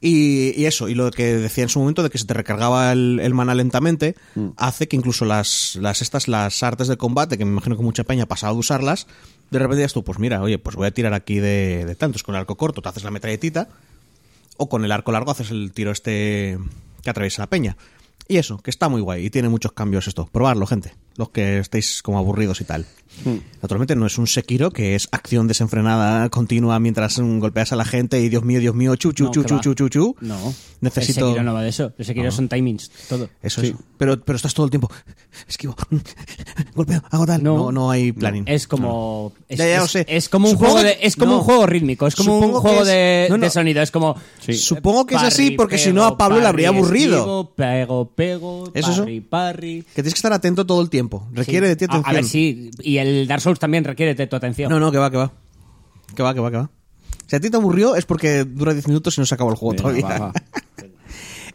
[0.00, 2.92] Y, y eso, y lo que decía en su momento de que se te recargaba
[2.92, 4.14] el, el mana lentamente,
[4.56, 8.04] hace que incluso las, las estas, las artes de combate, que me imagino que mucha
[8.04, 9.08] peña ha pasado de usarlas,
[9.50, 12.22] de repente tú, pues mira, oye, pues voy a tirar aquí de, de tantos.
[12.22, 13.68] Con el arco corto te haces la metralletita,
[14.56, 16.58] o con el arco largo haces el tiro este
[17.02, 17.76] que atraviesa la peña.
[18.28, 20.28] Y eso, que está muy guay y tiene muchos cambios esto.
[20.30, 20.92] Probarlo, gente.
[21.18, 22.86] Los que estéis como aburridos y tal.
[23.62, 28.20] Naturalmente no es un Sekiro, que es acción desenfrenada continua mientras golpeas a la gente
[28.20, 30.16] y Dios mío, Dios mío, chu, chu, No, chu, chu, chu, chu, chu.
[30.20, 30.54] No.
[30.80, 31.20] Necesito...
[31.20, 31.92] El Sekiro no va de eso.
[31.98, 33.28] El Sekiro son timings, todo.
[33.42, 33.72] Eso es.
[33.96, 34.88] Pero, pero estás todo el tiempo.
[35.48, 35.74] Esquivo.
[36.76, 37.42] Golpeo, hago tal.
[37.42, 37.72] No, No.
[37.72, 38.44] no, hay planning.
[38.46, 39.32] Es como.
[39.48, 40.06] Es, Ya, ya es- sé.
[40.08, 42.62] es como un Supongo juego de, es como un juego rítmico, es como Supongo un
[42.62, 44.14] juego es- de, de sonido, es como.
[44.52, 47.16] Supongo que es así, parry, porque si no a Pablo le habría parry, aburrido.
[47.18, 49.00] esquivo, pego, pego, ¿Es eso?
[49.02, 49.82] parry, parry.
[49.82, 51.07] Que tienes que estar atento todo el tiempo.
[51.32, 51.70] Requiere Sí.
[51.70, 52.10] de ti A- atención.
[52.10, 52.70] A, ver, sí.
[52.80, 54.70] Y el Dark Souls también requiere de tu atención.
[54.70, 55.32] No, no, que va, que va.
[56.14, 56.70] Que va, que va, que va.
[57.26, 59.56] Si a ti te aburrió es porque dura 10 minutos y no se acaba el
[59.56, 60.06] juego todavía.
[60.06, 60.32] va, va.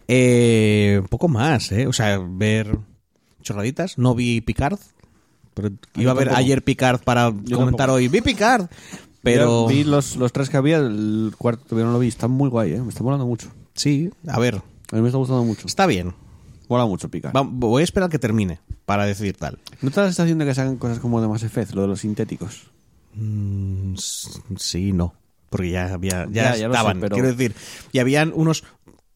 [0.07, 1.87] Eh, poco más, ¿eh?
[1.87, 2.77] O sea, ver
[3.41, 3.97] chorraditas.
[3.97, 4.77] No vi Picard.
[5.53, 7.93] Pero iba a ver ayer Picard para comentar tampoco.
[7.93, 8.07] hoy.
[8.09, 8.67] Vi Picard.
[9.21, 12.09] Pero Yo vi los, los tres que había, el cuarto todavía no lo vi.
[12.09, 12.81] Está muy guay, ¿eh?
[12.81, 13.49] Me está molando mucho.
[13.73, 14.55] sí, a ver.
[14.91, 15.65] A mí me está gustando mucho.
[15.67, 16.13] Está bien.
[16.69, 17.35] Mola mucho picar.
[17.35, 19.59] Va- voy a esperar que termine para decir tal.
[19.81, 21.87] ¿No te da la sensación de que sacan cosas como de Mass Effect, lo de
[21.89, 22.67] los sintéticos?
[23.15, 25.13] Mm, s- sí, no.
[25.49, 27.53] porque ya había Ya, ya, ya lo sé, estaban, pero- quiero decir,
[27.91, 28.63] y habían unos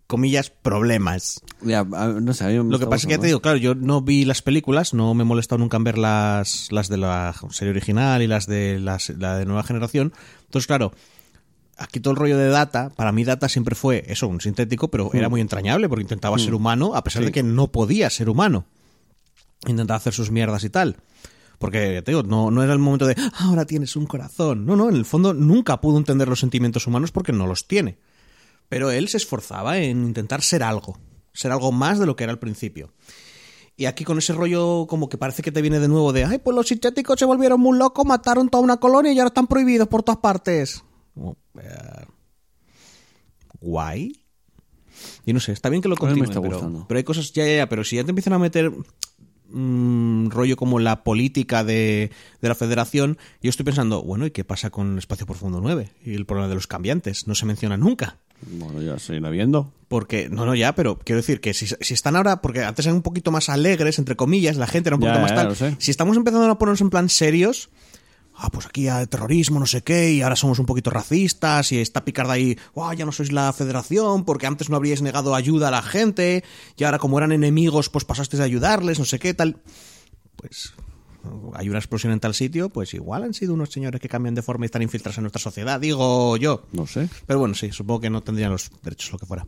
[0.05, 1.41] comillas problemas.
[1.63, 3.41] Ya, a- no sé, a mí me Lo que pasa es que ya te digo,
[3.41, 6.89] claro, yo no vi las películas, no me he molestado nunca en ver las, las
[6.89, 10.13] de la serie original y las de las- la de nueva generación.
[10.45, 10.91] Entonces, claro,
[11.77, 15.09] aquí todo el rollo de Data, para mí Data siempre fue eso, un sintético, pero
[15.13, 18.65] era muy entrañable porque intentaba ser humano a pesar de que no podía ser humano.
[19.67, 20.97] Intentaba hacer sus mierdas y tal.
[21.59, 24.65] Porque, te digo, no, no era el momento de "Ah, ahora tienes un corazón.
[24.65, 27.97] No, no, en el fondo nunca pudo entender los sentimientos humanos porque no los tiene.
[28.69, 30.99] Pero él se esforzaba en intentar ser algo,
[31.33, 32.93] ser algo más de lo que era al principio.
[33.75, 36.37] Y aquí con ese rollo como que parece que te viene de nuevo de, ay,
[36.39, 39.87] pues los sintéticos se volvieron muy locos, mataron toda una colonia y ahora están prohibidos
[39.87, 40.83] por todas partes.
[41.59, 42.05] Eh,
[43.59, 44.13] guay.
[45.25, 46.29] Y no sé, está bien que lo continúen,
[46.87, 48.71] pero, hay cosas, ya, ya, ya, pero si ya te empiezan a meter
[49.49, 52.09] mm, rollo como la política de,
[52.41, 55.91] de la federación, yo estoy pensando, bueno, ¿y qué pasa con Espacio Profundo 9?
[56.03, 58.17] Y el problema de los cambiantes, no se menciona nunca.
[58.41, 59.71] Bueno, ya se irá viendo.
[59.87, 62.95] Porque, no, no, ya, pero quiero decir que si, si están ahora, porque antes eran
[62.97, 65.75] un poquito más alegres, entre comillas, la gente era un Ya, poquito más tal.
[65.79, 67.69] Si estamos empezando a ponernos en plan serios,
[68.37, 71.79] ah, pues aquí hay terrorismo, no sé qué, y ahora somos un poquito racistas, y
[71.79, 75.69] está Picarda ahí, "Guau, ya no sois la federación, porque antes no habríais negado ayuda
[75.69, 76.43] a la gente,
[76.77, 79.61] y ahora como eran enemigos, pues pasasteis a ayudarles, no sé qué, tal.
[80.35, 80.73] Pues
[81.55, 84.41] hay una explosión en tal sitio, pues igual han sido unos señores que cambian de
[84.41, 86.63] forma y están infiltrados en nuestra sociedad, digo yo.
[86.71, 87.09] No sé.
[87.25, 89.45] Pero bueno, sí, supongo que no tendrían los derechos, lo que fuera.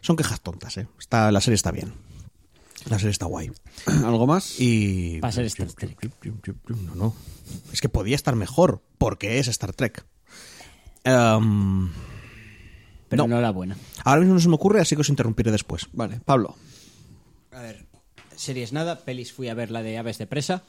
[0.00, 0.86] Son quejas tontas, ¿eh?
[0.98, 1.92] Está, la serie está bien.
[2.88, 3.50] La serie está guay.
[4.04, 4.60] ¿Algo más?
[4.60, 5.18] Y...
[5.20, 6.10] Va a ser Star Trek.
[6.68, 7.14] No, no.
[7.72, 10.04] Es que podía estar mejor, porque es Star Trek.
[11.04, 11.90] Em,
[13.08, 13.36] Pero No.
[13.36, 13.76] no, la buena.
[14.04, 15.86] ahora mismo no se me ocurre, así que os interrumpiré después.
[15.92, 16.56] Vale, Pablo.
[17.52, 17.86] A ver,
[18.36, 20.62] series nada, pelis fui a ver la de Aves de Presa.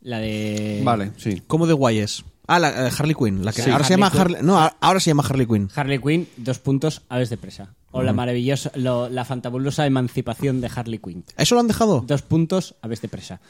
[0.00, 0.80] La de.
[0.84, 1.42] Vale, sí.
[1.46, 2.24] ¿Cómo de guay es?
[2.48, 3.44] Ah, la eh, Harley Quinn.
[3.44, 4.20] La que Sí, ahora se Harley llama Quinn.
[4.20, 4.42] Harley...
[4.42, 5.68] No, a- ahora se llama Harley Quinn.
[5.74, 7.74] Harley Quinn, dos puntos, Aves de Presa.
[7.90, 11.24] O la maravillosa, lo- la fantabulosa emancipación de Harley Quinn.
[11.36, 12.02] ¿Eso lo han dejado?
[12.06, 13.40] Dos puntos, Aves de Presa.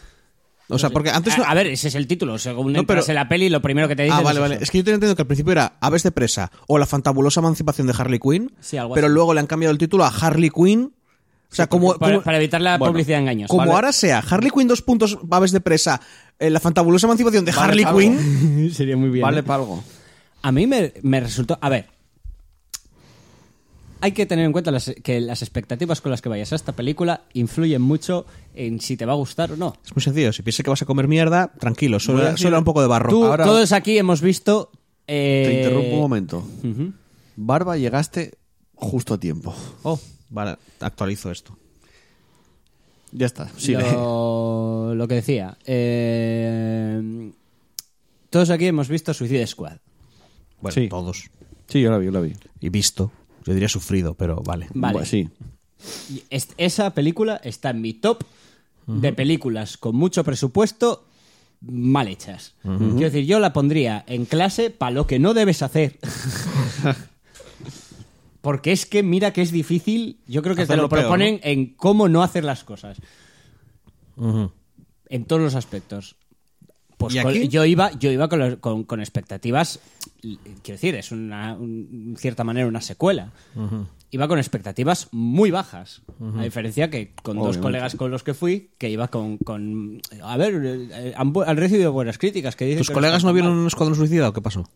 [0.71, 1.37] O sea, porque antes...
[1.39, 2.39] no- A, a ver, ese es el título.
[2.39, 4.43] Según No, entras pero- en la peli, lo primero que te dicen Ah, vale, es
[4.43, 4.55] vale.
[4.57, 4.65] eso.
[4.65, 7.41] Es que yo tenía entendido que al principio era Aves de Presa o la fantabulosa
[7.41, 9.15] emancipación de Harley Quinn, Sí, algo pero así.
[9.15, 10.93] luego le han cambiado el título a Harley Quinn.
[11.51, 13.49] O sea, como, para, como- para evitar la Bueno, publicidad engañosa.
[13.49, 13.73] como Vale.
[13.73, 16.01] ahora sea Harley Quinn dos puntos Aves de Presa,
[16.39, 18.11] eh, la fantabulosa emancipación de Vale, Harley.
[18.17, 18.71] Quinn.
[18.75, 19.23] Sería muy bien.
[19.23, 19.43] Vale ¿eh?
[19.43, 19.83] para algo.
[20.43, 21.59] A mí me, me resultó.
[21.61, 21.87] A ver.
[24.01, 26.71] Hay que tener en cuenta las- que las expectativas con las que vayas a esta
[26.73, 29.75] película influyen mucho en si te va a gustar o no.
[29.85, 30.33] Es muy sencillo.
[30.33, 31.99] Si piensas que vas a comer mierda, tranquilo.
[31.99, 33.11] Solo, Voy a decir- solo era un poco de barro.
[33.11, 34.71] Tú, Ahora- todos aquí hemos visto.
[35.09, 36.39] eh, Te interrumpo un momento.
[36.63, 36.93] ujú.
[37.35, 38.35] Barba, llegaste
[38.75, 39.53] justo a tiempo.
[39.83, 39.99] Oh,
[40.31, 40.57] vale.
[40.81, 41.57] Actualizo esto.
[43.13, 43.51] Ya está.
[43.69, 45.57] Lo, lo que decía.
[45.65, 47.31] eh,
[48.31, 49.79] todos aquí hemos visto Suicide Squad.
[50.61, 50.89] Bueno, Sí.
[50.89, 51.31] todos.
[51.69, 52.35] Sí, yo la vi, yo la vi.
[52.61, 53.11] Y visto.
[53.45, 54.67] Yo diría sufrido, pero vale.
[54.75, 54.93] Vale.
[54.93, 55.29] Bueno, sí.
[56.11, 58.25] Y es- esa película está en mi top
[58.87, 61.05] de películas con mucho presupuesto
[61.61, 62.55] mal hechas.
[62.63, 65.99] Quiero decir, yo la pondría en clase para lo que no debes hacer.
[68.41, 71.41] Porque es que mira que es difícil, yo creo que te Hacerlo lo peor, proponen
[71.43, 72.99] en cómo no hacer las cosas,
[74.17, 76.17] en todos los aspectos.
[76.97, 77.49] Pues ¿Y con- aquí?
[77.49, 79.79] yo iba, yo iba con, los- con- con expectativas,
[80.21, 83.33] quiero decir, es una, un- en cierta manera una secuela.
[84.11, 86.03] Iba con expectativas muy bajas.
[86.39, 89.37] A diferencia que con dos colegas con los que fui, que iba con.
[89.39, 90.61] con- a ver,
[90.93, 92.57] eh, han, recibido buenas críticas.
[92.57, 93.61] Que dicen ¿Tus que colegas no vieron mal.
[93.61, 94.69] un escuadrón suicida o qué pasó?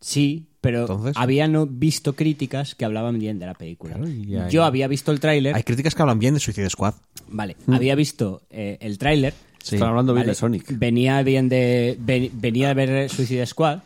[0.00, 1.12] Sí, pero Entonces.
[1.16, 3.94] habían visto críticas que hablaban bien de la película.
[3.94, 5.54] Claro, y ya- Yo había visto el tráiler.
[5.54, 6.94] Hay críticas que hablan bien de Suicide Squad.
[7.28, 9.34] Vale, había visto eh, el tráiler.
[9.62, 9.76] Sí.
[9.76, 10.78] Están hablando bien Vale, de Sonic.
[10.78, 13.80] Venía bien de ven- venía de ver Suicide Squad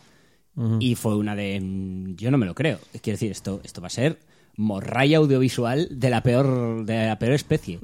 [0.80, 2.78] y fue una de mm, yo no me lo creo.
[3.02, 4.18] Quiero decir, esto esto va a ser
[4.56, 7.78] morralla audiovisual de la peor de la peor especie.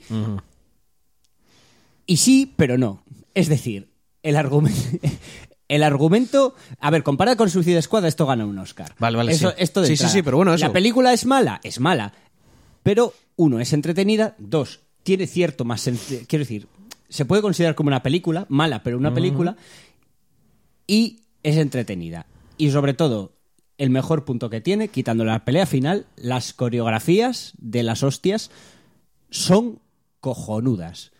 [2.06, 3.02] Y sí, pero no.
[3.34, 3.88] Es decir,
[4.22, 4.78] el argumento
[5.68, 8.94] el argumento, a ver, comparado con Suicide Squad, esto gana un Oscar.
[8.98, 9.56] Vale, vale, Eso- sí.
[9.58, 10.66] Esto de Sí, sí, sí, pero bueno, eso.
[10.66, 12.12] La película es mala, es mala.
[12.82, 14.34] Pero, uno, es entretenida.
[14.38, 15.88] Dos, tiene cierto más.
[16.28, 16.68] Quiero decir,
[17.08, 19.56] se puede considerar como una película, mala, pero una película.
[20.86, 22.26] Y es entretenida.
[22.58, 23.32] Y sobre todo,
[23.78, 28.50] el mejor punto que tiene, quitando la pelea final, las coreografías de las hostias
[29.30, 29.80] son
[30.20, 31.12] cojonudas.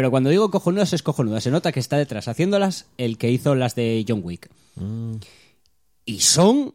[0.00, 1.44] Pero cuando digo cojonudas es cojonudas.
[1.44, 4.48] Se nota que está detrás haciéndolas el que hizo las de John Wick.
[6.06, 6.74] Y son.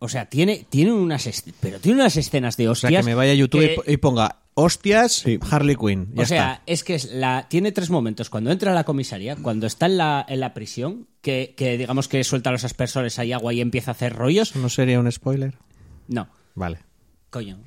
[0.00, 1.28] O sea, tiene, tiene unas.
[1.60, 2.90] Pero tiene unas escenas de O hostias.
[2.90, 5.38] sea, que me vaya a YouTube y que- po- y ponga hostias, Sí.
[5.48, 6.08] Harley Quinn.
[6.14, 6.62] Ya o sea, está.
[6.66, 8.28] es que es la, tiene tres momentos.
[8.28, 12.08] Cuando entra a la comisaría, cuando está en la, en la prisión, que, que digamos
[12.08, 14.56] que suelta a los aspersores ahí agua y empieza a hacer rollos.
[14.56, 15.54] ¿No sería un spoiler?
[16.08, 16.78] No, Vale.
[17.30, 17.58] coño.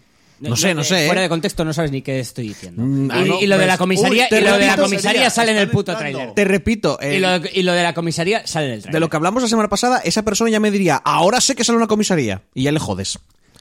[0.49, 1.23] No sé, no sé, Fuera ¿eh?
[1.23, 2.81] de contexto no sabes ni qué estoy diciendo.
[2.83, 5.11] Mm, y, no, y lo de pues, la comisaría, uy, y lo de la comisaría
[5.11, 6.33] sería, sale en el puto tráiler.
[6.33, 8.93] Te repito, eh, Y lo, y lo de la comisaría sale en el tráiler.
[8.95, 11.63] de lo que hablamos la semana pasada, esa persona ya me diría, ahora sé que
[11.63, 12.41] sale una comisaría.
[12.55, 13.19] Y ya le jodes.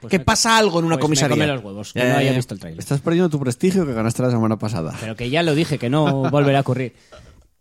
[0.09, 1.35] que me- pasa algo en una Pues me comisaría.
[1.35, 2.35] come los huevos, que no ya, haya ya.
[2.35, 2.79] visto el tráiler.
[2.79, 4.95] Estás perdiendo tu prestigio que ganaste la semana pasada.
[4.99, 6.95] Pero que ya lo dije, que no volverá a ocurrir.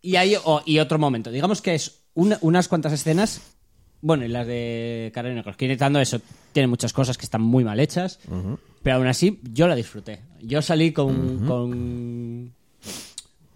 [0.01, 1.31] Y hay y otro momento.
[1.31, 3.43] Digamos que es una- unas cuantas escenas.
[4.01, 6.23] Bueno, y las de Carolina Cross, quitando eso,
[6.55, 8.19] tiene muchas cosas que están muy mal hechas.
[8.82, 10.20] Pero aún así, yo la disfruté.
[10.43, 11.47] Yo salí con.
[11.47, 12.52] con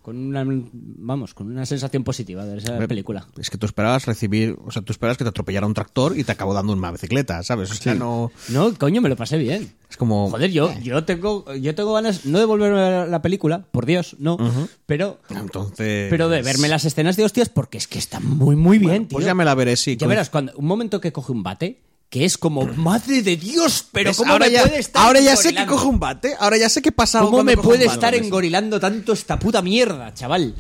[0.03, 4.55] con una vamos con una sensación positiva de esa película Es que tú esperabas recibir,
[4.63, 7.43] o sea, tú esperabas que te atropellara un tractor y te acabó dando una bicicleta,
[7.43, 7.71] ¿sabes?
[7.71, 8.31] O sea, no.
[8.51, 10.29] no coño me lo pasé bien Es como.
[10.29, 13.87] joder yo yo tengo yo tengo ganas no de volver a ver la película por
[13.87, 14.37] Dios no
[14.85, 16.11] pero Entonces.
[16.11, 19.17] pero de verme las escenas de hostias porque es que está muy muy bien tío
[19.17, 19.93] Pues ya me la veré, sí.
[19.97, 21.81] Ya con- verás, cuando, un momento que coge un bate,
[22.11, 24.17] que es como, madre de Dios, pero ¿Ves?
[24.17, 26.69] ¿cómo ahora me ya, puede estar ahora ya sé que coge un bate, ahora ya
[26.69, 27.95] sé que pasa algo ¿Cómo me puede bate.
[27.95, 30.55] estar engorilando tanto esta puta mierda, chaval?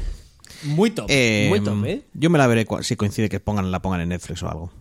[0.64, 2.02] Muy top, Eh, muy top, ¿eh?
[2.14, 4.72] Yo me la veré si coincide que pongan, la pongan en Netflix o algo.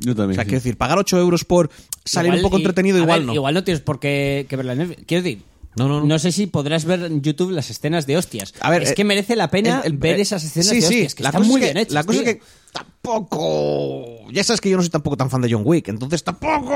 [0.00, 0.36] Yo O también.
[0.36, 0.48] sea, sí.
[0.50, 1.70] quiero decir, pagar 8 euros por
[2.04, 3.34] salir Igual- un poco y- entretenido, igual ver, no.
[3.34, 5.04] Igual no tienes por qué que verla en Netflix.
[5.06, 5.42] Quiero decir,
[5.76, 6.18] No, no, no.
[6.18, 8.52] sé si podrás ver en YouTube las escenas de hostias.
[8.60, 10.74] A ver, es eh, que merece la pena el- el- ver eh, esas escenas sí,
[10.76, 11.94] de sí, hostias, que la están cosa muy es que- bien hechas.
[11.94, 12.28] La cosa tío.
[12.30, 12.42] es que
[12.72, 14.30] tampoco.
[14.32, 16.70] Ya sabes que yo no soy tampoco tan fan de John Wick, entonces tampoco.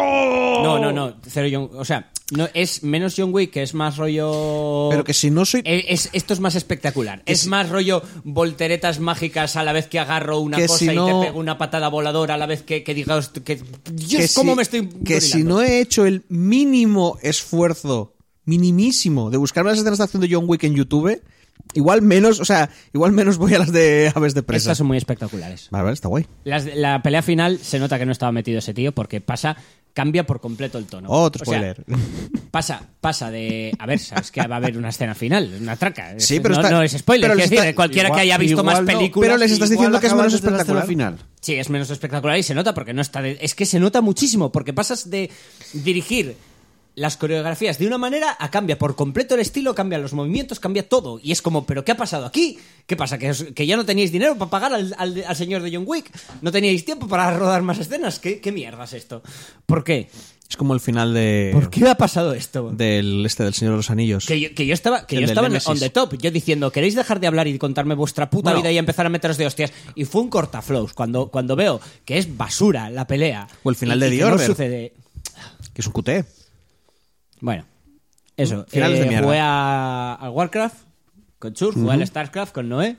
[0.62, 1.78] No, no, no, cero John...
[1.80, 4.88] O sea, no, es menos John Wick, que es más rollo...
[4.90, 5.62] Pero que si no soy.
[5.64, 7.22] Eh, es- esto es más espectacular.
[7.26, 10.94] Es más rollo volteretas mágicas a la vez que agarro una Que cosa si y
[10.94, 13.60] no- te pego una patada voladora a la vez que, que digas que
[13.92, 18.12] Dios, que cómo si- me estoy Que si no he hecho el mínimo esfuerzo,
[18.46, 21.20] minimísimo, de buscarme las escenas de acción de John Wick en YouTube,
[21.74, 24.62] igual menos, o sea, igual menos voy a las de aves de presa.
[24.70, 25.68] Estas son muy espectaculares.
[25.70, 26.26] Vale, vale, está guay.
[26.44, 29.56] Las la pelea final se nota que no estaba metido ese tío porque pasa
[29.92, 31.08] cambia por completo el tono.
[31.10, 31.84] Otro O sea, spoiler.
[32.50, 33.72] pasa, pasa de.
[33.78, 36.14] A ver, sabes que va a haber una escena final, una traca.
[36.18, 37.30] Sí, pero no, está- no es spoiler.
[37.30, 39.26] pero está- decir, cualquiera igual- que haya visto más no, películas.
[39.28, 40.86] pero les estás diciendo que es menos espectacular.
[40.86, 41.18] final.
[41.40, 43.22] Sí, es menos espectacular y se nota porque no está.
[43.22, 45.30] de- Es que se nota muchísimo porque pasas de
[45.72, 46.36] dirigir
[46.96, 50.88] las coreografías de una manera a cambia por completo el estilo, cambia los movimientos, cambia
[50.88, 51.20] todo.
[51.22, 52.58] Y es como, ¿pero qué ha pasado aquí?
[52.86, 53.18] ¿Qué pasa?
[53.18, 55.84] ¿Que, os- que ya no teníais dinero para pagar al, al- al señor de John
[55.86, 56.10] Wick?
[56.42, 58.18] ¿No teníais tiempo para rodar más escenas?
[58.18, 59.22] ¿Qué, qué mierda es esto?
[59.66, 60.08] ¿Por qué?
[60.48, 61.50] Es como el final de.
[61.52, 62.70] ¿Por qué ha pasado esto?
[62.70, 64.24] Del este del Señor de los Anillos.
[64.26, 66.94] Que yo, que yo estaba, que El yo estaba on the top, yo diciendo, ¿queréis
[66.94, 68.60] dejar de hablar y contarme vuestra puta Bueno.
[68.62, 69.72] vida y empezar a meteros de hostias?
[69.96, 73.48] Y fue un cortaflows cuando, cuando veo que es basura la pelea.
[73.64, 74.46] O el final y- de y The que no Order.
[74.46, 74.92] sucede.
[75.74, 76.10] Que es un QT.
[77.40, 77.64] Bueno,
[78.36, 78.64] eso.
[78.68, 79.26] Finales eh, de mierda.
[79.26, 80.76] Jugué a, al Warcraft
[81.38, 82.96] con Chur, jugué al StarCraft con Noé.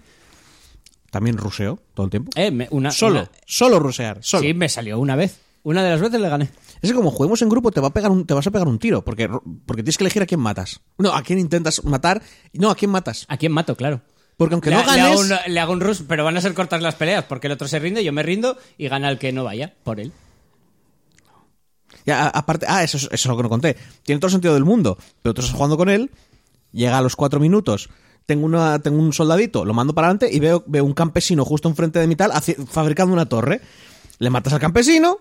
[1.11, 2.31] También ruseo todo el tiempo.
[2.35, 4.19] Eh, me- una, solo, una- solo rusear.
[4.22, 4.43] Solo.
[4.43, 5.39] Sí, me salió una vez.
[5.64, 6.49] Una de las veces le gané.
[6.81, 8.68] Es que como juguemos en grupo te, va a pegar un, te vas a pegar
[8.68, 9.27] un tiro, porque,
[9.65, 10.80] porque tienes que elegir a quién matas.
[10.97, 12.22] No, a quién intentas matar.
[12.53, 13.26] No, a quién matas.
[13.27, 13.76] ¿A quién mato?
[13.76, 14.01] Claro.
[14.38, 15.03] Porque aunque le, no le ganes...
[15.05, 17.53] hago un, le hago un rush, pero van a ser cortas las peleas, porque el
[17.53, 20.11] otro se rinde, yo me rindo y gana el que no vaya por él.
[22.08, 23.76] Ya, a- aparte, ah, eso, es- eso es lo que no conté.
[24.04, 24.98] Tiene todo el sentido del mundo.
[25.22, 26.10] Pero tú estás jugando con él,
[26.72, 27.90] llega a los cuatro minutos,
[28.26, 31.70] tengo, una, tengo un soldadito, lo mando para adelante y veo, veo un campesino justo
[31.70, 32.32] enfrente de mi tal
[32.68, 33.62] fabricando una torre.
[34.20, 35.20] Le matas al campesino.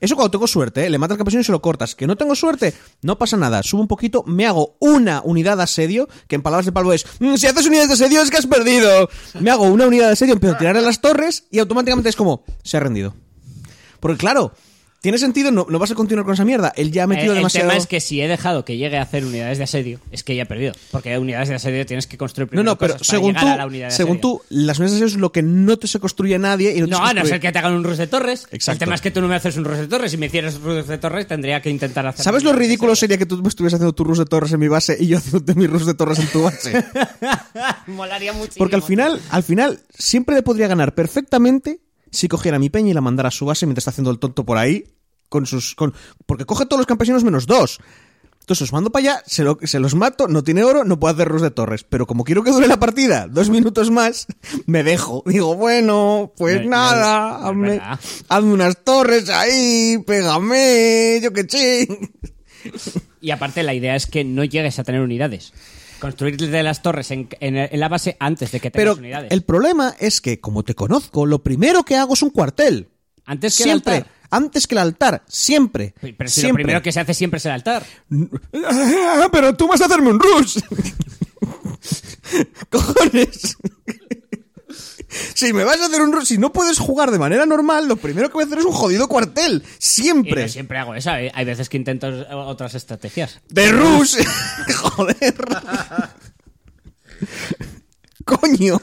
[0.00, 0.90] Eso cuando tengo suerte, ¿eh?
[0.90, 1.94] le matas al campesino y se lo cortas.
[1.94, 3.62] Que no tengo suerte, no pasa nada.
[3.62, 7.06] Subo un poquito, me hago una unidad de asedio, que en palabras de Pablo es,
[7.20, 9.08] "Mm, si haces unidades de asedio es que has perdido.
[9.40, 12.44] Me hago una unidad de asedio, empiezo a tirarle las torres y automáticamente es como,
[12.62, 13.14] se ha rendido.
[13.98, 14.52] Porque claro,
[15.00, 16.72] tiene sentido, no, no vas a continuar con esa mierda.
[16.76, 17.68] Él ya ha metido Eh, el demasiado.
[17.68, 20.34] tema es que si he dejado que llegue a hacer unidades de asedio, es que
[20.34, 20.72] ya he perdido.
[20.90, 23.44] Porque unidades de asedio tienes que construir No, primero no, pero cosas para según llegar
[23.44, 24.20] tú, a la unidad de según asedio.
[24.20, 26.80] tú, las unidades de asedio es lo que no te se construye a nadie y
[26.80, 28.46] no No, a no ser que te hagan un rush de torres.
[28.50, 28.80] El Exacto.
[28.80, 30.10] tema es que tú no me haces un rush de torres.
[30.10, 32.24] Si me hicieras un rush de torres, tendría que intentar hacer.
[32.24, 34.96] ¿Sabes lo ridículo sería que tú estuvieras haciendo tu rus de torres en mi base
[34.98, 36.84] y yo haciendo mi rus de torres en tu base?
[37.86, 38.58] Molaría muchísimo.
[38.64, 41.80] Porque al final, al final, siempre le podría ganar perfectamente
[42.12, 44.44] si cogiera mi peña y la mandara a su base mientras está haciendo el tonto
[44.44, 44.84] por ahí.
[45.28, 45.74] Con sus.
[45.74, 45.92] Con,
[46.26, 47.78] porque coge todos los campesinos menos dos.
[48.40, 51.12] Entonces los mando para allá, se, lo- se los mato, no tiene oro, no puedo
[51.12, 51.84] hacer rus de torres.
[51.84, 54.26] Pero como quiero que dure la partida dos minutos más,
[54.66, 55.22] me dejo.
[55.26, 57.80] Digo, bueno, pues No, nada, no hazme,
[58.28, 62.10] hazme unas torres ahí, pégame, yo qué ching.
[63.20, 65.52] Y aparte, la idea es que no llegues a tener unidades.
[66.00, 69.32] Construirte las torres en, en- en la base antes de que tengas Pero unidades.
[69.32, 72.88] el problema es que, como te conozco, lo primero que hago es un cuartel.
[73.24, 73.94] Antes que Siempre.
[73.96, 74.18] el altar.
[74.30, 75.94] Antes que el altar, siempre.
[76.00, 77.82] Pero si lo primero que se hace siempre es el altar.
[79.32, 80.58] Pero tú vas a hacerme un rush.
[82.70, 83.56] Cojones.
[85.08, 88.28] Si me vas a hacer un si no puedes jugar de manera normal, lo primero
[88.28, 89.62] que voy a hacer es un jodido cuartel.
[89.64, 90.42] Y Siempre.
[90.42, 91.22] no siempre hago esa.
[91.22, 91.32] ¿eh?
[91.34, 93.40] Hay veces que intento otras estrategias.
[93.48, 94.18] De rush.
[94.74, 95.34] Joder.
[98.24, 98.80] Coño.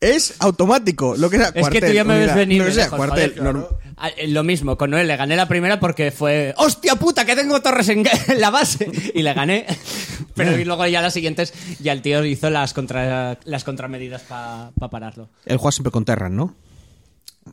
[0.00, 1.14] Es automático.
[1.16, 2.58] Lo que sea Es que tú ya me ves venir.
[2.58, 3.34] Lo que de sea, lejos, cuartel.
[3.36, 3.54] joder.
[3.54, 3.66] norm-
[4.02, 7.26] Ah, eh, Lo mismo, con Noel le gané la primera porque fue ¡Hostia puta!
[7.26, 8.02] Que tengo torres en,
[8.38, 8.90] la base.
[9.14, 9.66] Y le gané.
[10.34, 14.70] Pero y luego ya las siguientes, ya el tío hizo las, contra, las contramedidas para
[14.90, 15.28] pararlo.
[15.44, 16.54] Él juega siempre con Terran, ¿no?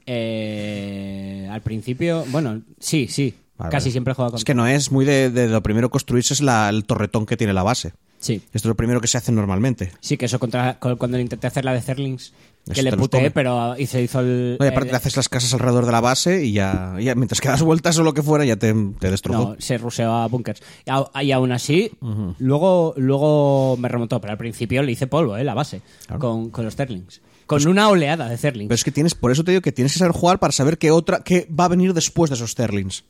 [0.05, 3.33] Eh, al principio, bueno, sí, sí.
[3.57, 6.33] Vale, casi siempre juega con Es que no es muy de, de lo primero construirse
[6.33, 7.93] es la- el torretón que tiene la base.
[8.19, 8.35] Sí.
[8.35, 9.91] Esto es lo primero que se hace normalmente.
[9.99, 12.33] Sí, que eso contra, con- cuando intenté hacer la de Zerlings,
[12.65, 14.57] Eso que le puteé, pero y se hizo el.
[14.59, 17.39] No, y aparte el- haces las casas alrededor de la base y ya, ya mientras
[17.41, 19.49] que das vueltas o lo que fuera ya te, te destrozó.
[19.51, 20.61] No, se ruseó a bunkers.
[21.21, 21.91] Y, aún así,
[22.39, 25.43] luego, luego me remontó, pero al principio le hice polvo, ¿eh?
[25.43, 25.81] La base,
[26.19, 27.21] con, con los Zerlings.
[27.45, 28.67] Con una oleada de Zerlings.
[28.67, 30.77] Pero es que tienes, por eso te digo que tienes que saber jugar para saber
[30.77, 33.05] qué otra, qué va a venir después de esos Sterlings.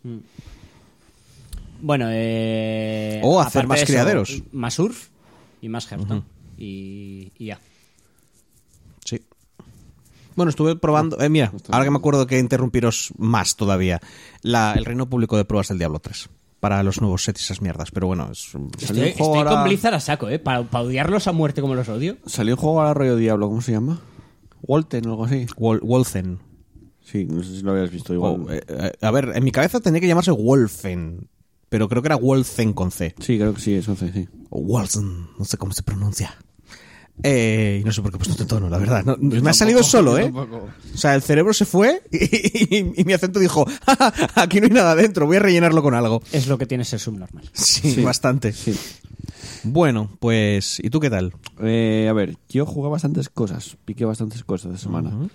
[1.81, 4.41] Bueno, eh, O hacer más eso, criaderos.
[4.51, 5.07] Más surf
[5.61, 6.23] y más Hearthstone.
[6.57, 7.59] y, y ya.
[9.05, 9.21] Sí.
[10.35, 11.19] Bueno, estuve probando.
[11.21, 13.99] Eh, mira, ahora que me acuerdo que interrumpiros más todavía.
[14.41, 16.29] La, el reino público de pruebas del Diablo 3.
[16.59, 17.91] Para los nuevos sets y esas mierdas.
[17.91, 18.53] Pero bueno, es.
[18.55, 20.39] un- Salió Estoy, un juego estoy con ahora- Blizzard a saco, ¿eh?
[20.39, 22.17] Para, para odiarlos a muerte como los odio.
[22.25, 23.99] Salió un juego ahora rollo Diablo, ¿cómo se llama?
[24.63, 25.45] Walten o algo así.
[25.55, 26.39] Wol- Wolfen.
[27.03, 28.41] Sí, no sé si lo habías visto igual.
[28.47, 31.29] O, eh, eh, a ver, en mi cabeza tenía que llamarse Wolfen.
[31.69, 33.14] Pero creo que era Wolfen con C.
[33.19, 34.10] Sí, creo que sí, eso sí.
[34.14, 34.27] sí.
[34.49, 36.35] O Wolfen, no sé cómo se pronuncia.
[37.23, 39.03] Eh, y no sé por qué he puesto este tono, la verdad.
[39.03, 40.31] No, me ha salido solo, ¿eh?
[40.31, 44.60] O sea, el cerebro se fue y, y- y mi acento dijo, "Ja, ja, aquí
[44.61, 46.22] no hay nada dentro, voy a rellenarlo con algo.
[46.31, 47.49] Es lo que tiene ser subnormal.
[47.53, 48.53] Sí, bastante.
[49.64, 51.34] Bueno, pues, ¿y tú qué tal?
[51.61, 55.27] Eh, a ver, yo jugué bastantes cosas, piqué bastantes cosas de semana.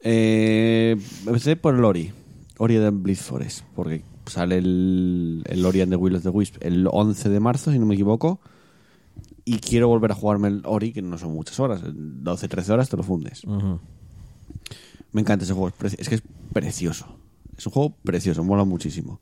[0.00, 0.96] Eh,
[1.26, 2.12] empecé por el Ori,
[2.58, 6.56] Ori de Blitz Forest, porque sale el, el Ori and the Will of the Wisp
[6.60, 8.40] el 11 de marzo, si no me equivoco,
[9.44, 12.96] y quiero volver a jugarme el Ori, que no son muchas horas, 12-13 horas te
[12.96, 13.42] lo fundes.
[15.12, 16.22] Me encanta ese juego, es, que es
[16.52, 17.06] precioso.
[17.56, 19.20] Es un juego precioso, mola muchísimo.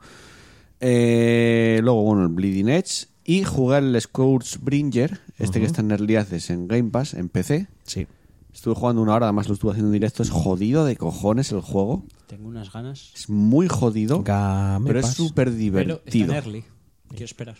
[0.81, 3.07] Eh, luego, bueno, el Bleeding Edge.
[3.25, 7.67] Y jugué el Scourgebringer, este que está en Early Access en Game Pass, en PC.
[7.85, 8.07] Sí.
[8.53, 10.23] Estuve jugando una hora, además lo estuve haciendo en directo.
[10.23, 12.05] Es jodido de cojones el juego.
[12.27, 13.13] Tengo unas ganas.
[13.15, 15.15] Es muy jodido, Game pero es Pass.
[15.17, 16.31] súper Pero está divertido.
[16.31, 16.65] en early.
[17.11, 17.57] Quiero esperar.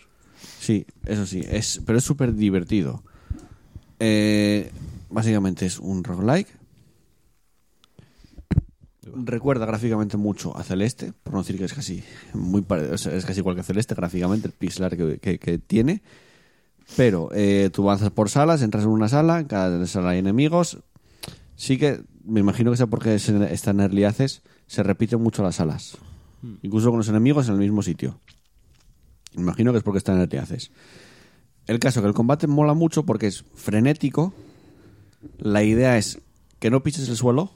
[0.61, 3.03] Sí, eso sí, es, pero es súper divertido.
[4.01, 4.71] Eh,
[5.09, 6.49] básicamente es un roguelike.
[9.15, 12.03] Recuerda gráficamente mucho a Celeste, por no decir que es casi
[12.35, 15.39] muy pare- o sea, es casi igual que Celeste gráficamente, el pixel art que, que-
[15.39, 16.03] que tiene.
[16.97, 20.79] Pero eh, tú avanzas por salas, entras en una sala, en cada sala hay enemigos.
[21.55, 25.21] Sí que me imagino que sea porque es en- está en Early Access, se repiten
[25.23, 25.97] mucho las salas.
[26.63, 28.21] Incluso con los enemigos en el mismo sitio.
[29.37, 30.71] Imagino que es porque está en Access.
[31.67, 34.33] El caso que el combate mola mucho porque es frenético.
[35.39, 36.21] La idea es
[36.59, 37.51] que no pises el suelo.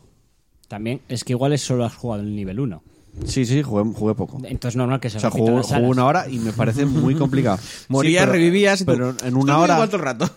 [0.69, 2.83] También es que igual es solo has jugado el nivel 1.
[3.25, 4.39] Sí, sí, jugué, jugué poco.
[4.45, 7.59] Entonces normal que se O sea, jugué, jugué una hora y me parece muy complicado.
[7.89, 10.31] Morías, Sí, revivías Pero en "Estoy una hora, el rato.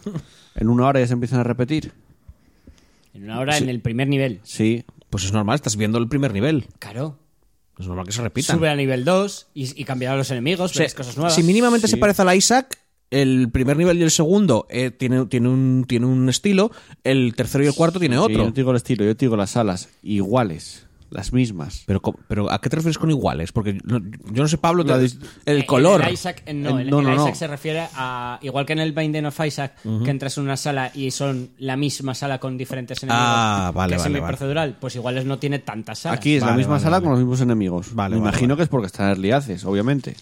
[0.56, 1.91] en una hora ya se empiezan a repetir.
[3.14, 4.40] En una hora en el primer nivel.
[4.44, 6.65] Sí, Pues es normal, estás viendo el primer nivel.
[6.80, 7.19] Claro.
[7.77, 8.57] Es normal que se repitan.
[8.57, 11.35] Sube a nivel 2 y, y cambiar a los enemigos, O sea, ves cosas nuevas.
[11.35, 12.80] Si mínimamente se parece a la Isaac,
[13.11, 16.72] el primer nivel y el segundo eh, tiene, tiene, un, tiene un estilo,
[17.03, 18.38] el tercero y el cuarto tiene Sí, otro.
[18.38, 21.84] yo no te digo el estilo, yo te digo las salas iguales, las mismas.
[21.85, 23.52] Pero, pero ¿a qué te refieres con iguales?
[23.52, 23.99] Porque no-
[24.31, 25.07] yo no sé, Pablo, te-
[25.45, 26.02] el color.
[26.06, 27.22] El Isaac, no, El- el, no, el no, no.
[27.23, 28.40] Isaac se refiere a.
[28.41, 31.77] Igual que en el Binding of Isaac, que entras en una sala y son la
[31.77, 33.26] misma sala con diferentes enemigos.
[33.27, 36.18] Ah, vale, que es vale, semiprocedural, pues iguales no tiene tantas salas.
[36.19, 37.03] Aquí es la Vale, misma vale, sala vale.
[37.03, 37.94] con los mismos enemigos.
[37.95, 38.57] Vale, me vale, imagino vale.
[38.57, 40.15] que es porque está en Early Access, obviamente.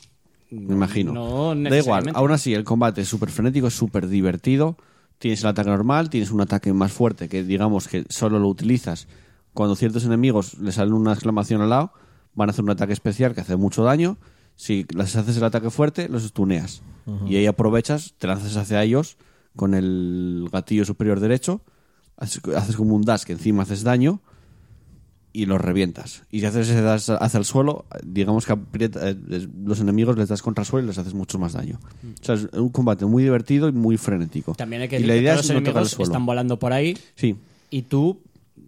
[0.52, 1.14] Me imagino.
[1.14, 4.76] no da igual, aún así el combate es súper frenético, es súper divertido.
[5.18, 9.08] Tienes el ataque normal, tienes un ataque más fuerte que digamos que solo lo utilizas
[9.54, 11.94] cuando ciertos enemigos le salen una exclamación al lado,
[12.36, 14.18] van a hacer un ataque especial que hace mucho daño.
[14.56, 16.82] Si les haces el ataque fuerte, los estuneas.
[17.28, 19.18] Y ahí aprovechas, te lanzas hacia ellos
[19.56, 21.62] con el gatillo superior derecho,
[22.18, 22.40] haces,
[22.78, 24.22] como un dash que encima haces daño
[25.34, 26.24] y los revientas.
[26.30, 30.28] Y si haces ese dash hacia el suelo, digamos que aprieta- eh, los enemigos les
[30.30, 31.80] das contra el suelo y les haces mucho más daño.
[32.22, 34.54] O sea, es un combate muy divertido y muy frenético.
[34.56, 36.04] También hay que y decir la que idea todos es los no el enemigos suelo.
[36.04, 37.36] están volando por ahí Sí,
[37.70, 38.20] y tú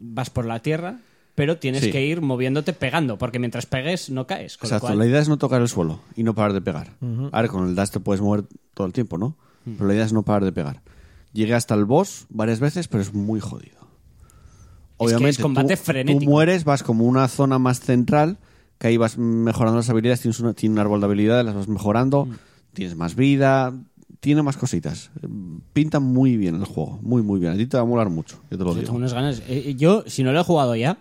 [0.04, 1.00] vas por la tierra
[1.36, 1.92] pero tienes Sí.
[1.92, 4.56] que ir moviéndote pegando, porque mientras pegues no caes.
[4.56, 6.62] Con lo Exacto, cual- la idea es no tocar el suelo y no parar de
[6.62, 6.92] pegar.
[7.32, 8.44] A ver, con el dash te puedes mover
[8.76, 9.36] todo el tiempo, ¿no?
[9.66, 10.84] Pero la idea es no parar de pegar.
[11.32, 13.82] Llegué hasta el boss varias veces, pero es muy jodido.
[15.00, 16.24] que es combate tú, frenético.
[16.24, 18.38] tú mueres, vas como una zona más central,
[18.78, 21.68] que ahí vas mejorando las habilidades, tienes, una, tienes un árbol de habilidades, las vas
[21.68, 22.34] mejorando, Mm.
[22.74, 23.74] tienes más vida,
[24.24, 25.12] tiene más cositas.
[25.74, 27.52] Pinta muy bien el juego, muy, muy bien.
[27.52, 28.86] A ti te va a molar mucho, yo te lo Yo digo.
[28.86, 29.44] tengo unas ganas.
[29.50, 30.98] Eh, Yo, si no lo he jugado ya,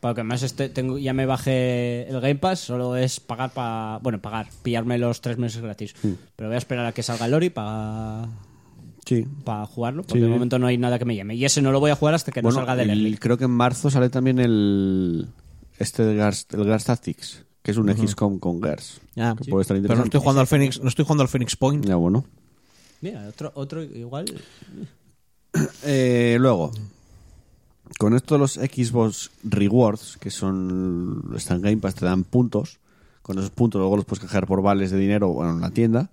[0.00, 4.00] porque además este, tengo, ya me bajé el Game Pass, solo es pagar para.
[4.02, 5.94] Bueno, pagar, pillarme los tres meses gratis.
[6.02, 6.08] Mm.
[6.34, 8.26] Pero voy a esperar a que salga el Ori para
[9.06, 9.24] Sí.
[9.44, 10.24] para jugarlo, porque Sí.
[10.24, 11.36] de momento no hay nada que me llame.
[11.36, 13.16] Y ese no lo voy a jugar hasta que no salga del el- Early.
[13.18, 15.28] creo que en marzo sale también el
[15.78, 19.00] este de Gars, el Gars Tactics, que es un XCOM con Gars.
[19.16, 19.50] Ah, que sí.
[19.50, 20.06] puede estar Pero no interesante.
[20.08, 21.84] estoy jugando al Phoenix, no estoy jugando al Phoenix Point.
[21.86, 22.24] Ya, bueno.
[23.00, 24.26] Mira, otro, otro igual.
[25.84, 26.70] Eh, luego,
[27.98, 32.78] con esto de los Xbox Rewards, que son están en Game Pass, te dan puntos.
[33.22, 36.10] Con esos puntos luego los puedes canjear por vales de dinero bueno, en la tienda.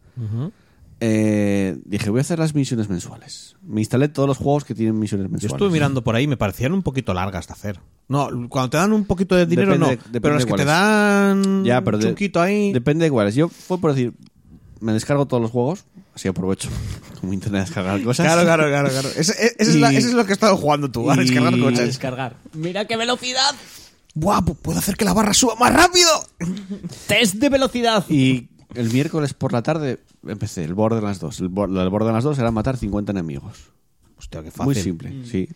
[1.00, 3.56] Eh, dije, voy a hacer las misiones mensuales.
[3.62, 5.54] Me instalé todos los juegos que tienen misiones Yo mensuales.
[5.54, 7.80] estuve mirando por ahí y me parecían un poquito largas de hacer.
[8.08, 10.58] No, cuando te dan un poquito de dinero Depende- no, depende pero las de que
[10.58, 12.74] te dan Ya, pero un de- ahí.
[12.74, 13.36] Depende de cuáles.
[13.36, 14.14] Yo fue por decir,
[14.82, 15.86] me descargo todos los juegos,
[16.16, 16.70] así aprovecho
[17.22, 18.26] como internet a descargar cosas.
[18.26, 19.10] Claro, claro, claro, claro.
[19.10, 21.20] Ese, ese es, Y- la- ese es lo que he estado jugando tú, a y-
[21.20, 21.80] descargar A coches.
[21.80, 22.36] descargar.
[22.54, 23.56] ¡Mira qué velocidad!
[24.14, 24.42] ¡Buah!
[24.42, 26.10] pu- Puedo hacer que la barra suba más rápido.
[27.08, 28.04] ¡Test de velocidad!
[28.10, 31.40] Y el miércoles por la tarde empecé el Borderlands 2.
[31.40, 33.58] El, el Borderlands 2 era matar 50 enemigos.
[34.18, 34.66] Hostia, qué fácil.
[34.66, 35.48] Muy simple, sí.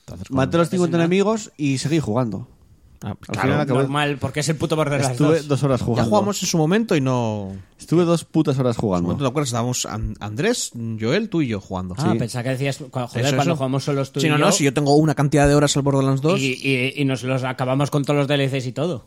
[0.00, 2.48] Entonces, Maté los 50 enemigos y seguí jugando.
[3.00, 3.40] Ah, claro.
[3.62, 5.48] final Normal, porque es el puto Borderlands Estuve 2.
[5.48, 6.10] dos horas Ya jugando.
[6.10, 7.52] jugamos en su momento y no.
[7.78, 9.12] Estuve dos putas horas jugando.
[9.12, 9.50] ¿No te acuerdas?
[9.50, 11.94] Estábamos An- Andrés, Joel, tú y yo jugando.
[11.96, 12.18] Ah, Sí.
[12.18, 13.56] pensaba que decías, cu- joder, Eso, cuando eso.
[13.56, 15.76] jugamos solos tú Sí, y no, yo, no, si yo tengo una cantidad de horas
[15.76, 16.40] al Borderlands 2.
[16.40, 19.06] y, y- y nos los acabamos con todos los DLCs y todo.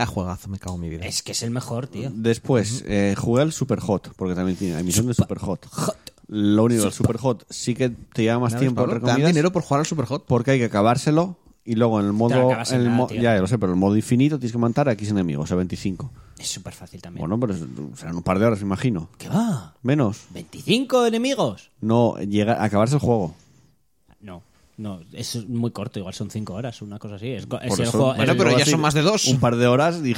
[0.00, 1.04] Ah, juegazo, me cago en mi vida.
[1.06, 2.10] Es que es el mejor, tío.
[2.12, 5.66] Después eh, jugué al Super Hot, porque también tiene la emisión de Super Hot.
[6.28, 8.92] Lo único, el Super Hot sí que te lleva más ¿Ya tiempo, Pablo?
[8.94, 10.24] entre ¿Te dan comillas, dinero por jugar al Superhot?
[10.26, 11.36] porque hay que acabárselo
[11.70, 12.48] y luego en el modo...
[12.48, 13.20] acabas en en el nada, mo- tío.
[13.20, 15.44] ya, ya lo sé, pero en el modo infinito tienes que matar a X enemigos,
[15.44, 16.10] o sea, 25.
[16.38, 17.20] Es súper fácil también.
[17.20, 19.08] Bueno, pero es- serán un par de horas, me imagino.
[19.18, 19.74] ¿Qué va?
[19.82, 20.22] Menos.
[20.34, 21.70] ¿25 enemigos?
[21.80, 23.34] No, llega a acabarse el juego.
[24.78, 27.30] No, es muy corto, igual son 5 horas, una cosa así.
[27.30, 28.14] Es, es Por el eso- juego.
[28.14, 29.26] Bueno, el- pero ya así, son más de dos.
[29.26, 30.12] Un par de horas, y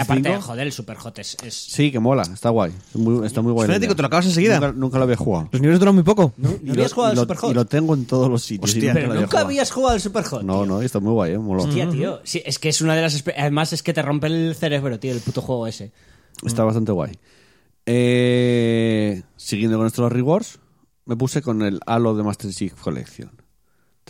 [0.00, 0.42] aparte, cinco.
[0.42, 1.36] joder, el Super Hot es.
[1.44, 2.72] es- Sí, que mola, está guay.
[2.94, 3.68] Muy- está muy guay.
[3.70, 3.78] idea.
[3.94, 4.54] te lo acabas enseguida.
[4.58, 5.48] Nunca, nunca lo había jugado.
[5.52, 6.32] Los niveles duran muy poco.
[6.38, 7.50] ¿No habías lo- jugado al lo- Super Hot?
[7.52, 8.64] Y lo tengo en todos los sitios.
[8.70, 9.46] Hostia, nunca pero nunca jugado.
[9.46, 10.42] habías jugado al Super Hot.
[10.42, 10.66] No, tío.
[10.66, 11.62] no, está muy guay, eh, moló.
[11.62, 12.20] Hostia, tío.
[12.24, 13.22] Sí, es que es una de las.
[13.38, 15.92] Además, es que te rompe el cerebro, tío, el puto juego ese.
[16.44, 17.12] Está bastante guay.
[17.86, 20.58] Eh, siguiendo con estos rewards,
[21.06, 23.30] me puse con el Halo de Master Chief Collection.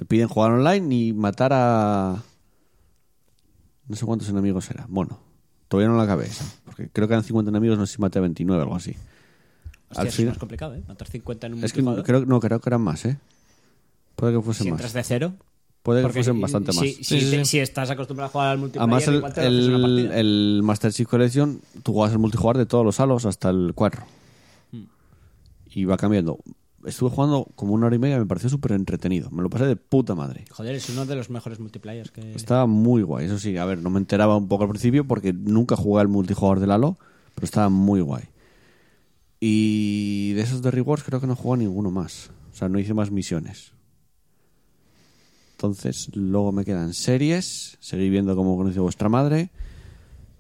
[0.01, 2.22] Te piden jugar online y matar a...
[3.86, 4.86] No sé cuántos enemigos era.
[4.89, 5.18] Bueno,
[5.68, 6.43] todavía no la acabé esa.
[6.64, 8.93] Porque creo que eran 50 enemigos, no sé si maté a 29 o algo así.
[9.90, 10.82] Hostia, Al eso es más complicado, ¿eh?
[10.89, 12.06] Matar 50 en un Es que multijugador.
[12.06, 13.18] creo, no, creo que eran más, ¿eh?
[14.16, 14.78] Puede que fuesen Si más.
[14.81, 15.35] entras de cero.
[15.82, 16.81] Puede que fuesen si- bastante más.
[16.81, 19.66] si- Si, te- si estás acostumbrado a jugar al multiplayer, Además, el, igual te haces
[19.66, 20.18] una el, partida.
[20.18, 24.02] el Master Chief Collection, tú juegas el multijugador de todos los halos hasta el 4.
[24.72, 24.85] Hmm.
[25.74, 26.39] Y va cambiando.
[26.85, 29.31] Estuve jugando como una hora y media, me pareció súper entretenido.
[29.31, 30.44] Me lo pasé de puta madre.
[30.51, 32.35] Joder, es uno de los mejores multiplayers que.
[32.35, 33.27] Estaba muy guay.
[33.27, 36.09] Eso sí, a ver, no me enteraba un poco al principio porque nunca jugué al
[36.09, 36.97] multijugador del Halo,
[37.35, 38.24] pero estaba muy guay.
[39.40, 42.31] Y de esos de rewards creo que no jugué ninguno más.
[42.52, 43.73] O sea, no hice más misiones.
[45.52, 47.77] Entonces, luego me quedan series.
[47.81, 49.51] Seguí viendo cómo conoció vuestra madre.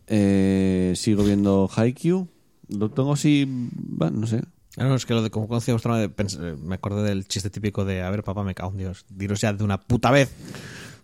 [0.06, 2.26] Eh, sigo viendo Haikyuu.
[2.68, 4.42] Lo tengo así, bueno, no sé.
[4.76, 7.02] Ah, No, es que lo de cómo conocí a vuestra madre, pens- eh, me acordé
[7.02, 9.80] del chiste típico de, a ver, papá, me cago en Dios, diros ya de una
[9.80, 10.30] puta vez.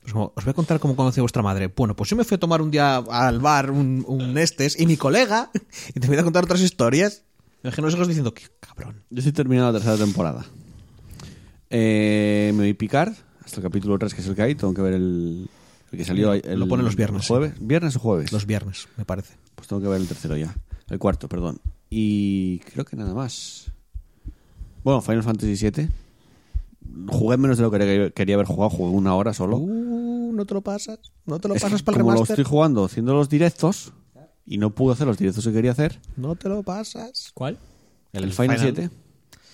[0.03, 1.67] Pues como, os voy a contar cómo conocí a vuestra madre.
[1.75, 4.87] Bueno, pues yo me fui a tomar un día al bar un, un estes y
[4.87, 5.51] mi colega,
[5.95, 7.25] y te voy a contar otras historias.
[7.65, 9.03] Me dejé los ojos diciendo, qué cabrón.
[9.11, 10.45] Yo estoy terminando la tercera temporada.
[11.71, 13.13] Eh, me voy a picar
[13.45, 14.55] hasta el capítulo 3, que es el que hay.
[14.55, 15.49] Tengo que ver el,
[15.91, 17.55] el que salió el, Lo ponen los viernes, ¿Jueves?
[17.61, 18.31] ¿Viernes o jueves?
[18.33, 19.35] Los viernes, me parece.
[19.57, 20.55] Pues tengo que ver el tercero ya.
[20.89, 21.61] El cuarto, perdón.
[21.91, 23.71] Y creo que nada más.
[24.85, 25.89] Bueno, Final Fantasy VII.
[27.09, 28.71] Jugué menos de lo que quería- haber jugado.
[28.71, 29.57] Jugué una hora solo.
[29.59, 30.99] Uh, no te lo pasas.
[31.27, 32.35] No te lo Es pasas para el como lo remaster.
[32.41, 33.93] estoy jugando haciendo los directos
[34.47, 37.31] y no pude hacer los directos que quería hacer, No te lo pasas.
[37.35, 37.59] ¿Cuál?
[38.13, 38.91] el, Final, 7.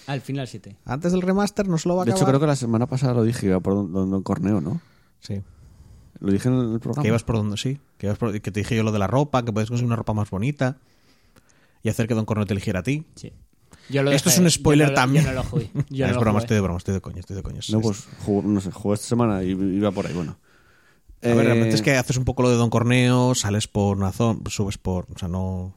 [0.06, 0.76] Al final 7.
[0.84, 2.32] Antes del remaster no se lo va a De hecho, acabar.
[2.32, 4.80] creo que la semana pasada lo dije, iba por un corneo, ¿no?
[5.20, 5.40] Sí.
[6.20, 7.02] Lo dije en el programa.
[7.02, 7.78] Que ibas por donde sí.
[7.98, 9.96] Que, ibas por- que te dije yo lo de la ropa, que puedes conseguir una
[9.96, 10.76] ropa más bonita.
[11.82, 13.04] Y hacer que Don Corneo te eligiera a ti.
[13.16, 13.32] Sí.
[13.88, 15.24] Yo lo Esto dejé, es un yo spoiler no lo- también.
[15.24, 15.70] Yo no lo jugué.
[15.90, 16.44] Yo Ah, no es lo broma, jugué.
[16.44, 17.60] estoy de broma, estoy de coña, estoy de coña.
[17.70, 20.38] No, pues jugué, no sé, jugué esta semana y iba por ahí, bueno.
[21.22, 23.96] A ver, Eh, realmente es que haces un poco lo de Don Corneo, sales por
[23.96, 25.06] una zona, subes por.
[25.14, 25.74] O sea, no.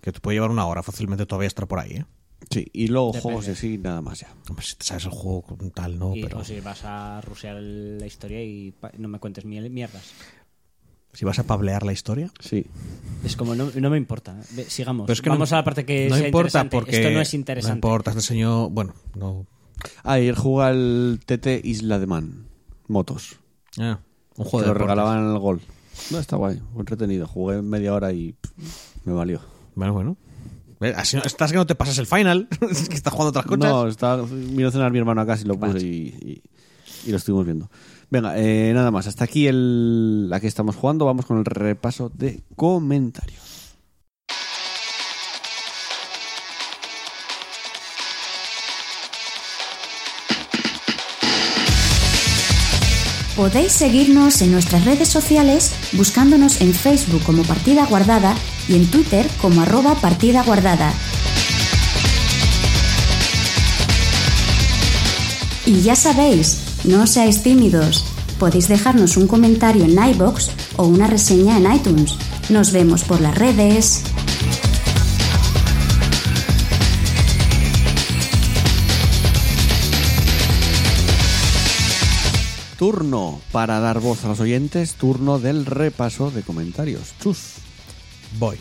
[0.00, 2.04] Que te puede llevar una hora fácilmente todavía estar por ahí, ¿eh?
[2.50, 3.22] Sí, y luego Depende.
[3.22, 4.28] juegos y así, nada más ya.
[4.50, 6.38] Hombre, si te sabes el juego con tal, no, y, pero.
[6.40, 10.12] o si vas a rusear la historia y no me cuentes mierdas.
[11.14, 12.30] Si vas a pablear la historia.
[12.40, 12.66] Sí.
[13.24, 14.36] Es como, no, no me importa.
[14.68, 15.06] Sigamos.
[15.06, 16.76] Pero es que Vamos no, a la parte que no sea importa interesante.
[16.76, 16.96] porque.
[17.00, 17.70] Esto no es interesante.
[17.72, 18.70] No importa, este señor.
[18.70, 19.46] Bueno, no.
[20.02, 22.46] Ah, y él juega el TT Isla de Man.
[22.88, 23.38] Motos.
[23.78, 23.98] Ah,
[24.36, 25.60] un Que juego de lo regalaban en el gol.
[26.10, 26.60] No, está guay.
[26.76, 27.26] Entretenido.
[27.26, 29.40] Jugué media hora y pff, me valió.
[29.74, 30.16] Bueno, bueno.
[30.96, 32.48] Así, no- estás que no te pasas el final.
[32.70, 33.58] Es que estás jugando otras cosas.
[33.72, 35.82] No, está, vino a cenar mi hermano acá y lo puse y,
[36.20, 36.42] y-
[37.06, 37.70] y lo estuvimos viendo.
[38.14, 39.08] Venga, eh, nada más.
[39.08, 41.04] Hasta aquí el, la que estamos jugando.
[41.04, 43.42] Vamos con el repaso de comentarios.
[53.34, 58.36] Podéis seguirnos en nuestras redes sociales buscándonos en Facebook como Partida Guardada
[58.68, 60.92] y en Twitter como arroba Partida Guardada.
[65.66, 68.04] Y ya sabéis, no seáis tímidos.
[68.38, 72.16] Podéis dejarnos un comentario en iBox o una reseña en iTunes.
[72.50, 74.02] Nos vemos por las redes.
[82.78, 84.94] Turno para dar voz a los oyentes.
[84.94, 87.14] Turno del repaso de comentarios.
[87.22, 87.38] Chus.
[88.38, 88.58] Voy.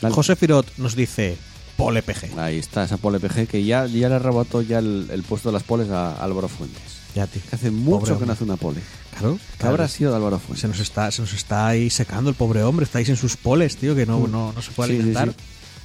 [0.00, 0.14] Dale.
[0.14, 1.36] José Firot nos dice
[1.76, 2.38] Pole PG.
[2.38, 5.54] Ahí está esa pole PG que ya, ya le arrebató ya el, el puesto de
[5.54, 6.93] las poles a Álvaro Fuentes.
[7.14, 7.40] Ya, tío.
[7.48, 8.26] Que hace mucho Pobre que hombre.
[8.26, 8.80] no hace una pole.
[9.12, 9.36] Claro.
[9.52, 9.70] ¿Qué claro.
[9.74, 10.60] habrá sido de Álvaro Fuentes?
[10.62, 13.76] Se nos está, se nos está ahí secando el pobre hombre, estáis en sus poles,
[13.76, 14.96] tío, que no, no, no se puede Mm.
[14.96, 15.28] Sí, sí, alimentar.
[15.30, 15.36] sí.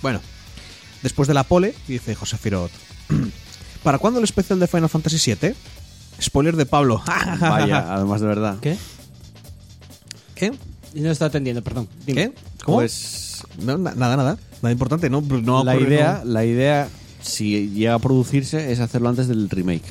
[0.01, 0.22] Bueno,
[1.03, 2.72] después de la pole, dice José Firot.
[3.84, 5.53] ¿Para cuándo el especial de Final Fantasy VII?
[6.22, 7.01] Spoiler de Pablo.
[7.39, 8.57] Vaya, además de verdad.
[8.60, 8.76] ¿Qué?
[10.35, 10.51] ¿Qué?
[10.95, 11.88] No está atendiendo, perdón.
[12.06, 12.30] Dime.
[12.31, 12.34] ¿Qué?
[12.65, 12.77] ¿Cómo?
[12.80, 14.38] Pues No, na- nada, nada.
[14.61, 16.31] Nada importante, no, no la ocurre, idea, no.
[16.34, 16.89] la idea,
[17.22, 19.84] si llega a producirse, es hacerlo antes del remake.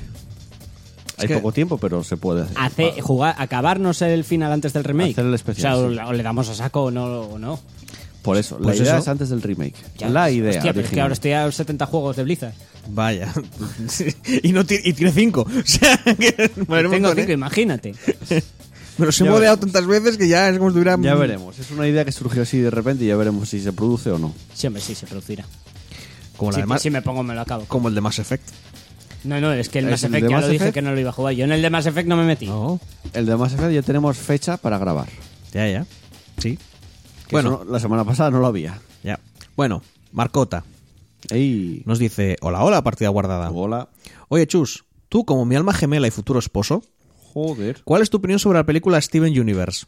[1.19, 2.57] Hay que- poco tiempo, pero se puede hacer.
[2.59, 5.12] Hace, jugar, acabarnos el final antes del remake.
[5.12, 6.16] Hacer el especial, O sea, o sí.
[6.16, 7.05] le damos a saco o no.
[7.23, 7.59] O no.
[8.23, 9.03] Por eso, Pues la idea eso.
[9.03, 9.74] es antes del remake.
[9.97, 10.57] Ya, la idea.
[10.59, 12.53] Hostia, pero es que ahora estoy a los 70 juegos de Blizzard.
[12.90, 13.32] Vaya.
[14.43, 15.43] y, no y tiene cinco.
[15.49, 17.32] O sea, que Tengo montón, cinco, ¿eh?
[17.32, 17.95] imagínate.
[18.99, 19.73] Me los he Ya modeado veremos.
[19.73, 20.97] tantas veces que ya es como si tuviera...
[21.01, 21.59] Ya veremos.
[21.59, 24.19] Es una idea que surgió así de repente y ya veremos si se produce o
[24.19, 24.35] no.
[24.53, 25.45] Siempre sí se producirá.
[26.36, 27.65] Como, la Si, de Ma- si me pongo, me lo acabo.
[27.66, 28.45] como el de Mass Effect.
[29.24, 30.74] No, no, es que el ¿Es Mass el Effect ya Mass lo dije Effect?
[30.74, 31.35] que no lo iba a jugar.
[31.35, 32.47] Yo en el de Mass Effect no me metí.
[32.47, 32.81] No,
[33.12, 35.09] El de Mass Effect ya tenemos fecha para grabar.
[35.53, 35.86] ya, ya.
[36.39, 36.57] Sí.
[37.27, 38.81] Que Bueno, eso la semana pasada no lo había.
[39.03, 39.19] ya.
[39.57, 39.82] Bueno,
[40.12, 40.65] Marcota
[41.31, 43.51] Ey, nos dice: Hola, hola, partida guardada.
[43.51, 43.89] hola.
[44.28, 46.82] Oye, Chus, tú, como mi alma gemela y futuro esposo,
[47.35, 47.82] Joder.
[47.85, 49.86] ¿cuál es tu opinión sobre la película Steven Universe?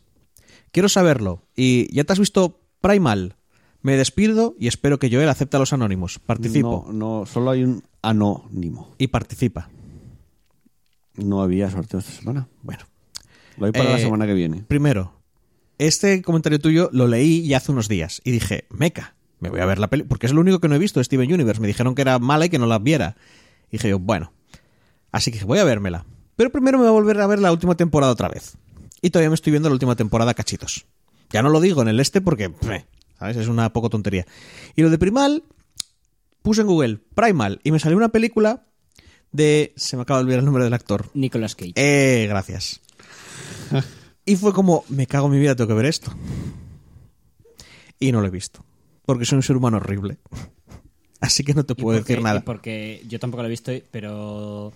[0.73, 1.43] Quiero saberlo.
[1.57, 3.37] Y ya te has visto Primal.
[3.83, 6.19] Me despido y espero que Joel acepte a los anónimos.
[6.19, 6.85] Participo.
[6.89, 8.95] No, no, solo hay un anónimo.
[8.99, 9.71] Y participa.
[11.17, 12.49] No había sorteo esta semana.
[12.63, 12.85] Bueno.
[13.57, 14.63] Lo hay para la Eh, semana que viene.
[14.69, 15.13] Primero,
[15.79, 19.67] este comentario tuyo lo leí ya hace unos días y dije, meca, me voy a
[19.67, 21.61] ver la peli, porque es lo único que no he visto de Steven Universe.
[21.61, 23.17] Me dijeron que era mala y que no la viera.
[23.69, 24.33] Y dije yo, bueno,
[25.13, 26.05] así que voy a vérmela.
[26.37, 28.57] Pero primero me voy a volver a ver la última temporada otra vez.
[29.03, 30.87] Y todavía me estoy viendo la última temporada cachitos.
[31.31, 32.53] Ya no lo digo en el este porque,
[33.21, 33.37] ¿sabes?
[33.37, 34.27] Es una poco tontería.
[34.75, 35.45] Y lo de Primal,
[36.41, 38.65] puse en Google Primal y me salió una película
[39.31, 39.75] de...
[39.77, 41.11] Se me acaba de olvidar el nombre del actor.
[41.13, 41.75] Nicolas Cage.
[41.77, 42.81] Eh, gracias.
[44.25, 46.13] y fue como, me cago en mi vida, tengo que ver esto.
[47.99, 48.65] Y no lo he visto.
[49.05, 50.17] Porque soy un ser humano horrible.
[51.21, 52.39] Así que no te puedo decir nada.
[52.39, 54.73] y porque yo tampoco lo he visto, pero.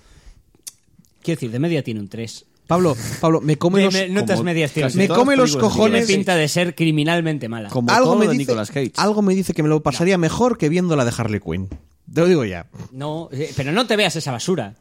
[1.23, 2.45] Quiero decir, de media tiene un 3.
[2.67, 3.93] Pablo, Pablo, me come los...
[3.93, 6.07] me- notas como medias me come los cojones.
[6.07, 7.69] Tiene pinta de ser criminalmente mala.
[7.69, 8.93] Como algo todo me de dice, Nicolas Cage.
[8.97, 11.69] algo me dice que me lo pasaría mejor que viendo la de Harley Quinn.
[12.13, 12.67] Te lo digo ya.
[12.93, 14.75] No, eh, pero no te veas esa basura.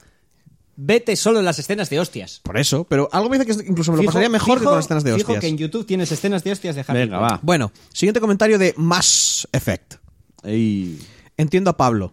[0.76, 2.39] Vete solo en las escenas de hostias.
[2.43, 4.69] Por eso, pero algo me dice que incluso me lo Fijo- pasaría mejor que fijo-
[4.69, 5.41] con las escenas de fijo hostias.
[5.41, 7.27] que en YouTube tienes escenas de hostias de Harley Venga, Quinn.
[7.27, 7.39] va.
[7.43, 9.95] Bueno, siguiente comentario de Mass Effect.
[10.43, 10.99] Ey.
[11.38, 12.11] Entiendo a Pablo.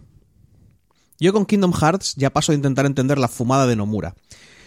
[1.18, 4.14] Yo con Kingdom Hearts ya paso de intentar entender la fumada de Nomura.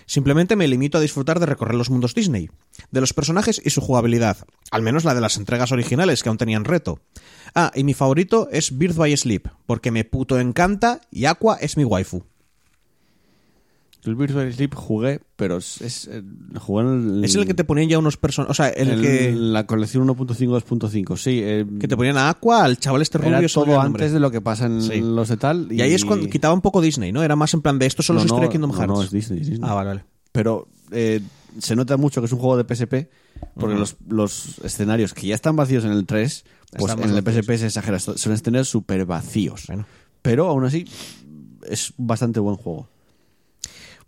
[0.06, 2.50] Simplemente me limito a disfrutar de recorrer los mundos Disney,
[2.92, 4.38] de los personajes y su jugabilidad,
[4.72, 7.00] al menos la de las entregas originales que aún tenían reto.
[7.56, 11.78] Ah, y mi favorito es Birth by Sleep, porque me puto encanta y Aqua es
[11.78, 12.24] mi waifu.
[14.06, 16.22] El Virtual Sleep jugué, pero es, es, eh,
[16.60, 19.02] jugué en el, Es el que te ponían ya unos personajes, o sea, el, en
[19.02, 21.18] que, la colección 1.5 2.5.
[21.18, 24.12] Sí, eh, que te ponían a Aqua, al chaval este rubio, era todo el antes
[24.12, 25.00] de lo que pasa en Sí.
[25.00, 25.72] los de tal.
[25.72, 27.24] Y ahí es cuando quitaba un poco Disney, ¿no?
[27.24, 28.94] Era más en plan de esto solo No, es historia no, de Kingdom Hearts.
[28.94, 29.70] no, es Disney, es Disney.
[29.70, 30.06] Ah, vale, vale.
[30.34, 31.22] Pero eh,
[31.60, 33.10] se nota mucho que es un juego de PSP
[33.56, 36.44] Porque los, los escenarios que ya están vacíos en el 3,
[36.78, 37.24] pues en el.
[37.24, 38.00] PSP se exagera.
[38.00, 39.64] Son escenarios súper vacíos.
[39.68, 39.86] Bueno.
[40.22, 40.86] Pero aún así,
[41.70, 42.90] es bastante buen juego.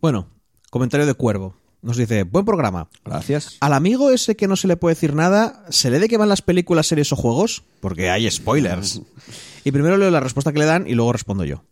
[0.05, 0.27] Bueno,
[0.69, 1.55] comentario de Cuervo.
[1.81, 2.89] Nos dice, buen programa.
[3.03, 3.57] Gracias.
[3.59, 6.29] Al amigo ese que no se le puede decir nada, ¿se lee de qué van
[6.29, 7.63] las películas, series o juegos?
[7.79, 9.01] Porque hay spoilers.
[9.63, 11.63] y primero leo la respuesta que le dan y luego respondo yo.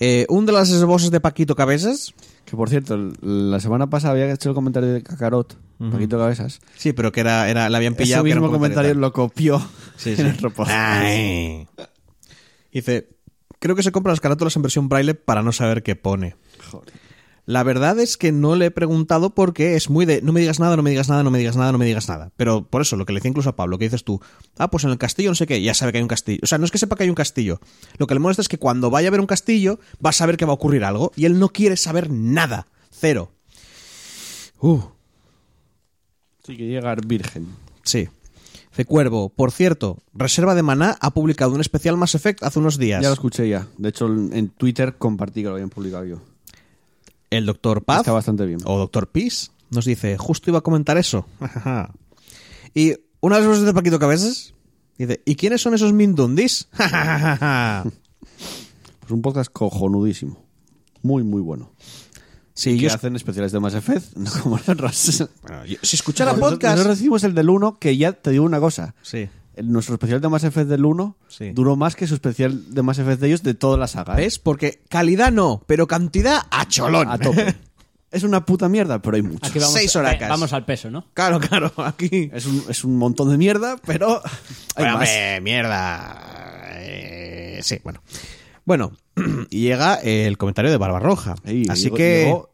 [0.00, 2.14] Eh, un de las voces de Paquito Cabezas.
[2.46, 3.12] Que por cierto, el-
[3.52, 5.56] la semana pasada había hecho el comentario de Kakarot,
[5.92, 6.58] Paquito Cabezas.
[6.76, 8.24] Sí, pero que era, era le habían Ese pillado.
[8.24, 9.64] que era mismo comentario lo copió
[9.96, 10.22] Sí, en sí.
[10.22, 10.74] el reportaje.
[10.76, 11.68] Ay.
[12.72, 13.08] Dice,
[13.60, 16.34] creo que se compra las carátulas en versión braille para no saber qué pone.
[17.46, 20.58] La verdad es que no le he preguntado porque es muy de no me digas
[20.58, 22.32] nada, no me digas nada, no me digas nada, no me digas nada.
[22.36, 24.20] Pero por eso, lo que le decía incluso a Pablo, que dices tú,
[24.58, 26.40] ah, pues en el castillo no sé qué, ya sabe que hay un castillo.
[26.42, 27.60] O sea, no es que sepa que hay un castillo.
[27.98, 30.36] Lo que le molesta es que cuando vaya a ver un castillo, va a saber
[30.36, 32.66] que va a ocurrir algo y él no quiere saber nada.
[32.90, 33.32] Cero.
[34.60, 34.80] Uh,
[36.44, 37.48] Sí, que llega virgen.
[37.84, 38.08] sí.
[38.76, 42.76] De Cuervo, por cierto, Reserva de Maná ha publicado un especial Mass Effect hace unos
[42.76, 43.02] días.
[43.02, 43.66] Ya lo escuché ya.
[43.78, 46.20] De hecho, en Twitter compartí que lo habían publicado yo.
[47.30, 48.60] El Doctor Paz Está bastante bien.
[48.64, 51.26] o Doctor Peace nos dice, justo iba a comentar eso.
[52.74, 54.54] y una de las voces de Paquito Cabezas
[54.98, 56.68] dice, ¿y quiénes son esos Mindundis?
[59.00, 60.44] Pues un podcast cojonudísimo.
[61.02, 61.70] Muy, muy bueno.
[62.54, 65.28] sí, que yo hacen especiales de Mass Effect, no como nosotros.
[65.42, 66.76] Bueno, yo- si escuchara podcast...
[66.78, 68.94] Nosotros recibimos el del 1, que ya te digo una cosa.
[69.02, 69.28] Sí.
[69.62, 71.50] Nuestro especial de Mass Effect del 1 Sí.
[71.52, 74.14] duró más que su especial de Mass Effect de ellos de toda la saga.
[74.14, 74.22] ¿eh?
[74.24, 74.38] ¿Ves?
[74.38, 77.08] Porque calidad no, pero cantidad a cholón.
[77.08, 77.54] A tope.
[78.10, 79.46] es una puta mierda, pero hay mucho.
[79.46, 80.28] Aquí vamos, Seis eh, horacas.
[80.28, 81.06] vamos al peso, ¿no?
[81.14, 82.30] Claro, claro, aquí...
[82.32, 84.20] Es un, es un montón de mierda, pero
[84.74, 85.08] hay Bueno, más.
[85.42, 86.22] mierda.
[86.80, 88.02] Eh, sí, bueno.
[88.64, 88.92] Bueno,
[89.50, 91.34] y llega el comentario de Barbarroja.
[91.68, 92.24] Así que...
[92.26, 92.50] llegó-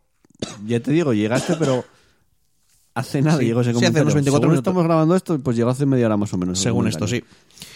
[0.67, 1.85] ya te digo, llegaste, pero
[2.95, 4.03] hace nada Sí, llegó ese sí, hace comentario.
[4.05, 4.71] unos 24 Según minutos.
[4.71, 6.59] estamos grabando esto, pues llegó hace media hora más o menos.
[6.59, 7.29] Según esto, comentario.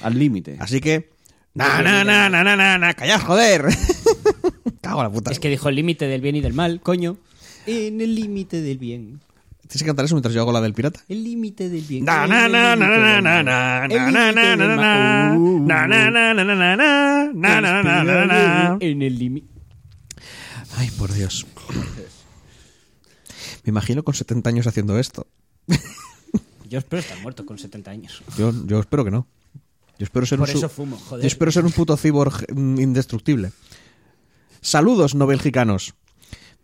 [0.03, 0.57] Al límite.
[0.61, 1.11] Así que...
[1.55, 3.65] Na, na, na, na, na, na, na, callad, joder.
[4.83, 5.31] Cago en la puta.
[5.31, 7.17] Es que dijo el límite del bien y del mal, coño.
[7.67, 9.21] En el límite del bien.
[9.63, 11.01] Tienes que cantar eso mientras yo hago la del pirata.
[11.09, 12.05] El límite del bien.
[12.05, 13.45] Na, en na, el na, límite na, del na, mal.
[13.45, 15.67] na, El na, na, límite na, del na, mal.
[15.67, 18.77] na, na, na, na, na, na, na, na, na, na, na, na.
[18.81, 19.49] En el límite.
[20.77, 21.47] Ay, por Dios.
[23.67, 25.27] Me imagino con 70 años haciendo esto.
[26.71, 28.23] Yo espero estar muerto con 70 años.
[28.37, 29.27] Yo, yo espero que no.
[29.99, 31.23] Yo espero ser Por un eso fumo, joder.
[31.23, 33.53] Yo espero ser un puto cyborg mm, indestructible.
[34.61, 35.95] Saludos, no belgicanos.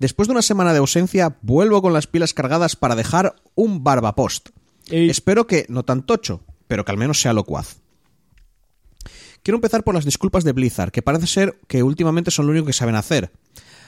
[0.00, 4.48] Después de una semana de ausencia, vuelvo con las pilas cargadas para dejar un barbapost.
[4.90, 5.08] Ey.
[5.08, 7.76] Espero que no tan tocho, pero que al menos sea locuaz.
[9.44, 12.66] Quiero empezar por las disculpas de Blizzard, que parece ser que últimamente son lo único
[12.66, 13.32] que saben hacer.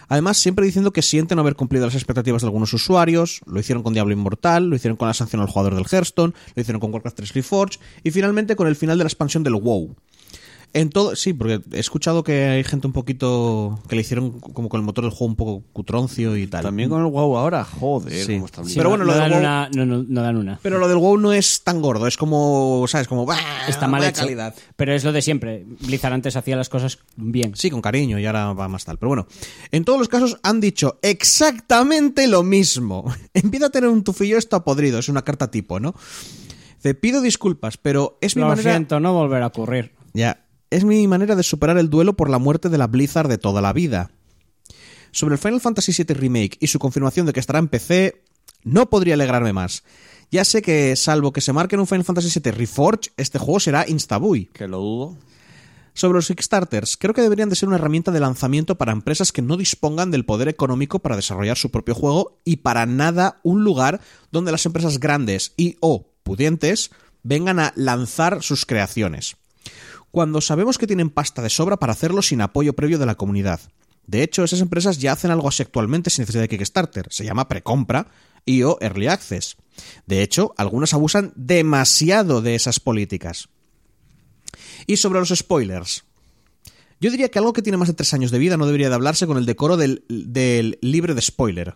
[0.09, 3.83] Además, siempre diciendo que sienten no haber cumplido las expectativas de algunos usuarios, lo hicieron
[3.83, 6.93] con Diablo Inmortal, lo hicieron con la sanción al jugador del Hearthstone, lo hicieron con
[6.93, 9.95] Warcraft 3 Reforged y finalmente con el final de la expansión del WoW.
[10.75, 14.69] En todo, sí, porque he escuchado que hay gente un poquito que le hicieron como
[14.69, 16.65] con el motor del juego un poco cutroncio y tal.
[16.65, 18.33] También con el WoW ahora, joder, Sí.
[18.35, 20.59] cómo está Pero bueno, no, lo dan del WoW- una, no, no, no dan una.
[20.63, 23.07] Pero lo del WoW no es tan gordo, es como, ¿sabes?
[23.07, 23.39] Como, ¡bah!
[23.69, 24.23] Está mal hecho.
[24.23, 24.53] calidad.
[24.75, 25.65] Pero es lo de siempre.
[25.81, 27.53] Blizzard antes hacía las cosas bien.
[27.55, 28.99] Sí, con cariño y ahora va más tal.
[28.99, 29.27] Pero bueno,
[29.71, 33.05] en todos los casos han dicho exactamente lo mismo.
[33.35, 35.95] Empieza a tener un tufillo esto podrido, es una carta tipo, ¿no?
[36.83, 38.73] Te pido disculpas, pero es mi Lo manera.
[38.73, 39.93] siento, no volverá a ocurrir.
[40.13, 40.44] Ya,
[40.75, 43.63] es mi manera de superar el duelo por la muerte de la Blizzard de toda
[43.63, 44.11] la vida.
[45.13, 48.21] Sobre el Final Fantasy VII Remake y su confirmación de que estará en PC,
[48.65, 49.85] no podría alegrarme más.
[50.33, 53.61] Ya sé que, salvo que se marque en un Final Fantasy VII Reforged, este juego
[53.61, 54.47] será instabuy.
[54.47, 55.17] Que lo dudo.
[55.93, 59.43] Sobre los Kickstarters, creo que deberían de ser una herramienta de lanzamiento para empresas que
[59.43, 64.01] no dispongan del poder económico para desarrollar su propio juego y para nada un lugar
[64.33, 66.91] donde las empresas grandes y o pudientes
[67.23, 69.37] vengan a lanzar sus creaciones.
[70.15, 73.59] Cuando sabemos que tienen pasta de sobra para hacerlo sin apoyo previo de la comunidad.
[74.07, 77.09] De hecho, esas empresas ya hacen algo así actualmente sin necesidad de Kickstarter.
[77.11, 78.07] Se llama precompra
[78.47, 79.57] y o early access.
[80.07, 83.49] De hecho, algunas abusan demasiado de esas políticas.
[84.87, 86.05] Y sobre los spoilers.
[87.01, 88.95] Yo diría que algo que tiene más de tres años de vida no debería de
[88.95, 91.75] hablarse con el decoro del, del libre de spoiler.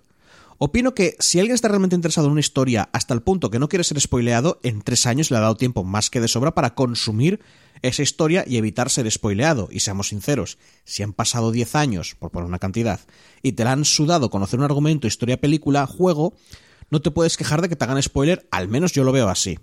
[0.60, 3.68] Opino que si alguien está realmente interesado en una historia hasta el punto que no
[3.68, 6.74] quiere ser spoileado, en tres años le ha dado tiempo más que de sobra para
[6.74, 7.38] consumir
[7.82, 9.68] esa historia y evitar ser spoileado.
[9.70, 12.98] Y seamos sinceros, si han pasado 10 años, por poner una cantidad,
[13.40, 16.34] y te la han sudado conocer un argumento, historia, película, juego,
[16.90, 19.60] no te puedes quejar de que te hagan spoiler, al menos yo lo veo así.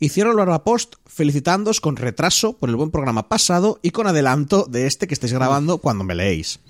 [0.00, 4.66] Y cierro la post felicitándoos con retraso por el buen programa pasado y con adelanto
[4.68, 6.60] de este que estáis grabando cuando me leéis.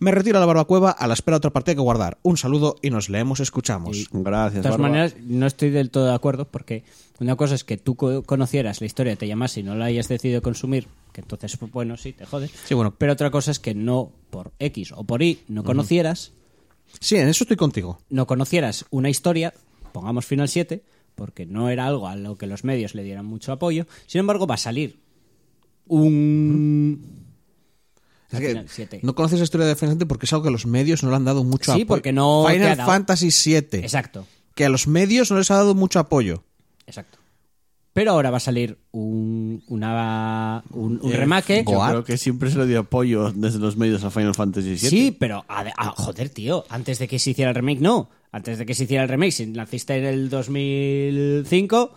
[0.00, 2.18] Me retiro a la barbacueva a la espera de otra partida que guardar.
[2.22, 4.08] Un saludo y nos leemos, escuchamos.
[4.12, 4.88] Gracias, De todas Barba.
[4.88, 6.84] maneras, no estoy del todo de acuerdo porque
[7.18, 10.06] una cosa es que tú co- conocieras la historia, te llamase y no la hayas
[10.08, 12.52] decidido consumir, que entonces, pues, bueno, sí, te jodes.
[12.64, 12.94] Sí, bueno.
[12.96, 16.32] Pero otra cosa es que no, por X o por Y, no conocieras,
[17.00, 17.98] Sí, en eso estoy contigo.
[18.08, 19.52] no conocieras una historia,
[19.92, 20.82] pongamos Final 7,
[21.16, 23.86] porque no era algo a lo que los medios le dieran mucho apoyo.
[24.06, 25.00] Sin embargo, va a salir
[25.86, 27.17] un...
[28.30, 29.00] Es que Final 7.
[29.02, 31.16] no conoces la historia de Final Fantasy porque es algo que los medios no le
[31.16, 31.86] han dado mucho Sí, apoyo.
[31.86, 32.90] porque no te ha Final dado.
[32.90, 33.80] Fantasy VII.
[33.80, 34.26] Exacto.
[34.54, 36.44] Que a los medios no les ha dado mucho apoyo.
[36.86, 37.18] Exacto.
[37.94, 41.64] Pero ahora va a salir un, una, un, un Eh, remake.
[41.68, 44.78] Yo creo que siempre se le dio apoyo desde los medios a Final Fantasy VII.
[44.78, 48.08] Sí, pero a- a- joder, tío, antes de que se hiciera el remake, no.
[48.30, 51.92] Antes de que se hiciera el remake, si naciste en el 2005,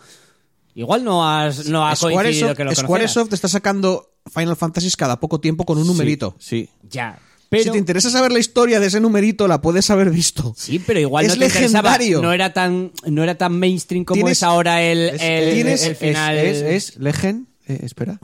[0.74, 2.78] igual no has no ha coincidido Squaresoft, que lo conocieras.
[2.86, 6.34] Squaresoft está sacando Final Fantasy cada poco tiempo con un numerito.
[6.38, 6.68] Sí.
[6.90, 7.18] Ya,
[7.48, 10.54] pero Si te interesa saber la historia de ese numerito, la puedes haber visto.
[10.56, 11.90] sí, pero igual Es no te interesaba.
[11.90, 12.22] legendario.
[12.22, 15.96] No era tan no era tan mainstream como Tienes- es ahora el, el, tienes- el
[15.96, 16.38] final.
[16.38, 17.46] es, es, es Legend.
[17.68, 18.18] eh, espera.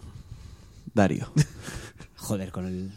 [0.95, 1.31] Dario.
[2.17, 2.91] Joder, con el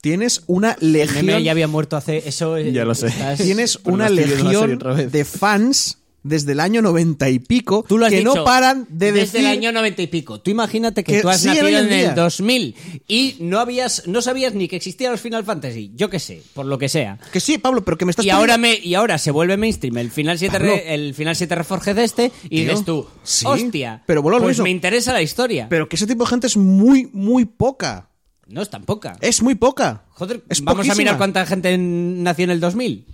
[0.00, 1.26] Tienes una el legión.
[1.26, 2.58] meme ya había muerto hace eso.
[2.58, 3.08] Ya lo sé.
[3.08, 4.78] estás- Tienes Pero una legión
[5.10, 5.98] de fans
[6.28, 9.20] desde el año noventa y pico Tú lo has que dicho, no paran de desde
[9.20, 10.40] decir el año noventa y pico.
[10.40, 12.74] Tú imagínate que, Que tú has nacido en en el 2000
[13.08, 16.66] y no habías no sabías ni que existían los Final Fantasy, yo qué sé, por
[16.66, 17.18] lo que sea.
[17.32, 19.96] que sí, Pablo, pero que me estás Y ahora me y ahora se vuelve mainstream
[19.98, 20.72] el Final 7 Pablo.
[20.74, 24.58] re- el Final 7 Reforged de este y dices tú, sí, hostia, pero lo pues
[24.60, 25.68] me interesa la historia.
[25.68, 28.08] Pero que ese tipo de gente es muy, muy poca.
[28.48, 29.16] no es tan poca.
[29.20, 30.04] Es muy poca.
[30.10, 33.06] Joder, es vamos a mirar cuánta gente en- nació en el 2000.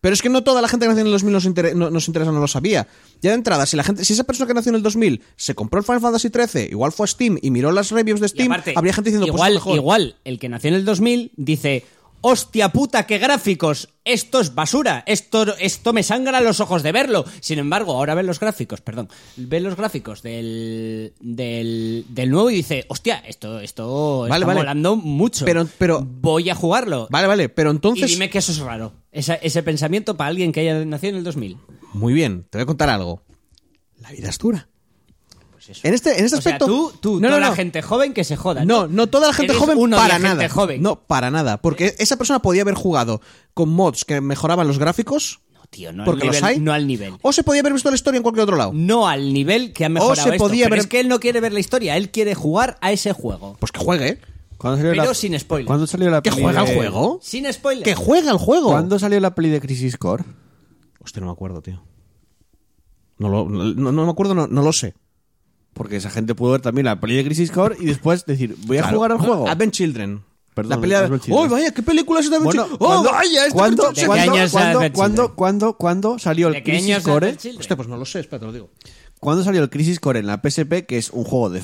[0.00, 1.90] Pero es que no toda la gente que nació en el 2000 nos, inter- no-
[1.90, 2.86] nos interesa, no lo sabía.
[3.20, 5.54] Ya de entrada, si la gente, si esa persona que nació en el 2000 se
[5.54, 8.50] compró el Final Fantasy XIII, igual fue a Steam y miró las reviews de Steam,
[8.52, 9.76] aparte, habría gente diciendo, igual, pues es mejor.
[9.76, 11.84] igual el que nació en el 2000 dice,
[12.22, 17.24] hostia puta, qué gráficos, esto es basura, esto, esto me sangra los ojos de verlo.
[17.40, 22.54] Sin embargo, ahora ve los gráficos, perdón, ve los gráficos del, del, del nuevo y
[22.56, 24.60] dice, hostia, esto, esto Vale, está vale.
[24.60, 25.44] molando mucho.
[25.44, 27.06] Pero- pero- voy a jugarlo.
[27.10, 28.10] Vale, vale, pero Y entonces...
[28.10, 28.92] dime que eso es raro.
[29.12, 31.56] Esa- ese pensamiento para alguien que haya nacido en el 2000.
[31.92, 33.22] Muy bien, te voy a contar algo.
[33.98, 34.68] La vida es dura.
[35.82, 36.66] En este, en este O sea, aspecto...
[36.66, 37.54] tú, tú no, toda no, la no.
[37.56, 38.64] gente joven que se joda.
[38.64, 40.48] No, no toda la gente Eres joven uno de para gente nada.
[40.48, 40.82] joven.
[40.82, 41.56] No, para nada.
[41.60, 43.20] Porque esa persona podía haber jugado
[43.54, 45.40] con mods que mejoraban los gráficos.
[45.52, 46.60] No, tío, no al porque nivel- los hay.
[46.60, 47.14] no al nivel.
[47.22, 48.72] O se podía haber visto la historia en cualquier otro lado.
[48.74, 51.20] No al nivel que ha mejorado se esto, podía pero ver- es que él no
[51.20, 53.56] quiere ver la historia, él quiere jugar a ese juego.
[53.60, 54.08] Pues que juegue.
[54.08, 54.18] ¿eh?
[54.56, 55.66] ¿Cuándo salió Pero la- sin spoilers.
[55.66, 57.18] ¿Cuándo salió la Que peli juega de- el juego.
[57.22, 57.84] Sin spoiler.
[57.84, 58.70] Que juega el juego.
[58.70, 60.24] ¿Cuándo salió la peli de Crisis Core?
[61.02, 61.82] Hostia, no me acuerdo, tío.
[63.18, 64.94] No, lo, no, no me acuerdo, no, no lo sé.
[65.74, 68.78] Porque esa gente pudo ver también la peli de Crisis Core y después decir, voy
[68.78, 68.96] a Claro.
[68.96, 69.48] jugar al juego.
[69.48, 70.22] Advent Children.
[70.52, 71.06] Perdón, la pelea de...
[71.06, 71.46] Advent Children.
[71.46, 71.70] ¡Oh, vaya!
[71.72, 72.78] ¿Qué película es esta Advent Bueno, Children?
[72.82, 73.42] ¡Oh, ¿cuándo- vaya!
[73.46, 75.36] Este ¿cuándo, Advent ¿De qué cuándo, es cuándo, Advent cuándo, Children?
[75.36, 77.26] cuándo, cuándo salió el ¿De qué Crisis Core?
[77.26, 77.60] Advent Children?
[77.60, 78.70] Hostia, pues no lo sé, espera, te lo digo.
[79.20, 80.86] ¿Cuándo salió el Crisis Core en la PSP?
[80.86, 81.62] Que es un juego de,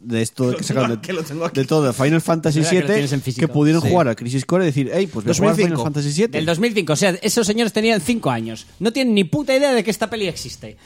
[0.00, 3.18] de esto que sacaron de, de todo, de Final Fantasy verdad que lo tienes en
[3.20, 3.46] VII, físico.
[3.46, 3.88] que pudieron Sí.
[3.90, 5.76] jugar al Crisis Core y decir, hey, pues voy a jugar al 2005.
[5.76, 6.26] Final Fantasy VII.
[6.28, 8.66] Del 2005, o sea, esos señores tenían 5 años.
[8.80, 10.76] No tienen ni puta idea de que esta peli existe.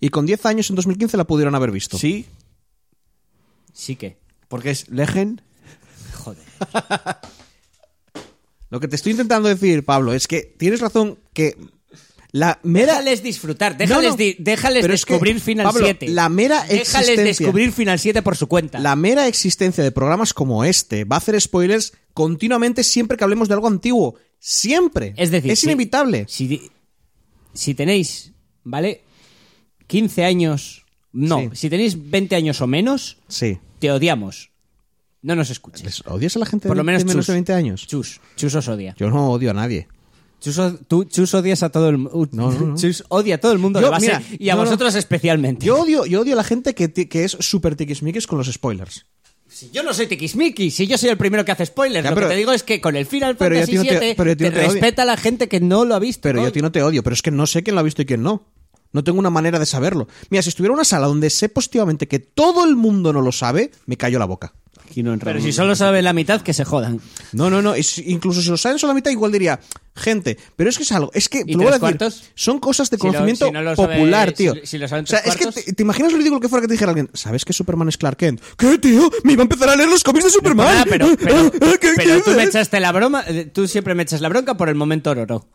[0.00, 1.98] Y con 10 años, en 2015, la pudieron haber visto.
[1.98, 2.26] Sí,
[3.72, 4.16] Sí que.
[4.48, 5.42] porque es Legend.
[6.14, 6.42] Joder.
[8.70, 11.56] Lo que te estoy intentando decir, Pablo, es que tienes razón que
[12.32, 12.94] la mera...
[12.94, 14.16] Déjales disfrutar, déjales, no.
[14.16, 16.08] di- déjales Pero es que, descubrir Final Pablo, 7.
[16.08, 18.80] la mera Déjales existencia- descubrir Final 7 por su cuenta.
[18.80, 23.46] La mera existencia de programas como este va a hacer spoilers continuamente siempre que hablemos
[23.46, 24.16] de algo antiguo.
[24.40, 25.14] Siempre.
[25.16, 26.26] Es decir, es si- inevitable.
[26.28, 26.70] Si, di-
[27.52, 28.32] si tenéis,
[28.64, 29.03] ¿vale?
[29.86, 30.84] 15 años.
[31.12, 31.48] No, Sí.
[31.54, 33.58] si tenéis 20 años o menos, Sí.
[33.78, 34.50] te odiamos.
[35.22, 35.84] No nos escuches.
[35.84, 37.26] ¿Les ¿Odias a la gente Por de, lo menos de menos Chus.
[37.28, 37.86] de 20 años?
[37.86, 38.20] Chus.
[38.36, 38.94] Chus os odia.
[38.98, 39.88] Yo no odio a nadie.
[40.40, 42.28] Chus, o- tú, Chus odias a todo el mundo.
[42.32, 42.76] No, no, no.
[42.76, 44.64] Chus odia a todo el mundo Yo, de base mira, y a no, no.
[44.66, 45.64] vosotros especialmente.
[45.64, 48.52] Yo odio, yo odio a la gente que, ti- que es súper tiquismiquis con los
[48.52, 49.06] spoilers.
[49.48, 52.16] Si yo no soy tiquismiqui, si yo soy el primero que hace spoilers, Ya, lo
[52.16, 53.82] pero- que te digo es que con el Final pero yo a Fantasy ti no
[53.84, 54.72] te- 7 pero yo a ti te no te odio.
[54.72, 56.20] respeta a la gente que no lo ha visto.
[56.22, 56.48] Pero yo coño.
[56.48, 58.04] a ti no te odio, pero es que no sé quién lo ha visto y
[58.04, 58.46] quién no.
[58.94, 60.08] No tengo una manera de saberlo.
[60.30, 63.32] Mira, si estuviera en una sala donde sé positivamente que todo el mundo no lo
[63.32, 64.54] sabe, me callo la boca.
[64.96, 67.00] No Pero si solo sabe la mitad, que se jodan.
[67.32, 67.74] No, no, no.
[68.06, 69.58] incluso si lo saben solo la mitad, igual diría,
[69.96, 72.90] gente, pero es que es algo, es que, te lo voy a decir, son cosas
[72.90, 74.54] de Si lo- conocimiento si no sabe- popular, si- tío.
[74.62, 76.68] si lo saben o sea, es que te, te imaginas lo ridículo que fuera que
[76.68, 78.40] te dijera alguien, ¿sabes que Superman es Clark Kent?
[78.56, 79.10] ¿Qué, tío?
[79.24, 80.68] Me iba a empezar a leer los cómics de Superman.
[80.78, 81.50] Ah, pero, pero,
[81.80, 84.68] ¿Qué pero tú me echaste la broma, eh, tú siempre me echas la bronca por
[84.68, 85.48] el momento Ororo.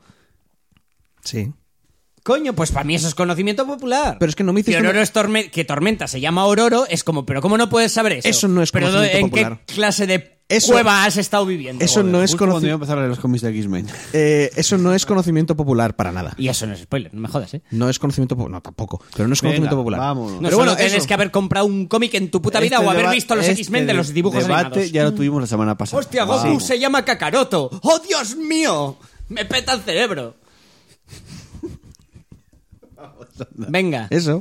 [1.24, 1.53] Sí.
[2.24, 4.18] Coño, pues para mí eso es conocimiento popular.
[4.20, 6.46] Pero es que no me hiciste Que, Ororo una- es torme- que Tormenta se llama
[6.46, 8.28] Ororo, es como, pero ¿cómo no puedes saber eso?
[8.28, 9.60] Eso no es pero conocimiento ¿en popular.
[9.66, 11.86] qué clase de Eso- cueva has estado viviendo.
[11.86, 13.88] Eso no es Justo cuando conoci- iba a empezar a leer los cómics de X-Men.
[14.14, 16.34] eh, eso no es conocimiento popular para nada.
[16.38, 17.62] Y eso no es spoiler, no me jodas, ¿eh?
[17.72, 18.54] No es conocimiento popular.
[18.58, 19.02] No, tampoco.
[19.16, 20.00] Pero no es conocimiento Venga, popular.
[20.00, 20.34] vámonos.
[20.34, 21.08] No Pero solo bueno, tienes eso.
[21.08, 23.46] que haber comprado un cómic en tu puta vida Este o haber deba- visto los
[23.46, 24.91] este X-Men de los dibujos debate animados.
[24.91, 26.00] ya lo tuvimos la semana pasada.
[26.00, 26.64] Hostia, Goku Vamos.
[26.66, 27.70] se llama Kakaroto.
[27.84, 28.98] ¡Oh, Dios mío!
[29.30, 30.36] Me peta el cerebro.
[33.56, 34.07] Venga.
[34.10, 34.40] Eso.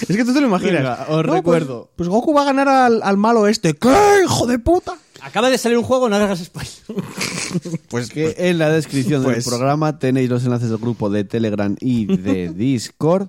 [0.00, 0.74] Es que tú te lo imaginas.
[0.74, 1.82] Venga, os No, recuerdo.
[1.96, 3.74] Pues, pues Goku va a ganar al, al malo este.
[3.74, 3.88] ¿Qué,
[4.24, 4.96] hijo de puta?
[5.20, 6.72] Acaba de salir un juego, no hagas spoiler.
[7.88, 11.74] Pues que en la descripción del Pues- programa tenéis los enlaces del grupo de Telegram
[11.80, 13.28] y de Discord.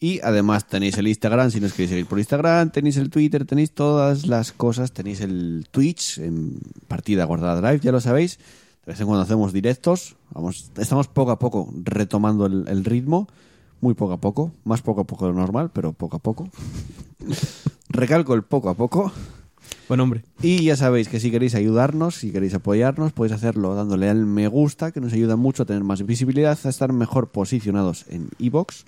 [0.00, 3.72] Y además tenéis el Instagram, si nos queréis seguir por Instagram, tenéis el Twitter, tenéis
[3.72, 8.38] todas las cosas, tenéis el Twitch en partida guardada drive, ya lo sabéis.
[8.86, 13.28] De vez en cuando hacemos directos, vamos, estamos poco a poco retomando el, el ritmo,
[13.80, 16.48] muy poco a poco, más poco a poco de lo normal, pero poco a poco.
[17.88, 19.12] Recalco el poco a poco.
[19.88, 20.22] Buen hombre.
[20.42, 24.46] Y ya sabéis que si queréis ayudarnos, si queréis apoyarnos, podéis hacerlo dándole al me
[24.48, 28.84] gusta, que nos ayuda mucho a tener más visibilidad, a estar mejor posicionados en iBox.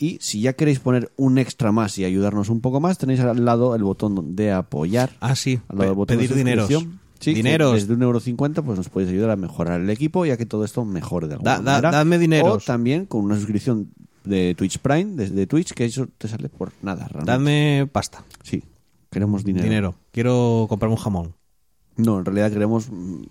[0.00, 3.44] Y si ya queréis poner un extra más y ayudarnos un poco más, tenéis al
[3.44, 5.10] lado el botón de apoyar.
[5.20, 5.58] Ah, sí.
[5.68, 7.00] Al lado del Pe- botón de pedir suscripción.
[7.18, 7.72] Sí, Dineros.
[7.74, 10.46] Desde un euro cincuenta, pues nos podéis ayudar a mejorar el equipo y a que
[10.46, 11.90] todo esto mejore de alguna Da- da- manera.
[11.90, 12.62] dadme dineros.
[12.62, 13.88] O también con una suscripción
[14.28, 17.30] de Twitch Prime, desde Twitch, que eso te sale por nada, realmente.
[17.32, 18.24] Dame pasta.
[18.42, 18.62] Sí,
[19.10, 19.64] queremos dinero.
[19.64, 19.94] Dinero.
[20.12, 21.34] Quiero comprarme un jamón.
[21.96, 22.88] No, en realidad queremos.
[22.90, 23.22] mm,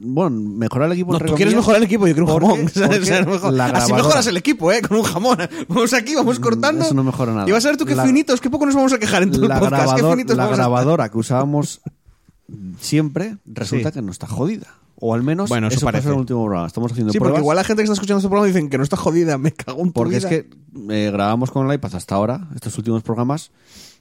[0.00, 1.12] Bueno, mejorar el equipo.
[1.12, 2.64] No, tú quieres mejorar el equipo, yo quiero un jamón.
[2.74, 4.82] mejor- Así mejoras el equipo, ¿eh?
[4.82, 5.38] Con un jamón.
[5.68, 6.84] Vamos aquí, vamos cortando.
[6.84, 7.48] eso no mejora nada.
[7.48, 9.30] Y vas a ver tú qué La- finitos, qué poco nos vamos a quejar en
[9.30, 9.94] todo La, el podcast.
[9.94, 11.80] qué finitos la vamos a- grabadora que usábamos
[12.80, 13.94] siempre resulta Sí.
[13.94, 14.66] que no está jodida.
[15.00, 16.08] O al menos Bueno, eso parece.
[16.08, 16.66] en el último programa.
[16.66, 17.42] Estamos haciendo Sí, porque pruebas.
[17.42, 19.80] igual la gente que está escuchando este programa dicen que no está jodida, me cago
[19.82, 20.50] en tu Porque es que
[20.90, 23.52] eh, grabamos con el iPad hasta ahora, estos últimos programas,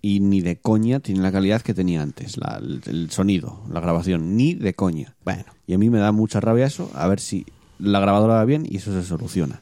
[0.01, 3.79] y ni de coña tiene la calidad que tenía antes, la- el, el sonido, la
[3.79, 5.13] grabación, ni de coña.
[5.23, 5.43] Bueno.
[5.67, 7.45] Y a mí me da mucha rabia eso, a ver si
[7.77, 9.61] la grabadora va bien y eso se soluciona.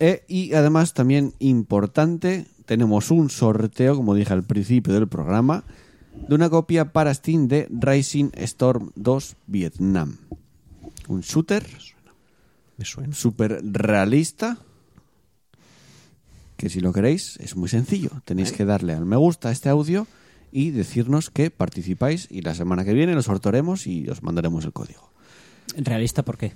[0.00, 5.64] Eh, y además, también importante, tenemos un sorteo, como dije al principio del programa,
[6.26, 10.16] de una copia para Steam de Rising Storm 2 Vietnam.
[11.08, 11.66] Un shooter
[12.76, 13.14] Me suena.
[13.14, 14.58] súper realista.
[16.56, 18.10] Que si lo queréis, es muy sencillo.
[18.24, 20.06] Tenéis que darle al me gusta a este audio
[20.50, 22.26] y decirnos que participáis.
[22.30, 25.12] Y la semana que viene lo sortearemos y os mandaremos el código.
[25.76, 26.54] ¿Realista por qué?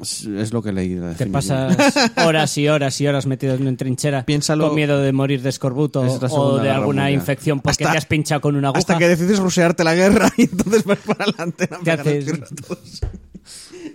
[0.00, 0.94] Es, lo que leí.
[0.94, 1.76] de Te pasas
[2.24, 6.00] horas y horas y horas metido en trinchera Piénsalo- con miedo de morir de escorbuto
[6.02, 7.12] o de alguna Mundial.
[7.12, 8.78] infección porque Hasta- te has pinchado con una aguja.
[8.78, 11.64] Hasta que decides rusearte la guerra y entonces vas para adelante.
[11.64, 12.26] a ¿Qué pegar haces?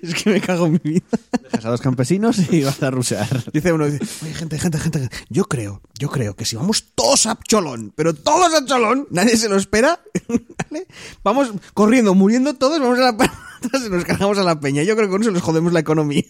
[0.07, 1.05] Es que me cago en mi vida.
[1.43, 3.51] Dejas a los campesinos y vas a rusear.
[3.53, 6.87] Dice uno, dice, oye, gente, gente, gente, gente, yo creo, yo creo que si vamos
[6.93, 10.87] todos a Cholón, pero todos a Cholón, nadie se lo espera, ¿vale?
[11.23, 13.29] Vamos corriendo, muriendo todos, vamos a la pe-
[13.87, 14.83] y nos cargamos a la peña.
[14.83, 16.25] Yo creo que con eso les jodemos la economía.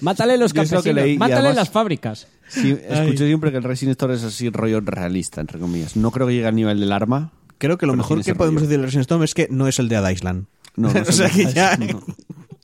[0.00, 2.28] Mátale los que campesinos, leí mátale además- las fábricas.
[2.48, 5.96] Sí, escucho siempre que el Resident Store es así rollo realista, entre comillas.
[5.96, 7.32] No creo que llegue al nivel del arma.
[7.58, 8.68] Creo que lo mejor que podemos rollo.
[8.68, 10.46] decir de Resident Storm es que no es el de Ad Island.
[10.76, 11.76] No, no o sea que ya...
[11.76, 12.02] no.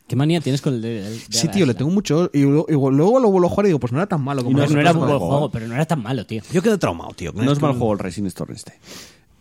[0.07, 2.29] ¿Qué manía tienes con el de, de- Sí, tío, le tengo mucho...
[2.35, 4.45] Y luego, y luego lo vuelvo a jugar y digo, pues no era tan malo
[4.45, 6.43] como no, no era buen juego, pero no era tan malo, tío.
[6.53, 7.33] Yo quedo traumado, tío.
[7.33, 7.67] con No es esto.
[7.67, 8.75] mal juego el Resident Store este.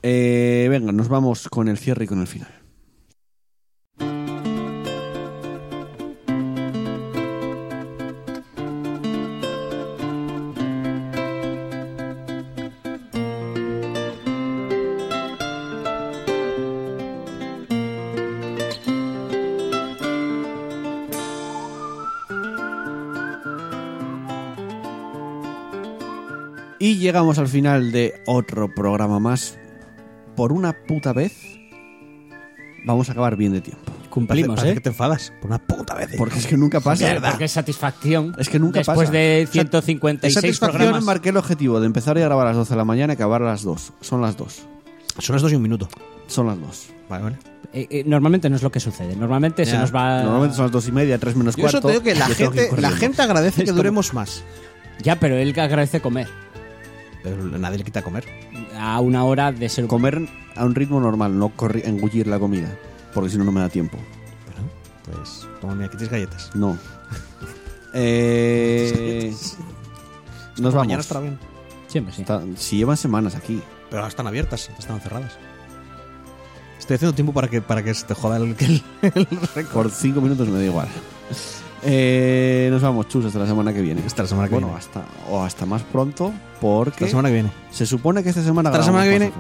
[0.04, 2.48] Eh, venga, nos vamos con el cierre y con el final.
[27.12, 29.58] Llegamos al final de otro programa más.
[30.38, 31.34] Por una puta vez,
[32.86, 33.92] vamos a acabar bien de tiempo.
[34.10, 34.76] Cumplimos, Parece ¿eh?
[34.76, 36.10] que te enfadas por una puta vez.
[36.18, 37.14] Porque es que nunca pasa.
[37.14, 38.34] Porque, porque es satisfacción.
[38.40, 39.12] Es que nunca Después pasa.
[39.12, 41.04] de O sea, 156 satisfacción programas.
[41.04, 43.42] marqué el objetivo de empezar a grabar a las 12 de la mañana y acabar
[43.42, 43.94] a las 2.
[44.00, 44.68] Son las 2.
[45.20, 45.90] Son las dos y un minuto.
[46.28, 46.90] Son las 2.
[47.10, 47.38] Vale, vale.
[47.74, 49.16] Eh, eh, normalmente no es lo que sucede.
[49.18, 49.82] Normalmente se Ya.
[49.82, 50.24] nos va.
[50.24, 51.88] Normalmente son las 2 y media, 3 menos Yo eso cuarto.
[51.90, 52.98] te digo que la gente, la corriendo.
[52.98, 54.44] gente agradece Es que como- duremos más.
[55.04, 56.28] Ya, pero él que agradece comer.
[57.24, 58.26] Pero nadie le quita comer.
[58.78, 59.86] A una hora de ser.
[59.88, 62.76] Comer a un ritmo normal, no corri- engullir la comida.
[63.14, 63.98] Porque si no, no me da tiempo.
[64.46, 64.70] Bueno,
[65.20, 66.52] pues toma, mira, aquí tienes galletas.
[66.56, 66.78] No.
[67.94, 69.34] Eh,
[70.58, 71.00] nos Mañana vamos.
[71.06, 71.38] estará bien.
[71.88, 72.22] Siempre sí.
[72.22, 73.62] Está- si llevan semanas aquí.
[73.90, 75.34] Pero ahora están abiertas, estaban cerradas.
[76.80, 79.74] Estoy haciendo tiempo para que, para que se te joda el, el, el récord.
[79.74, 80.88] Por 5 minutos me da igual.
[81.84, 84.02] Eh, nos vamos, chus, hasta la semana que viene.
[84.06, 84.80] Hasta la semana que bueno, viene.
[84.80, 87.52] hasta, o hasta más pronto, porque La semana que viene.
[87.72, 89.32] se supone que esta semana Hasta la semana que viene.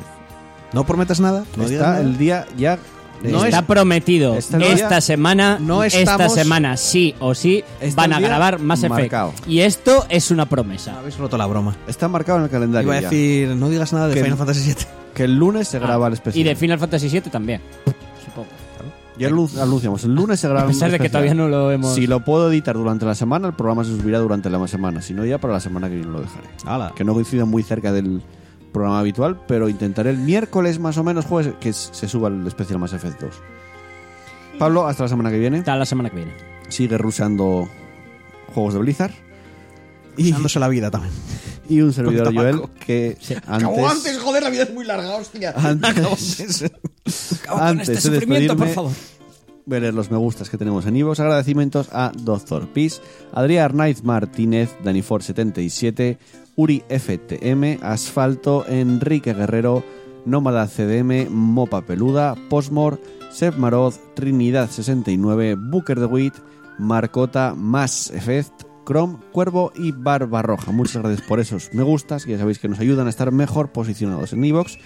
[0.73, 1.43] No prometas nada.
[1.57, 2.01] No Está nada.
[2.01, 2.79] el día ya.
[3.23, 7.63] No está es- prometido el día- esta semana, No esta semana sí o sí
[7.95, 8.89] van el a grabar Effect.
[8.89, 9.33] marcado.
[9.45, 10.97] Y esto es una promesa.
[10.97, 11.75] Habéis roto la broma.
[11.87, 12.87] Está marcado en el calendario.
[12.87, 13.09] Iba a ya.
[13.09, 14.85] decir, no digas nada de Que- Final Fantasy VII.
[15.13, 16.41] que el lunes se graba el Ah, especial.
[16.41, 17.61] Y de Final Fantasy VII también.
[19.17, 20.03] Ya lo anunciamos.
[20.03, 21.93] El lunes se graba A pesar de que todavía no lo hemos.
[21.93, 25.01] Si lo puedo editar durante la semana, el programa se subirá durante la semana.
[25.01, 26.47] Si no, ya para la semana que viene lo dejaré.
[26.65, 26.93] Hala.
[26.95, 28.21] Que no coincida muy cerca del
[28.71, 32.79] programa habitual, pero intentaré el miércoles más o menos, jueves, que se suba el especial
[32.79, 33.35] Mass Effect 2.
[34.57, 35.59] Pablo, hasta la semana que viene.
[35.59, 36.33] Hasta la semana que viene.
[36.69, 37.67] Sigue rusando
[38.53, 39.11] juegos de Blizzard.
[40.17, 41.13] Y, Dándose la vida también.
[41.69, 43.17] y un servidor Con Joel que
[43.47, 45.51] Acabó antes, antes, joder, la vida es muy larga, hostia.
[45.57, 46.63] Antes-
[47.41, 47.89] Acabó antes.
[47.89, 48.91] antes este de sufrimiento, por favor.
[49.67, 51.19] leer los me gustas que tenemos en Ivox.
[51.19, 52.97] Agradecimientos a Doctor Peace,
[53.33, 56.17] Adrián Arnaiz Martínez, Danifor77,
[56.57, 59.83] Uri FTM, Asfalto, Enrique Guerrero,
[60.25, 63.01] Nómada CDM, Mopa Peluda, Posmor,
[63.31, 66.33] Seb Maroz, Trinidad69, Booker de Wit,
[66.77, 70.71] Marcota, Mass Effect, Chrome, Cuervo y Barbarroja.
[70.71, 73.71] Muchas gracias por esos me gustas, que ya sabéis que nos ayudan a estar mejor
[73.71, 74.77] posicionados en Evox.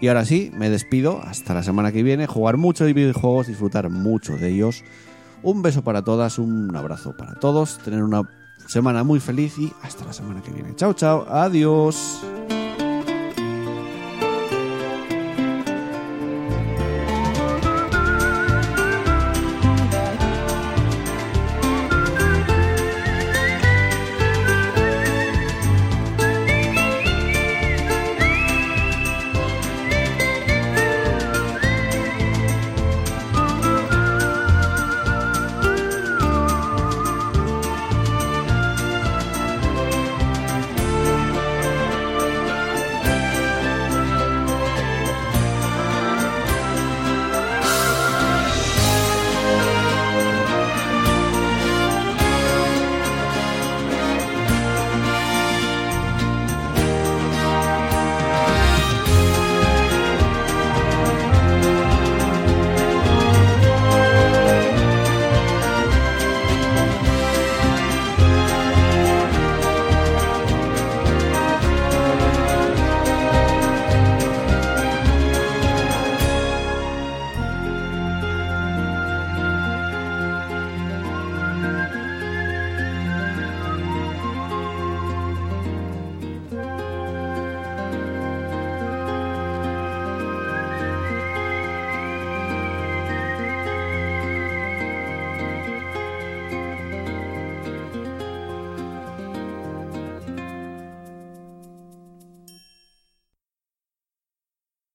[0.00, 1.20] Y ahora sí, me despido.
[1.22, 2.26] Hasta la semana que viene.
[2.26, 4.84] Jugar mucho de videojuegos, disfrutar mucho de ellos.
[5.42, 7.78] Un beso para todas, un abrazo para todos.
[7.78, 8.28] Tener una
[8.66, 10.74] semana muy feliz y hasta la semana que viene.
[10.76, 11.26] Chao, chao.
[11.28, 12.22] Adiós.